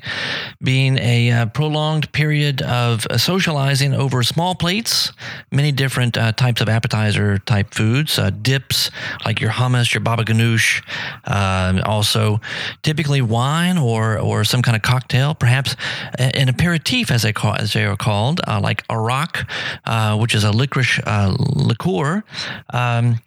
being 0.62 0.98
a 0.98 1.30
uh, 1.30 1.46
prolonged 1.46 2.10
period 2.12 2.62
of 2.62 3.06
socializing 3.16 3.94
over 3.94 4.22
small 4.22 4.54
plates, 4.54 5.12
many 5.50 5.72
different 5.72 6.14
types 6.36 6.60
of 6.60 6.68
appetizer 6.68 7.38
type 7.38 7.74
foods, 7.74 8.18
dips 8.42 8.90
like 9.24 9.40
your 9.40 9.50
hummus, 9.50 9.92
your 9.92 10.00
baba 10.00 10.24
ganoush, 10.24 10.82
also 11.84 12.40
typically 12.82 13.20
wine 13.20 13.78
or, 13.78 14.18
or 14.18 14.44
some 14.44 14.62
kind 14.62 14.76
of 14.76 14.82
cocktail, 14.82 15.34
perhaps 15.34 15.76
an 16.18 16.48
aperitif, 16.48 17.10
as 17.10 17.22
they, 17.22 17.32
call, 17.32 17.54
as 17.54 17.72
they 17.72 17.84
are 17.84 17.96
called, 17.96 18.40
like 18.46 18.84
arak 18.88 19.46
uh, 19.84 20.03
which 20.12 20.34
is 20.34 20.44
a 20.44 20.52
licorice 20.52 21.00
uh, 21.06 21.34
liqueur. 21.38 22.22
Um, 22.70 23.20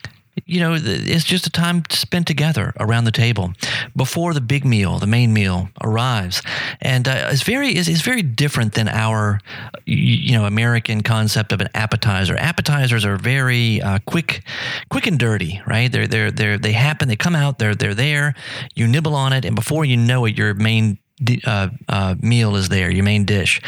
you 0.46 0.60
know, 0.60 0.78
it's 0.80 1.24
just 1.24 1.48
a 1.48 1.50
time 1.50 1.84
spent 1.90 2.28
together 2.28 2.74
around 2.80 3.06
the 3.06 3.12
table 3.12 3.54
before 3.96 4.34
the 4.34 4.42
big 4.42 4.66
meal, 4.66 5.00
the 5.00 5.08
main 5.08 5.34
meal 5.34 5.70
arrives, 5.82 6.42
and 6.80 7.08
uh, 7.08 7.30
it's 7.32 7.42
very 7.42 7.70
it's, 7.70 7.88
it's, 7.88 8.02
very 8.02 8.22
different 8.22 8.74
than 8.74 8.88
our 8.88 9.40
you 9.86 10.34
know 10.34 10.46
American 10.46 11.02
concept 11.02 11.52
of 11.52 11.62
an 11.62 11.70
appetizer. 11.74 12.36
Appetizers 12.38 13.04
are 13.04 13.18
very 13.18 13.82
uh, 13.82 14.00
quick, 14.06 14.44
quick 14.90 15.08
and 15.08 15.18
dirty, 15.18 15.62
right? 15.66 15.92
They're 15.92 16.08
they're 16.08 16.30
they 16.32 16.58
they 16.58 16.72
happen, 16.74 17.08
they 17.08 17.16
come 17.16 17.36
out, 17.36 17.58
they're 17.58 17.76
they're 17.76 17.96
there. 17.96 18.36
You 18.76 18.88
nibble 18.88 19.16
on 19.16 19.34
it, 19.34 19.44
and 19.44 19.56
before 19.56 19.86
you 19.86 19.98
know 19.98 20.26
it, 20.26 20.38
your 20.38 20.54
main 20.54 21.00
uh, 21.46 21.70
uh, 21.90 22.16
meal 22.22 22.56
is 22.56 22.70
there, 22.70 22.92
your 22.92 23.04
main 23.04 23.26
dish. 23.26 23.62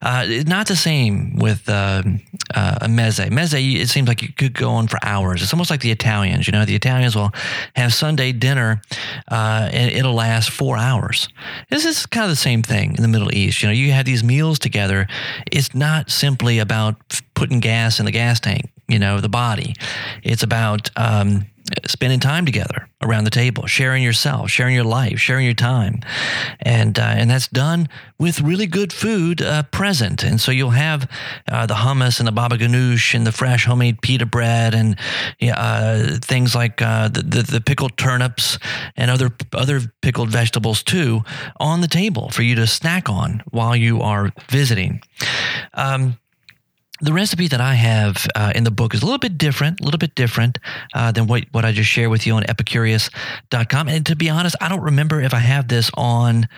Uh, 0.00 0.26
not 0.46 0.66
the 0.66 0.76
same 0.76 1.36
with 1.36 1.68
uh, 1.68 2.02
uh, 2.54 2.78
a 2.82 2.86
meze. 2.86 3.28
Meze, 3.30 3.80
it 3.80 3.88
seems 3.88 4.08
like 4.08 4.22
you 4.22 4.32
could 4.32 4.54
go 4.54 4.70
on 4.70 4.88
for 4.88 4.98
hours. 5.02 5.42
It's 5.42 5.52
almost 5.52 5.70
like 5.70 5.80
the 5.80 5.90
Italians. 5.90 6.46
You 6.46 6.52
know, 6.52 6.64
the 6.64 6.74
Italians 6.74 7.14
will 7.14 7.30
have 7.76 7.92
Sunday 7.92 8.32
dinner 8.32 8.80
uh, 9.30 9.68
and 9.72 9.92
it'll 9.92 10.14
last 10.14 10.50
four 10.50 10.76
hours. 10.76 11.28
This 11.70 11.84
is 11.84 12.06
kind 12.06 12.24
of 12.24 12.30
the 12.30 12.36
same 12.36 12.62
thing 12.62 12.94
in 12.96 13.02
the 13.02 13.08
Middle 13.08 13.34
East. 13.34 13.62
You 13.62 13.68
know, 13.68 13.74
you 13.74 13.92
have 13.92 14.06
these 14.06 14.24
meals 14.24 14.58
together. 14.58 15.06
It's 15.50 15.74
not 15.74 16.10
simply 16.10 16.58
about 16.58 17.20
putting 17.34 17.60
gas 17.60 17.98
in 17.98 18.06
the 18.06 18.12
gas 18.12 18.40
tank, 18.40 18.70
you 18.88 18.98
know, 18.98 19.20
the 19.20 19.28
body. 19.28 19.74
It's 20.22 20.42
about, 20.42 20.90
um, 20.96 21.46
spending 21.86 22.20
time 22.20 22.44
together 22.44 22.88
around 23.02 23.24
the 23.24 23.30
table, 23.30 23.66
sharing 23.66 24.02
yourself, 24.02 24.50
sharing 24.50 24.74
your 24.74 24.84
life, 24.84 25.18
sharing 25.18 25.44
your 25.44 25.54
time, 25.54 26.00
and 26.60 26.98
uh, 26.98 27.02
and 27.02 27.30
that's 27.30 27.48
done 27.48 27.88
with 28.18 28.40
really 28.40 28.66
good 28.66 28.92
food 28.92 29.40
uh, 29.40 29.62
present. 29.64 30.22
And 30.22 30.40
so 30.40 30.52
you'll 30.52 30.70
have 30.70 31.10
uh, 31.50 31.66
the 31.66 31.74
hummus 31.74 32.18
and 32.18 32.28
the 32.28 32.32
baba 32.32 32.58
ganoush 32.58 33.14
and 33.14 33.26
the 33.26 33.32
fresh 33.32 33.64
homemade 33.64 34.02
pita 34.02 34.26
bread 34.26 34.74
and 34.74 34.98
uh, 35.42 36.18
things 36.20 36.54
like 36.54 36.82
uh, 36.82 37.08
the, 37.08 37.22
the, 37.22 37.42
the 37.42 37.60
pickled 37.60 37.96
turnips 37.96 38.58
and 38.96 39.10
other 39.10 39.30
other 39.52 39.80
pickled 40.02 40.30
vegetables 40.30 40.82
too 40.82 41.22
on 41.58 41.80
the 41.80 41.88
table 41.88 42.28
for 42.30 42.42
you 42.42 42.54
to 42.54 42.66
snack 42.66 43.08
on 43.08 43.42
while 43.50 43.74
you 43.74 44.02
are 44.02 44.32
visiting. 44.50 45.02
Um, 45.74 46.18
the 47.04 47.12
recipe 47.12 47.48
that 47.48 47.60
I 47.60 47.74
have 47.74 48.26
uh, 48.34 48.52
in 48.54 48.64
the 48.64 48.70
book 48.70 48.94
is 48.94 49.02
a 49.02 49.04
little 49.04 49.18
bit 49.18 49.36
different, 49.36 49.80
a 49.80 49.84
little 49.84 49.98
bit 49.98 50.14
different 50.14 50.58
uh, 50.94 51.12
than 51.12 51.26
what, 51.26 51.44
what 51.52 51.64
I 51.64 51.72
just 51.72 51.90
shared 51.90 52.10
with 52.10 52.26
you 52.26 52.34
on 52.34 52.44
epicurious.com. 52.44 53.88
And 53.88 54.06
to 54.06 54.16
be 54.16 54.30
honest, 54.30 54.56
I 54.60 54.68
don't 54.68 54.80
remember 54.80 55.20
if 55.20 55.34
I 55.34 55.38
have 55.38 55.68
this 55.68 55.90
on 55.94 56.48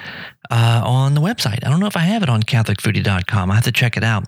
uh, 0.48 0.80
on 0.84 1.14
the 1.14 1.20
website. 1.20 1.66
I 1.66 1.70
don't 1.70 1.80
know 1.80 1.86
if 1.86 1.96
I 1.96 2.00
have 2.00 2.22
it 2.22 2.28
on 2.28 2.44
catholicfoodie.com. 2.44 3.50
I 3.50 3.54
have 3.56 3.64
to 3.64 3.72
check 3.72 3.96
it 3.96 4.04
out. 4.04 4.26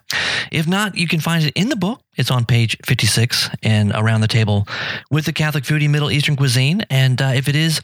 If 0.51 0.67
not, 0.67 0.97
you 0.97 1.07
can 1.07 1.21
find 1.21 1.45
it 1.45 1.53
in 1.55 1.69
the 1.69 1.77
book. 1.77 2.01
It's 2.17 2.29
on 2.29 2.43
page 2.43 2.75
56 2.85 3.49
and 3.63 3.93
around 3.95 4.19
the 4.19 4.27
table 4.27 4.67
with 5.09 5.25
the 5.25 5.31
Catholic 5.31 5.63
Foodie 5.63 5.89
Middle 5.89 6.11
Eastern 6.11 6.35
Cuisine. 6.35 6.85
And 6.89 7.21
uh, 7.21 7.31
if 7.35 7.47
it 7.47 7.55
is 7.55 7.79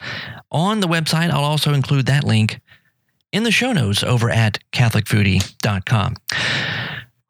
on 0.52 0.80
the 0.80 0.86
website, 0.86 1.30
I'll 1.30 1.44
also 1.44 1.72
include 1.72 2.04
that 2.06 2.24
link 2.24 2.60
in 3.32 3.42
the 3.42 3.50
show 3.50 3.72
notes 3.72 4.02
over 4.02 4.28
at 4.28 4.58
catholicfoodie.com. 4.72 6.16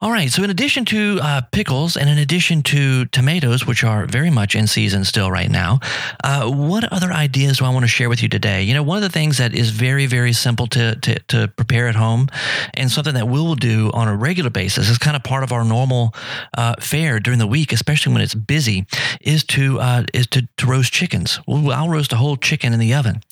All 0.03 0.12
right. 0.12 0.30
So, 0.30 0.44
in 0.44 0.51
addition 0.51 0.84
to 0.86 1.18
uh, 1.22 1.40
pickles 1.53 1.97
and 1.97 2.11
in 2.11 2.18
addition 2.18 2.62
to 2.64 3.07
tomatoes, 3.07 3.66
which 3.66 3.82
are 3.82 4.05
very 4.05 4.28
much 4.28 4.55
in 4.55 4.66
season 4.66 5.05
still 5.05 5.30
right 5.30 5.51
now, 5.51 5.80
uh, 6.22 6.51
what 6.51 6.84
other 6.92 7.11
ideas 7.11 7.59
do 7.59 7.64
I 7.64 7.70
want 7.70 7.84
to 7.84 7.88
share 7.88 8.11
with 8.11 8.22
you 8.22 8.28
today? 8.28 8.62
You 8.62 8.74
know, 8.74 8.82
one 8.82 8.99
of 8.99 9.03
the 9.03 9.09
things 9.09 9.38
that 9.38 9.55
is 9.55 9.70
very, 9.70 10.05
very 10.05 10.34
simple 10.34 10.66
to, 10.66 10.97
to, 10.97 11.18
to 11.28 11.49
prepare 11.49 11.88
at 11.88 11.94
home 11.94 12.28
and 12.74 12.90
something 12.90 13.14
that 13.14 13.26
we 13.26 13.40
will 13.40 13.55
do 13.55 13.90
on 13.94 14.07
a 14.07 14.14
regular 14.14 14.51
basis 14.51 14.90
is 14.90 14.99
kind 14.99 15.16
of 15.16 15.24
part 15.24 15.42
of 15.42 15.51
our 15.51 15.64
normal 15.64 16.14
uh, 16.59 16.74
fare 16.78 17.18
during 17.18 17.38
the 17.38 17.47
week, 17.47 17.72
especially 17.72 18.12
when 18.12 18.20
it's 18.20 18.34
busy, 18.34 18.84
is 19.22 19.44
to 19.44 19.80
uh, 19.80 20.05
is 20.12 20.26
to, 20.26 20.47
to 20.59 20.66
roast 20.66 20.92
chickens. 20.92 21.40
I'll 21.49 21.88
roast 21.88 22.12
a 22.12 22.16
whole 22.16 22.36
chicken 22.36 22.74
in 22.74 22.80
the 22.80 22.92
oven. 22.92 23.22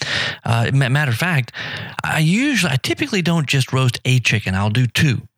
Uh, 0.43 0.71
matter 0.73 1.11
of 1.11 1.19
fact, 1.19 1.53
I 2.03 2.21
usually, 2.21 2.73
I 2.73 2.77
typically 2.77 3.21
don't 3.21 3.47
just 3.47 3.71
roast 3.71 4.01
a 4.07 4.19
chicken, 4.19 4.55
I'll 4.55 4.71
do 4.71 4.87
two. 4.87 5.29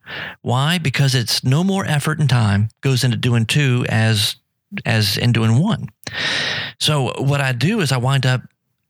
Why? 0.41 0.77
Because 0.77 1.15
it's 1.15 1.43
no 1.43 1.63
more 1.63 1.85
effort 1.85 2.19
and 2.19 2.29
time 2.29 2.69
goes 2.81 3.03
into 3.03 3.17
doing 3.17 3.45
two 3.45 3.85
as 3.89 4.35
as 4.85 5.17
in 5.17 5.31
doing 5.31 5.59
one. 5.59 5.87
So 6.79 7.13
what 7.21 7.41
I 7.41 7.53
do 7.53 7.79
is 7.79 7.91
I 7.91 7.97
wind 7.97 8.25
up 8.25 8.41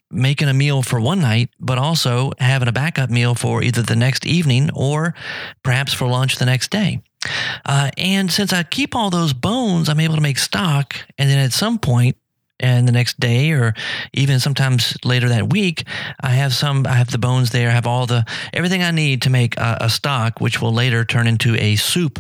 making 0.10 0.48
a 0.48 0.54
meal 0.54 0.82
for 0.82 1.00
one 1.00 1.20
night, 1.20 1.50
but 1.60 1.78
also 1.78 2.32
having 2.40 2.68
a 2.68 2.72
backup 2.72 3.10
meal 3.10 3.36
for 3.36 3.62
either 3.62 3.82
the 3.82 3.96
next 3.96 4.26
evening 4.26 4.70
or 4.74 5.14
perhaps 5.64 5.94
for 5.94 6.08
lunch 6.08 6.38
the 6.38 6.46
next 6.46 6.72
day. 6.72 7.02
Uh, 7.66 7.92
and 7.98 8.32
since 8.32 8.54
I 8.54 8.64
keep 8.64 8.96
all 8.96 9.10
those 9.10 9.34
bones, 9.34 9.90
I'm 9.90 10.00
able 10.00 10.16
to 10.16 10.22
make 10.22 10.38
stock. 10.38 10.96
And 11.18 11.30
then 11.30 11.40
at 11.40 11.52
some 11.52 11.78
point, 11.78 12.16
and 12.60 12.88
the 12.88 12.92
next 12.92 13.20
day 13.20 13.52
or 13.52 13.74
even 14.14 14.40
sometimes 14.40 14.98
later 15.04 15.30
that 15.30 15.52
week 15.52 15.84
i 16.22 16.30
have 16.30 16.54
some 16.54 16.86
i 16.88 16.94
have 16.94 17.12
the 17.12 17.18
bones 17.18 17.52
there 17.52 17.70
i 17.70 17.72
have 17.72 17.88
all 17.88 18.06
the 18.06 18.26
everything 18.54 18.82
i 18.84 18.92
need 18.92 19.22
to 19.22 19.30
make 19.30 19.58
a, 19.58 19.78
a, 19.82 19.90
stock 19.90 20.40
which 20.42 20.62
will 20.62 20.74
later 20.74 21.04
turn 21.06 21.28
into 21.28 21.56
a 21.56 21.76
soup 21.76 22.20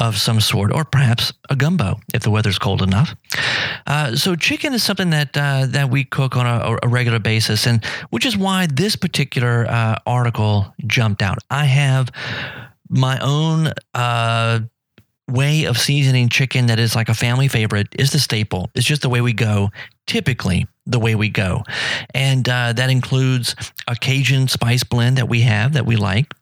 of 0.00 0.16
some 0.16 0.40
sort 0.40 0.72
or 0.72 0.84
perhaps 0.84 1.32
a 1.50 1.56
gumbo 1.56 2.00
if 2.14 2.22
the 2.22 2.30
weather's 2.30 2.58
cold 2.58 2.82
enough. 2.82 3.14
Uh, 3.86 4.16
so 4.16 4.36
chicken 4.36 4.72
is 4.74 4.82
something 4.82 5.10
that 5.10 5.36
uh, 5.36 5.66
that 5.66 5.90
we 5.90 6.04
cook 6.04 6.36
on 6.36 6.46
a, 6.46 6.78
a, 6.82 6.88
regular 6.88 7.18
basis 7.18 7.66
and 7.66 7.84
which 8.10 8.26
is 8.26 8.36
why 8.36 8.66
this 8.66 8.96
particular 8.96 9.66
uh, 9.68 9.96
article 10.06 10.74
jumped 10.86 11.22
out. 11.22 11.38
I 11.50 11.64
have 11.64 12.10
my 12.88 13.18
own 13.20 13.72
uh, 13.94 14.60
way 15.28 15.64
of 15.64 15.78
seasoning 15.78 16.28
chicken 16.28 16.66
that 16.66 16.78
is 16.78 16.94
like 16.94 17.08
a 17.08 17.14
family 17.14 17.48
favorite 17.48 17.88
is 17.98 18.10
the 18.12 18.18
staple. 18.18 18.70
It's 18.74 18.86
just 18.86 19.02
the 19.02 19.08
way 19.08 19.20
we 19.20 19.32
go 19.32 19.70
typically 20.06 20.66
the 20.86 20.98
way 20.98 21.14
we 21.14 21.28
go. 21.28 21.64
And 22.14 22.48
uh, 22.48 22.72
that 22.72 22.90
includes 22.90 23.54
a 23.88 23.96
Cajun 23.96 24.48
spice 24.48 24.84
blend 24.84 25.18
that 25.18 25.28
we 25.28 25.40
have 25.42 25.72
that 25.74 25.86
we 25.86 25.96
like. 25.96 26.32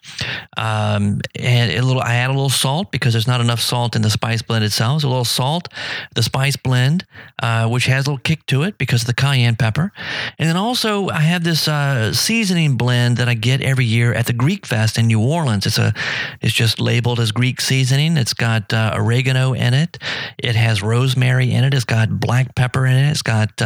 Um, 0.57 1.21
and 1.35 1.73
a 1.73 1.83
little, 1.83 2.03
I 2.03 2.17
add 2.17 2.31
a 2.31 2.33
little 2.33 2.51
salt 2.51 2.93
because 2.93 3.15
there's 3.15 3.27
not 3.27 3.41
enough 3.41 3.61
salt 3.61 3.97
in 3.97 4.03
the 4.03 4.11
spice 4.11 4.43
blend 4.43 4.65
itself. 4.65 5.03
So 5.03 5.09
a 5.09 5.11
little 5.11 5.25
salt, 5.25 5.69
the 6.15 6.23
spice 6.23 6.57
blend, 6.57 7.07
uh, 7.43 7.69
which 7.69 7.87
has 7.87 8.07
a 8.07 8.11
little 8.11 8.23
kick 8.23 8.45
to 8.47 8.63
it 8.63 8.77
because 8.79 9.03
of 9.03 9.07
the 9.07 9.15
cayenne 9.15 9.57
pepper. 9.57 9.93
And 10.39 10.49
then 10.49 10.57
also 10.57 11.09
I 11.09 11.21
have 11.21 11.45
this 11.45 11.67
uh, 11.67 12.13
seasoning 12.13 12.77
blend 12.77 13.17
that 13.17 13.29
I 13.29 13.35
get 13.35 13.63
every 13.63 13.87
year 13.87 14.13
at 14.13 14.27
the 14.27 14.33
Greek 14.33 14.67
Fest 14.67 14.99
in 14.99 15.07
New 15.07 15.21
Orleans. 15.21 15.67
It's 15.67 15.79
a, 15.79 15.95
it's 16.41 16.53
just 16.53 16.81
labeled 16.81 17.19
as 17.19 17.33
Greek 17.33 17.61
seasoning. 17.61 18.17
It's 18.17 18.35
got 18.35 18.73
uh, 18.73 18.93
oregano 18.95 19.55
in 19.55 19.73
it. 19.75 19.99
It 20.39 20.55
has 20.55 20.83
rosemary 20.83 21.53
in 21.53 21.65
it. 21.65 21.73
It's 21.73 21.85
got 21.85 22.21
black 22.21 22.55
pepper 22.55 22.87
in 22.87 22.97
it. 22.97 23.11
It's 23.11 23.23
got 23.23 23.61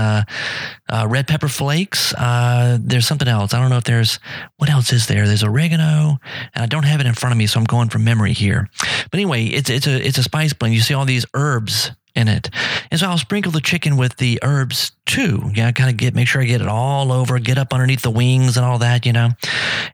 uh, 0.89 1.07
red 1.09 1.27
pepper 1.27 1.49
flakes. 1.49 2.15
Uh, 2.15 2.79
there's 2.81 3.07
something 3.07 3.29
else. 3.29 3.55
I 3.55 3.61
don't 3.61 3.71
know 3.71 3.79
if 3.79 3.85
there's 3.85 4.19
what 4.57 4.71
else 4.71 4.93
is 4.93 5.07
there. 5.07 5.27
There's 5.27 5.45
oregano, 5.45 6.19
and 6.55 6.63
I 6.63 6.67
don't 6.67 6.85
have 6.85 7.01
it 7.01 7.07
in 7.07 7.15
front 7.15 7.33
of 7.33 7.39
me, 7.39 7.47
so 7.47 7.61
I'm 7.61 7.67
going 7.67 7.89
from 7.89 8.05
memory 8.05 8.33
here. 8.33 8.69
But 9.11 9.15
anyway, 9.15 9.45
it's 9.47 9.71
it's 9.71 9.87
a 9.87 10.07
it's 10.07 10.19
a 10.19 10.23
spice 10.23 10.53
blend. 10.53 10.75
You 10.75 10.81
see 10.81 10.95
all 10.95 11.05
these 11.05 11.27
herbs 11.35 11.91
in 12.19 12.29
it. 12.29 12.51
And 12.91 12.99
so 12.99 13.09
I'll 13.09 13.19
sprinkle 13.19 13.53
the 13.53 13.61
chicken 13.61 13.97
with 13.97 14.17
the 14.17 14.41
herbs 14.43 14.93
too. 15.07 15.51
Yeah, 15.55 15.71
kind 15.73 15.89
of 15.89 15.97
get 15.97 16.15
make 16.15 16.27
sure 16.27 16.43
I 16.43 16.47
get 16.47 16.61
it 16.61 16.67
all 16.69 17.13
over, 17.13 17.39
get 17.39 17.59
up 17.59 17.73
underneath 17.73 18.03
the 18.03 18.11
wings 18.11 18.57
and 18.57 18.67
all 18.67 18.79
that, 18.79 19.07
you 19.07 19.13
know. 19.13 19.31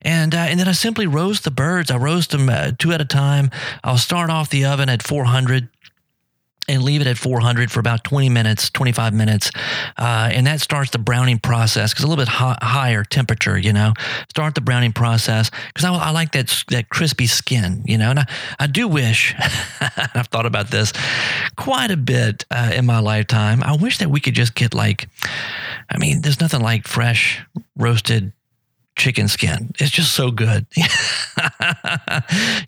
And 0.03 0.35
uh, 0.35 0.39
and 0.39 0.59
then 0.59 0.67
I 0.67 0.73
simply 0.73 1.07
roast 1.07 1.45
the 1.45 1.51
birds. 1.51 1.91
I 1.91 1.97
roast 1.99 2.31
them 2.31 2.49
uh, 2.49 2.73
two 2.79 2.93
at 2.93 3.01
a 3.01 3.05
time. 3.05 3.51
I'll 3.85 3.99
start 3.99 4.31
off 4.31 4.49
the 4.49 4.65
oven 4.65 4.89
at 4.89 5.03
400 5.03 5.69
and 6.69 6.83
leave 6.83 7.01
it 7.01 7.07
at 7.07 7.19
400 7.19 7.71
for 7.71 7.81
about 7.81 8.05
20 8.05 8.29
minutes, 8.29 8.71
25 8.71 9.13
minutes. 9.13 9.51
Uh, 9.97 10.31
and 10.33 10.47
that 10.47 10.61
starts 10.61 10.91
the 10.91 10.99
browning 10.99 11.39
process 11.39 11.93
because 11.93 12.05
a 12.05 12.09
little 12.09 12.23
bit 12.23 12.29
hot, 12.29 12.63
higher 12.63 13.05
temperature, 13.05 13.59
you 13.59 13.73
know, 13.73 13.93
start 14.29 14.55
the 14.55 14.61
browning 14.61 14.93
process 14.93 15.51
because 15.69 15.85
I, 15.85 15.95
I, 15.95 16.11
like 16.11 16.33
that, 16.33 16.65
that 16.69 16.89
crispy 16.89 17.27
skin, 17.27 17.83
you 17.87 17.99
know, 17.99 18.11
and 18.11 18.21
I, 18.21 18.27
I 18.59 18.67
do 18.67 18.89
wish, 18.89 19.35
I've 19.81 20.29
thought 20.29 20.47
about 20.47 20.71
this 20.71 20.93
quite 21.57 21.91
a 21.91 21.97
bit 21.97 22.45
uh, 22.51 22.73
in 22.75 22.87
my 22.87 23.01
lifetime. 23.01 23.63
I 23.63 23.77
wish 23.77 23.99
that 23.99 24.11
we 24.11 24.21
could 24.21 24.35
just 24.35 24.55
get 24.55 24.75
like, 24.75 25.09
I 25.91 25.99
mean, 25.99 26.23
there's 26.23 26.41
nothing 26.41 26.61
like 26.61 26.87
fresh 26.87 27.45
roasted 27.77 28.33
chicken 28.97 29.29
skin. 29.29 29.71
It's 29.79 29.91
just 29.91 30.13
so 30.13 30.31
good. 30.31 30.67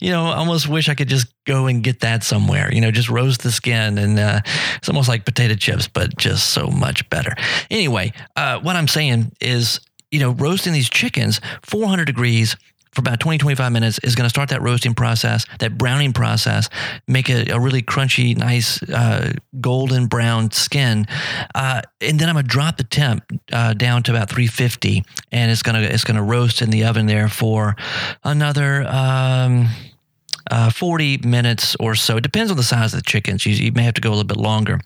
you 0.01 0.11
know, 0.11 0.25
I 0.25 0.35
almost 0.37 0.67
wish 0.67 0.89
I 0.89 0.95
could 0.95 1.07
just 1.07 1.27
go 1.45 1.67
and 1.67 1.83
get 1.83 2.01
that 2.01 2.23
somewhere. 2.23 2.73
You 2.73 2.81
know, 2.81 2.91
just 2.91 3.09
roast 3.09 3.41
the 3.43 3.51
skin, 3.51 3.97
and 3.97 4.19
uh, 4.19 4.41
it's 4.75 4.89
almost 4.89 5.07
like 5.07 5.25
potato 5.25 5.55
chips, 5.55 5.87
but 5.87 6.17
just 6.17 6.49
so 6.49 6.67
much 6.67 7.09
better. 7.09 7.33
Anyway, 7.71 8.11
uh, 8.35 8.59
what 8.59 8.75
I'm 8.75 8.87
saying 8.87 9.31
is, 9.41 9.79
you 10.11 10.19
know, 10.19 10.31
roasting 10.31 10.73
these 10.73 10.89
chickens 10.89 11.39
400 11.63 12.05
degrees 12.05 12.55
for 12.91 13.01
about 13.01 13.19
20, 13.19 13.37
25 13.37 13.71
minutes 13.71 13.99
is 14.03 14.15
going 14.15 14.25
to 14.25 14.29
start 14.29 14.49
that 14.49 14.61
roasting 14.61 14.93
process, 14.93 15.45
that 15.59 15.77
browning 15.77 16.13
process, 16.13 16.69
make 17.07 17.29
a 17.29 17.59
really 17.59 17.81
crunchy, 17.81 18.35
nice 18.37 18.81
uh, 18.89 19.33
golden 19.59 20.07
brown 20.07 20.51
skin. 20.51 21.05
Uh, 21.53 21.81
and 22.01 22.19
then 22.19 22.29
I'm 22.29 22.35
going 22.35 22.45
to 22.45 22.49
drop 22.49 22.77
the 22.77 22.83
temp 22.83 23.23
uh, 23.51 23.73
down 23.73 24.03
to 24.03 24.11
about 24.11 24.29
350 24.29 25.03
and 25.31 25.51
it's 25.51 25.61
going 25.61 25.81
to, 25.81 25.93
it's 25.93 26.03
going 26.03 26.17
to 26.17 26.23
roast 26.23 26.61
in 26.61 26.69
the 26.69 26.85
oven 26.85 27.05
there 27.05 27.27
for 27.29 27.75
another, 28.23 28.85
um, 28.87 29.67
uh, 30.51 30.69
40 30.69 31.19
minutes 31.19 31.75
or 31.79 31.95
so. 31.95 32.17
It 32.17 32.23
depends 32.23 32.51
on 32.51 32.57
the 32.57 32.63
size 32.63 32.93
of 32.93 32.99
the 32.99 33.09
chickens. 33.09 33.45
You, 33.45 33.53
you, 33.53 33.71
may 33.71 33.83
have 33.83 33.93
to 33.95 34.01
go 34.01 34.09
a 34.09 34.11
little 34.11 34.23
bit 34.23 34.37
longer. 34.37 34.79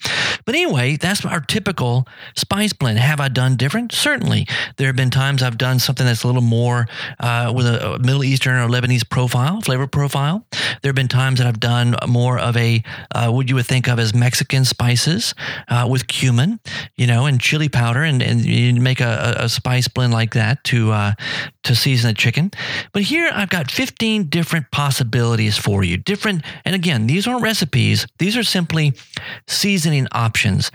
But 0.46 0.56
anyway, 0.56 0.98
that's 0.98 1.26
our 1.26 1.40
typical 1.40 2.08
spice 2.36 2.74
blend. 2.74 3.00
Have 3.00 3.20
I 3.20 3.28
done 3.28 3.56
different? 3.56 3.92
Certainly. 3.92 4.48
There 4.78 4.88
have 4.88 4.96
been 4.96 5.10
times 5.10 5.44
I've 5.44 5.58
done 5.58 5.80
something 5.80 6.06
that's 6.06 6.24
a 6.24 6.28
little 6.28 6.42
more 6.42 6.88
uh, 7.20 7.52
with 7.56 7.66
a, 7.68 8.00
Middle 8.00 8.24
Eastern 8.24 8.56
or 8.56 8.68
Lebanese 8.68 9.08
profile, 9.08 9.62
flavor 9.62 9.88
profile. 9.88 10.46
There 10.82 10.90
have 10.90 10.96
been 10.96 11.08
times 11.08 11.40
that 11.40 11.48
I've 11.48 11.60
done 11.60 11.96
more 12.08 12.40
of 12.40 12.58
a, 12.58 12.84
uh, 13.14 13.32
what 13.32 13.50
you 13.50 13.56
would 13.56 13.68
think 13.68 13.88
of 13.88 14.00
as 14.00 14.14
Mexican 14.14 14.66
spices 14.66 15.34
uh, 15.68 15.88
with 15.90 16.08
cumin, 16.08 16.60
you 16.96 17.08
know, 17.08 17.26
and 17.26 17.40
chili 17.40 17.70
powder, 17.70 18.04
and, 18.04 18.22
and 18.22 18.44
you 18.44 18.74
make 18.82 19.00
a, 19.00 19.36
a 19.38 19.50
spice 19.50 19.88
blend 19.88 20.14
like 20.14 20.34
that 20.34 20.64
to 20.66 20.92
uh, 20.92 21.14
to 21.64 21.76
season 21.76 22.10
the 22.10 22.14
chicken. 22.14 22.52
But 22.92 23.04
here 23.04 23.30
I've 23.34 23.50
got 23.50 23.70
15 23.70 24.26
different 24.26 24.72
possibilities 24.72 25.58
for 25.58 25.84
you. 25.84 25.98
Different, 25.98 26.44
and 26.66 26.76
again, 26.76 27.08
these 27.08 27.28
aren't 27.28 27.44
recipes, 27.44 28.08
these 28.18 28.36
are 28.38 28.44
simply 28.44 28.94
seasoning 29.48 30.08
options, 30.12 30.72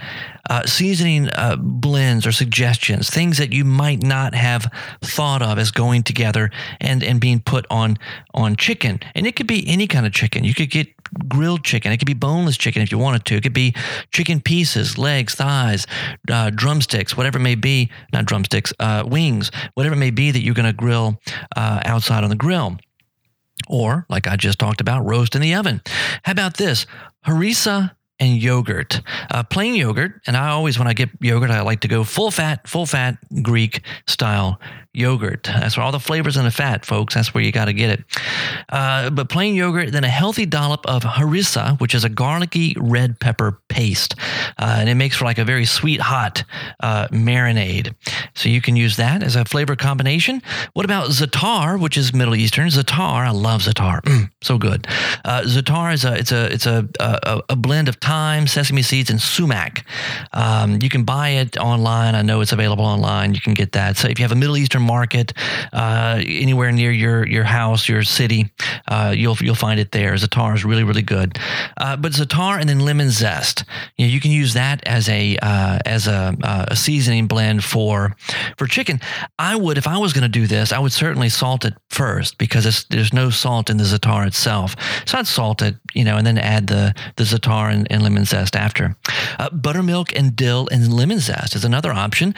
uh, 0.49 0.67
seasoning 0.67 1.29
uh, 1.31 1.57
blends 1.57 2.27
or 2.27 2.33
suggestions, 2.33 3.11
things 3.11 3.39
that 3.39 3.53
you 3.53 3.65
might 3.65 4.03
not 4.03 4.35
have 4.35 4.71
thought 5.03 5.43
of 5.43 5.59
as 5.59 5.71
going 5.71 6.03
together 6.03 6.51
and, 6.81 7.03
and 7.03 7.21
being 7.21 7.41
put 7.41 7.67
on, 7.71 7.99
on 8.35 8.57
chicken. 8.57 9.01
And 9.15 9.27
it 9.27 9.37
could 9.37 9.47
be 9.47 9.67
any 9.67 9.87
kind 9.87 10.07
of 10.07 10.13
chicken. 10.13 10.45
You 10.45 10.55
could 10.55 10.71
get 10.71 10.89
grilled 11.29 11.65
chicken. 11.65 11.93
It 11.93 11.99
could 11.99 12.07
be 12.07 12.15
boneless 12.15 12.57
chicken 12.57 12.83
if 12.83 12.91
you 12.91 12.99
wanted 12.99 13.25
to. 13.27 13.37
It 13.37 13.43
could 13.43 13.53
be 13.53 13.75
chicken 14.13 14.41
pieces, 14.41 14.99
legs, 14.99 15.35
thighs, 15.35 15.87
uh, 16.31 16.51
drumsticks, 16.51 17.17
whatever 17.17 17.39
it 17.39 17.43
may 17.43 17.55
be. 17.55 17.91
Not 18.13 18.27
drumsticks, 18.27 18.73
uh, 18.79 19.05
wings, 19.07 19.51
whatever 19.75 19.95
it 19.95 19.99
may 19.99 20.11
be 20.11 20.31
that 20.31 20.41
you're 20.41 20.55
going 20.55 20.67
to 20.67 20.73
grill 20.73 21.21
uh, 21.57 21.81
outside 21.85 22.25
on 22.25 22.31
the 22.31 22.37
grill. 22.37 22.79
Or, 23.69 24.07
like 24.09 24.27
I 24.27 24.37
just 24.37 24.59
talked 24.59 24.81
about, 24.81 25.07
roast 25.07 25.35
in 25.35 25.41
the 25.41 25.55
oven. 25.55 25.81
How 26.23 26.33
about 26.33 26.57
this? 26.57 26.87
Harissa 27.27 27.93
and 28.19 28.41
yogurt. 28.41 29.01
Uh, 29.31 29.43
plain 29.43 29.75
yogurt, 29.75 30.21
and 30.27 30.37
I 30.37 30.49
always, 30.49 30.79
when 30.79 30.89
I 30.89 30.95
get 30.95 31.11
yogurt, 31.21 31.51
I 31.51 31.61
like 31.63 31.81
to 31.81 31.89
go 31.89 32.05
full 32.05 32.31
fat, 32.31 32.67
full 32.67 32.87
fat 32.87 33.19
Greek 33.43 33.83
style 34.07 34.61
yogurt. 34.97 35.45
That's 35.45 35.77
where 35.77 35.85
all 35.85 35.93
the 35.93 36.01
flavors 36.01 36.37
and 36.37 36.47
the 36.47 36.51
fat, 36.51 36.85
folks. 36.85 37.15
That's 37.15 37.35
where 37.35 37.43
you 37.43 37.53
got 37.53 37.67
to 37.67 37.73
get 37.73 37.91
it. 37.91 38.05
Uh, 38.69 39.11
but 39.11 39.29
plain 39.29 39.55
yogurt, 39.55 39.93
then 39.93 40.05
a 40.05 40.09
healthy 40.09 40.47
dollop 40.47 40.87
of 40.87 41.03
harissa, 41.03 41.79
which 41.81 41.95
is 41.95 42.05
a 42.05 42.09
garlicky 42.09 42.75
red 42.79 43.21
pepper 43.21 43.61
paste. 43.69 44.15
Uh, 44.59 44.77
and 44.79 44.89
it 44.89 44.95
makes 44.95 45.17
for 45.17 45.25
like 45.25 45.39
a 45.39 45.45
very 45.45 45.65
sweet, 45.65 46.01
hot 46.01 46.45
uh, 46.81 47.09
marinade. 47.09 47.95
So 48.35 48.49
you 48.49 48.61
can 48.61 48.77
use 48.77 48.97
that 48.97 49.23
as 49.23 49.37
a 49.37 49.45
flavor 49.45 49.77
combination. 49.77 50.43
What 50.73 50.85
about 50.85 51.11
za'atar, 51.11 51.81
which 51.81 51.97
is 51.97 52.15
Middle 52.15 52.35
Eastern? 52.35 52.69
Za'atar, 52.69 53.27
I 53.27 53.31
love 53.31 53.63
za'atar. 53.63 54.03
Mm, 54.03 54.31
so 54.43 54.59
good. 54.59 54.87
Uh, 55.25 55.43
za'atar 55.43 55.93
is 55.93 56.05
a, 56.05 56.15
it's 56.15 56.33
a, 56.33 56.53
it's 56.53 56.67
a, 56.67 56.89
a, 57.01 57.43
a 57.51 57.57
blend 57.57 57.89
of 57.89 57.97
thyme, 57.97 58.47
sesame 58.47 58.83
seeds, 58.83 59.11
and 59.11 59.21
sumac. 59.21 59.85
Um, 60.33 60.79
you 60.81 60.89
can 60.89 61.05
buy 61.05 61.31
it 61.31 61.57
online. 61.59 62.15
I 62.15 62.23
know 62.23 62.41
it's 62.41 62.53
available 62.53 62.85
online. 62.85 63.35
You 63.35 63.41
can 63.41 63.55
get 63.55 63.73
that. 63.73 63.97
So 63.97 64.09
if 64.09 64.19
you 64.19 64.25
have 64.25 64.33
a 64.33 64.37
Middle 64.37 64.57
Eastern 64.57 64.86
market 64.87 65.33
uh, 65.73 66.21
anywhere 66.25 66.73
near 66.73 66.91
your 66.91 67.27
your 67.27 67.45
house, 67.45 67.89
your 67.89 68.03
city, 68.03 68.51
uh, 68.89 69.13
you'll 69.17 69.37
you'll 69.41 69.55
find 69.55 69.81
it 69.81 69.93
there. 69.93 70.15
Zatar 70.15 70.55
is 70.55 70.65
really 70.65 70.85
really 70.85 71.03
good. 71.03 71.39
Uh, 71.77 71.97
but 71.97 72.13
Zatar 72.13 72.59
and 72.61 72.69
then 72.69 72.81
lemon 72.81 73.11
zest. 73.11 73.65
You 73.97 74.07
know, 74.07 74.13
you 74.13 74.21
can 74.21 74.31
use 74.31 74.55
that 74.55 74.87
as 74.87 75.09
a 75.09 75.37
uh, 75.43 75.79
as 75.85 76.07
a, 76.07 76.37
uh, 76.43 76.67
a 76.69 76.77
seasoning 76.77 77.27
blend 77.27 77.65
for 77.65 78.17
for 78.57 78.67
chicken. 78.67 79.01
I 79.39 79.57
would 79.57 79.79
if 79.79 79.87
I 79.87 79.99
was 79.99 80.13
going 80.13 80.23
to 80.23 80.41
do 80.41 80.47
this, 80.47 80.73
I 80.73 80.79
would 80.79 80.93
certainly 80.93 81.29
salt 81.29 81.65
it 81.65 81.75
first 81.91 82.39
because 82.39 82.87
there's 82.91 83.13
no 83.13 83.31
salt 83.31 83.71
in 83.71 83.77
the 83.77 83.85
Zatar 83.85 84.27
itself. 84.27 84.77
So 85.07 85.19
I'd 85.19 85.27
salt 85.27 85.63
it, 85.63 85.77
you 85.95 86.05
know, 86.05 86.17
and 86.17 86.27
then 86.27 86.39
add 86.39 86.67
the 86.69 86.95
the 87.17 87.25
za'atar 87.25 87.73
and, 87.73 87.87
and 87.91 88.03
lemon 88.03 88.25
zest 88.25 88.57
after. 88.57 88.97
Uh, 89.39 89.51
buttermilk 89.51 90.15
and 90.17 90.37
dill 90.37 90.69
and 90.71 90.93
lemon 90.93 91.19
zest 91.19 91.55
is 91.55 91.65
another 91.65 91.93
option. 91.93 92.35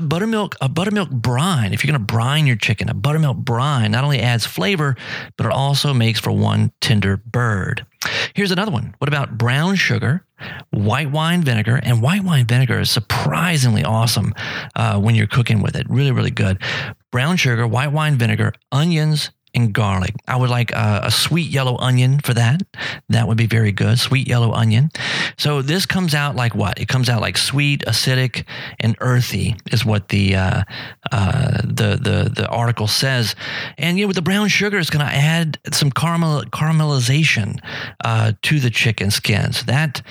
buttermilk 0.00 0.56
a 0.60 0.68
buttermilk 0.68 1.10
brine. 1.10 1.72
If 1.72 1.84
you're 1.84 1.91
going 1.92 2.06
to 2.06 2.12
brine 2.12 2.46
your 2.46 2.56
chicken, 2.56 2.88
a 2.88 2.94
buttermilk 2.94 3.36
brine 3.36 3.90
not 3.90 4.04
only 4.04 4.20
adds 4.20 4.46
flavor, 4.46 4.96
but 5.36 5.46
it 5.46 5.52
also 5.52 5.92
makes 5.92 6.18
for 6.18 6.32
one 6.32 6.72
tender 6.80 7.18
bird. 7.18 7.86
Here's 8.34 8.50
another 8.50 8.72
one. 8.72 8.94
What 8.98 9.08
about 9.08 9.36
brown 9.36 9.76
sugar, 9.76 10.24
white 10.70 11.10
wine 11.10 11.42
vinegar? 11.42 11.76
And 11.82 12.02
white 12.02 12.24
wine 12.24 12.46
vinegar 12.46 12.80
is 12.80 12.90
surprisingly 12.90 13.84
awesome 13.84 14.34
uh, 14.74 14.98
when 14.98 15.14
you're 15.14 15.26
cooking 15.26 15.62
with 15.62 15.76
it. 15.76 15.88
Really, 15.88 16.12
really 16.12 16.30
good. 16.30 16.62
Brown 17.10 17.36
sugar, 17.36 17.66
white 17.66 17.92
wine 17.92 18.16
vinegar, 18.16 18.54
onions, 18.72 19.30
and 19.54 19.72
garlic. 19.72 20.14
I 20.26 20.36
would 20.36 20.50
like 20.50 20.70
a, 20.72 21.00
a, 21.04 21.10
sweet 21.10 21.50
yellow 21.50 21.76
onion 21.78 22.20
for 22.20 22.34
that. 22.34 22.62
That 23.08 23.28
would 23.28 23.36
be 23.36 23.46
very 23.46 23.72
good. 23.72 23.98
Sweet 23.98 24.26
yellow 24.26 24.52
onion. 24.52 24.90
So 25.38 25.62
this 25.62 25.86
comes 25.86 26.14
out 26.14 26.36
like 26.36 26.54
what? 26.54 26.80
It 26.80 26.88
comes 26.88 27.08
out 27.08 27.20
like 27.20 27.36
sweet, 27.36 27.84
acidic, 27.86 28.44
and 28.80 28.96
earthy 29.00 29.56
is 29.70 29.84
what 29.84 30.08
the 30.08 30.36
uh, 30.36 30.62
uh, 31.10 31.58
the 31.62 31.98
the 32.00 32.32
the 32.34 32.48
article 32.48 32.86
says. 32.86 33.34
And 33.76 33.98
you 33.98 34.04
know, 34.04 34.08
with 34.08 34.16
the 34.16 34.22
brown 34.22 34.48
sugar, 34.48 34.78
it's 34.78 34.90
going 34.90 35.06
to 35.06 35.12
add 35.12 35.58
some 35.72 35.90
caramel 35.90 36.44
caramelization 36.44 37.58
uh, 38.04 38.32
to 38.42 38.60
the 38.60 38.70
chicken 38.70 39.10
skins. 39.10 39.64
That 39.64 40.02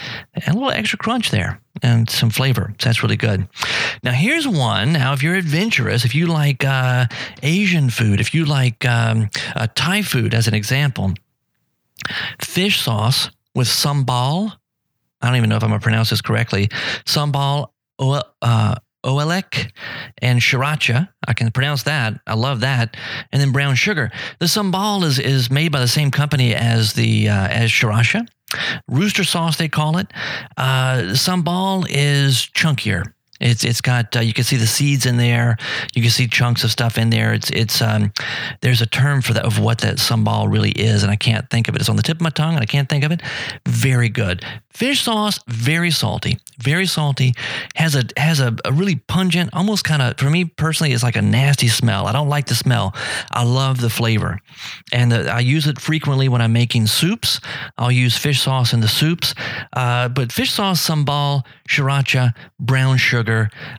a 0.48 0.54
little 0.54 0.72
extra 0.72 1.00
crunch 1.00 1.32
there 1.32 1.62
and 1.82 2.10
some 2.10 2.30
flavor. 2.30 2.74
So 2.80 2.90
that's 2.90 3.04
really 3.04 3.18
good. 3.18 3.48
Now, 4.04 4.12
here's 4.12 4.48
one. 4.48 4.94
Now, 4.94 5.14
if 5.14 5.24
you're 5.24 5.36
adventurous, 5.36 6.06
if 6.06 6.14
you 6.14 6.28
like 6.28 6.64
uh, 6.64 7.08
Asian 7.44 7.90
food, 7.90 8.20
if 8.20 8.34
you 8.34 8.46
like 8.46 8.86
um, 8.86 9.30
uh, 9.56 9.68
Thai 9.74 10.02
food, 10.02 10.34
as 10.34 10.48
an 10.48 10.54
example, 10.54 11.14
fish 12.42 12.82
sauce 12.82 13.30
with 13.56 13.68
sambal. 13.68 14.54
I 15.22 15.28
don't 15.28 15.36
even 15.36 15.50
know 15.50 15.58
if 15.58 15.64
I'm 15.64 15.70
going 15.70 15.80
to 15.80 15.84
pronounce 15.84 16.10
this 16.10 16.22
correctly. 16.22 16.68
Sambal 17.06 17.68
uh, 18.00 18.76
oelek 19.04 19.72
and 20.20 20.40
sriracha. 20.40 21.10
I 21.28 21.34
can 21.34 21.52
pronounce 21.52 21.84
that. 21.84 22.20
I 22.26 22.36
love 22.36 22.62
that. 22.62 22.98
And 23.32 23.42
then 23.42 23.52
brown 23.52 23.76
sugar. 23.76 24.12
The 24.40 24.46
sambal 24.46 25.04
is, 25.04 25.20
is 25.20 25.52
made 25.52 25.72
by 25.72 25.80
the 25.80 25.88
same 25.88 26.12
company 26.12 26.56
as 26.56 26.94
the 26.94 27.30
uh, 27.30 27.48
as 27.48 27.70
sriracha. 27.70 28.28
Rooster 28.88 29.24
sauce, 29.24 29.58
they 29.58 29.70
call 29.70 29.97
it. 29.97 30.12
Uh, 30.58 31.14
sambal 31.14 31.86
is 31.89 32.49
chunkier. 32.54 33.14
It's 33.42 33.64
it's 33.64 33.82
got 33.82 34.16
uh, 34.16 34.20
you 34.20 34.34
can 34.34 34.44
see 34.44 34.56
the 34.56 34.68
seeds 34.68 35.06
in 35.06 35.18
there. 35.18 35.58
You 35.96 36.02
can 36.02 36.12
see 36.12 36.28
chunks 36.28 36.64
of 36.64 36.72
stuff 36.72 36.98
in 36.98 37.10
there. 37.10 37.34
It's 37.34 37.50
it's 37.50 37.82
um, 37.82 38.14
there's 38.62 38.82
a 38.82 38.86
term 38.86 39.22
for 39.22 39.34
that 39.34 39.46
of 39.46 39.60
what 39.60 39.80
that 39.80 39.98
sambal 39.98 40.52
really 40.52 40.72
is, 40.72 41.02
and 41.02 41.12
I 41.12 41.16
can't 41.16 41.50
think 41.50 41.68
of 41.68 41.76
it. 41.76 41.82
It's 41.82 41.89
on 41.89 41.96
the 41.96 42.04
tip 42.04 42.18
of 42.18 42.22
my 42.22 42.30
tongue, 42.30 42.54
and 42.54 42.62
I 42.62 42.68
can't 42.68 42.88
think 42.88 43.04
of 43.04 43.12
it. 43.12 43.22
Very 43.66 44.10
good. 44.10 44.46
Fish 44.70 45.02
sauce, 45.02 45.39
very 45.48 45.92
salty, 45.92 46.38
very 46.60 46.86
salty. 46.86 47.34
Has 47.76 47.96
a 47.96 48.04
has 48.16 48.39
a, 48.39 48.56
a 48.64 48.72
really 48.72 48.96
pungent, 48.96 49.50
almost 49.54 49.84
kind 49.84 50.02
of 50.02 50.18
for 50.18 50.30
me 50.30 50.46
personally, 50.46 50.94
it's 50.94 51.04
like 51.04 51.16
a 51.16 51.22
nasty 51.22 51.68
smell. 51.68 52.06
I 52.06 52.12
don't 52.12 52.30
like 52.30 52.46
the 52.46 52.56
smell. 52.56 52.94
I 53.32 53.44
love 53.44 53.82
the 53.82 53.89
flavor, 53.89 54.39
and 54.94 55.12
the, 55.12 55.32
I 55.32 55.39
use 55.39 55.66
it 55.66 55.82
frequently 55.82 56.30
when 56.30 56.42
I'm 56.42 56.54
making 56.54 56.88
soups. 56.88 57.42
I'll 57.80 57.92
use 57.92 58.16
fish 58.18 58.42
sauce 58.42 58.72
in 58.72 58.82
the 58.82 58.88
soups, 58.88 59.34
uh, 59.74 60.10
but 60.10 60.32
fish 60.32 60.52
sauce, 60.52 60.88
sambal, 60.88 61.44
sriracha, 61.68 62.34
brown 62.60 62.98
sugar. 62.98 63.31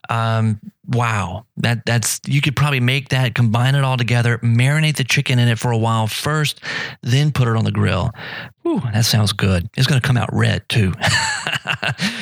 Um, 0.09 0.61
wow, 0.89 1.47
that 1.57 1.85
that's 1.87 2.21
you 2.27 2.41
could 2.41 2.57
probably 2.57 2.81
make 2.81 3.09
that, 3.11 3.35
combine 3.35 3.75
it 3.75 3.85
all 3.85 3.97
together, 3.97 4.39
marinate 4.39 4.97
the 4.97 5.05
chicken 5.05 5.39
in 5.39 5.49
it 5.49 5.59
for 5.59 5.71
a 5.71 5.79
while 5.79 6.07
first, 6.07 6.61
then 7.03 7.33
put 7.33 7.49
it 7.49 7.57
on 7.57 7.65
the 7.65 7.73
grill. 7.73 8.13
Ooh, 8.67 8.81
that 8.93 9.05
sounds 9.05 9.33
good. 9.33 9.69
It's 9.77 9.87
going 9.87 10.01
to 10.01 10.07
come 10.07 10.17
out 10.17 10.33
red 10.33 10.69
too. 10.69 10.93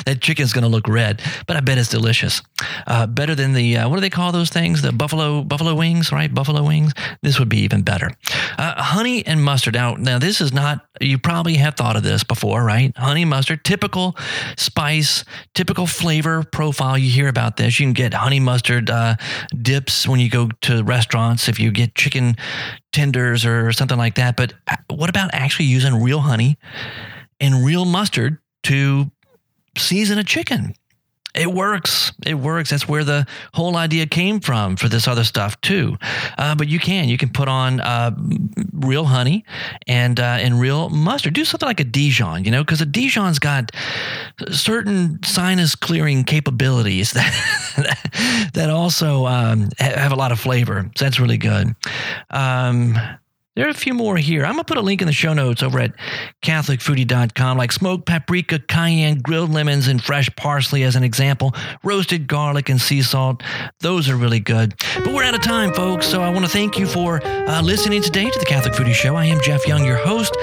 that 0.07 0.19
chicken's 0.21 0.53
going 0.53 0.63
to 0.63 0.69
look 0.69 0.89
red, 0.89 1.21
but 1.47 1.57
I 1.57 1.61
bet 1.61 1.77
it's 1.77 1.91
delicious. 1.91 2.41
Uh, 2.87 3.07
better 3.07 3.35
than 3.35 3.53
the 3.53 3.77
uh, 3.77 3.89
what 3.89 3.97
do 3.97 4.01
they 4.01 4.11
call 4.11 4.33
those 4.33 4.49
things? 4.49 4.81
The 4.81 4.93
buffalo 4.93 5.43
buffalo 5.43 5.75
wings, 5.75 6.13
right? 6.13 6.33
Buffalo 6.33 6.65
wings. 6.65 6.93
This 7.23 7.39
would 7.39 7.49
be 7.51 7.59
even 7.59 7.83
better. 7.83 8.11
Uh, 8.59 8.83
honey 8.83 9.25
and 9.27 9.43
mustard. 9.43 9.75
Now, 9.75 9.95
now 9.95 10.19
this 10.19 10.41
is 10.41 10.53
not. 10.53 10.87
You 11.01 11.19
probably 11.19 11.55
have 11.57 11.75
thought 11.75 11.97
of 11.97 12.03
this 12.03 12.25
before, 12.25 12.65
right? 12.65 12.97
Honey 12.97 13.25
mustard, 13.25 13.65
typical 13.65 14.17
spice, 14.57 15.25
typical 15.55 15.87
flavor 15.87 16.43
profile. 16.43 16.97
You 16.97 17.11
hear 17.11 17.29
about 17.29 17.57
this. 17.57 17.79
You 17.79 17.87
can 17.87 17.93
get 17.93 18.15
honey 18.15 18.41
mustard 18.41 18.89
uh, 18.89 19.17
dips 19.61 20.09
when 20.09 20.21
you 20.21 20.31
go 20.31 20.49
to 20.63 20.83
restaurants. 20.85 21.49
If 21.49 21.61
you 21.61 21.71
get 21.71 21.95
chicken 21.95 22.37
tenders 22.93 23.45
or 23.45 23.73
something 23.73 23.99
like 23.99 24.17
that. 24.17 24.37
But 24.37 24.55
uh, 24.69 24.77
what 24.89 25.11
about 25.11 25.31
actually 25.33 25.67
using 25.67 26.03
real 26.03 26.21
honey 26.21 26.59
and 27.39 27.65
real 27.65 27.85
mustard 27.85 28.39
to 28.65 29.11
season 29.77 30.19
a 30.19 30.25
chicken? 30.25 30.75
It 31.35 31.53
works. 31.53 32.13
It 32.27 32.35
works. 32.35 32.71
That's 32.71 32.89
where 32.89 33.05
the 33.05 33.27
whole 33.55 33.77
idea 33.77 34.07
came 34.07 34.41
from 34.41 34.77
for 34.77 34.89
this 34.89 35.07
other 35.07 35.25
stuff 35.25 35.61
too. 35.61 35.97
Uh, 36.37 36.55
but 36.55 36.69
you 36.69 36.79
can 36.79 37.09
you 37.09 37.17
can 37.17 37.29
put 37.29 37.49
on 37.49 37.81
uh, 37.81 38.11
real 38.73 39.05
honey 39.05 39.45
and 39.87 40.19
uh, 40.19 40.39
and 40.41 40.61
real 40.61 40.89
mustard. 40.89 41.35
Do 41.35 41.45
something 41.45 41.67
like 41.67 41.81
a 41.81 41.85
Dijon, 41.85 42.45
you 42.45 42.51
know, 42.51 42.63
because 42.63 42.81
a 42.81 42.87
Dijon's 42.87 43.39
got 43.39 43.71
certain 44.51 45.23
sinus 45.23 45.75
clearing 45.75 46.25
capabilities 46.25 47.13
that 47.13 48.51
that 48.55 48.71
also 48.71 49.27
um, 49.27 49.69
have 49.79 50.13
a 50.13 50.17
lot 50.17 50.33
of 50.33 50.41
flavor. 50.41 50.91
So 50.97 51.05
that's 51.05 51.21
really 51.21 51.39
good. 51.39 51.75
Um, 52.31 52.99
there 53.61 53.67
are 53.67 53.73
a 53.73 53.75
few 53.75 53.93
more 53.93 54.17
here. 54.17 54.47
I'm 54.47 54.55
going 54.55 54.65
to 54.65 54.65
put 54.65 54.79
a 54.79 54.81
link 54.81 55.03
in 55.03 55.07
the 55.07 55.13
show 55.13 55.35
notes 55.35 55.63
over 55.63 55.81
at 55.81 55.93
CatholicFoodie.com, 56.41 57.59
like 57.59 57.73
smoked 57.73 58.07
paprika, 58.07 58.59
cayenne, 58.59 59.19
grilled 59.19 59.51
lemons, 59.51 59.87
and 59.87 60.03
fresh 60.03 60.35
parsley 60.35 60.83
as 60.83 60.97
an 60.97 61.05
example, 61.05 61.55
roasted 61.83 62.27
garlic 62.27 62.71
and 62.71 62.81
sea 62.81 63.03
salt. 63.03 63.43
Those 63.81 64.09
are 64.09 64.17
really 64.17 64.41
good. 64.41 64.73
But 65.05 65.13
we're 65.13 65.25
out 65.25 65.35
of 65.35 65.43
time, 65.43 65.75
folks. 65.75 66.07
So 66.07 66.23
I 66.23 66.31
want 66.31 66.47
to 66.47 66.51
thank 66.51 66.79
you 66.79 66.87
for 66.87 67.23
uh, 67.23 67.61
listening 67.61 68.01
today 68.01 68.31
to 68.31 68.39
the 68.39 68.47
Catholic 68.47 68.73
Foodie 68.73 68.95
Show. 68.95 69.15
I 69.15 69.27
am 69.27 69.43
Jeff 69.43 69.67
Young, 69.69 69.85
your 69.85 69.99
host. 69.99 70.35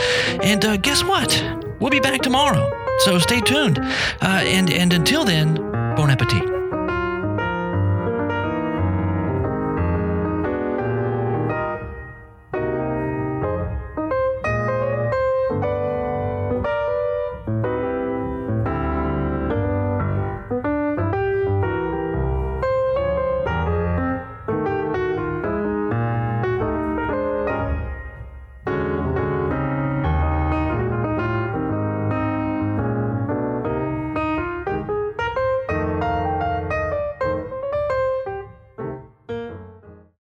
And 0.43 0.63
uh, 0.63 0.77
guess 0.77 1.03
what? 1.03 1.43
We'll 1.79 1.89
be 1.89 1.99
back 1.99 2.21
tomorrow. 2.21 2.71
So 2.99 3.17
stay 3.17 3.41
tuned. 3.41 3.79
Uh, 3.79 3.85
and, 4.21 4.71
and 4.71 4.93
until 4.93 5.25
then, 5.25 5.55
bon 5.95 6.11
appetit. 6.11 6.56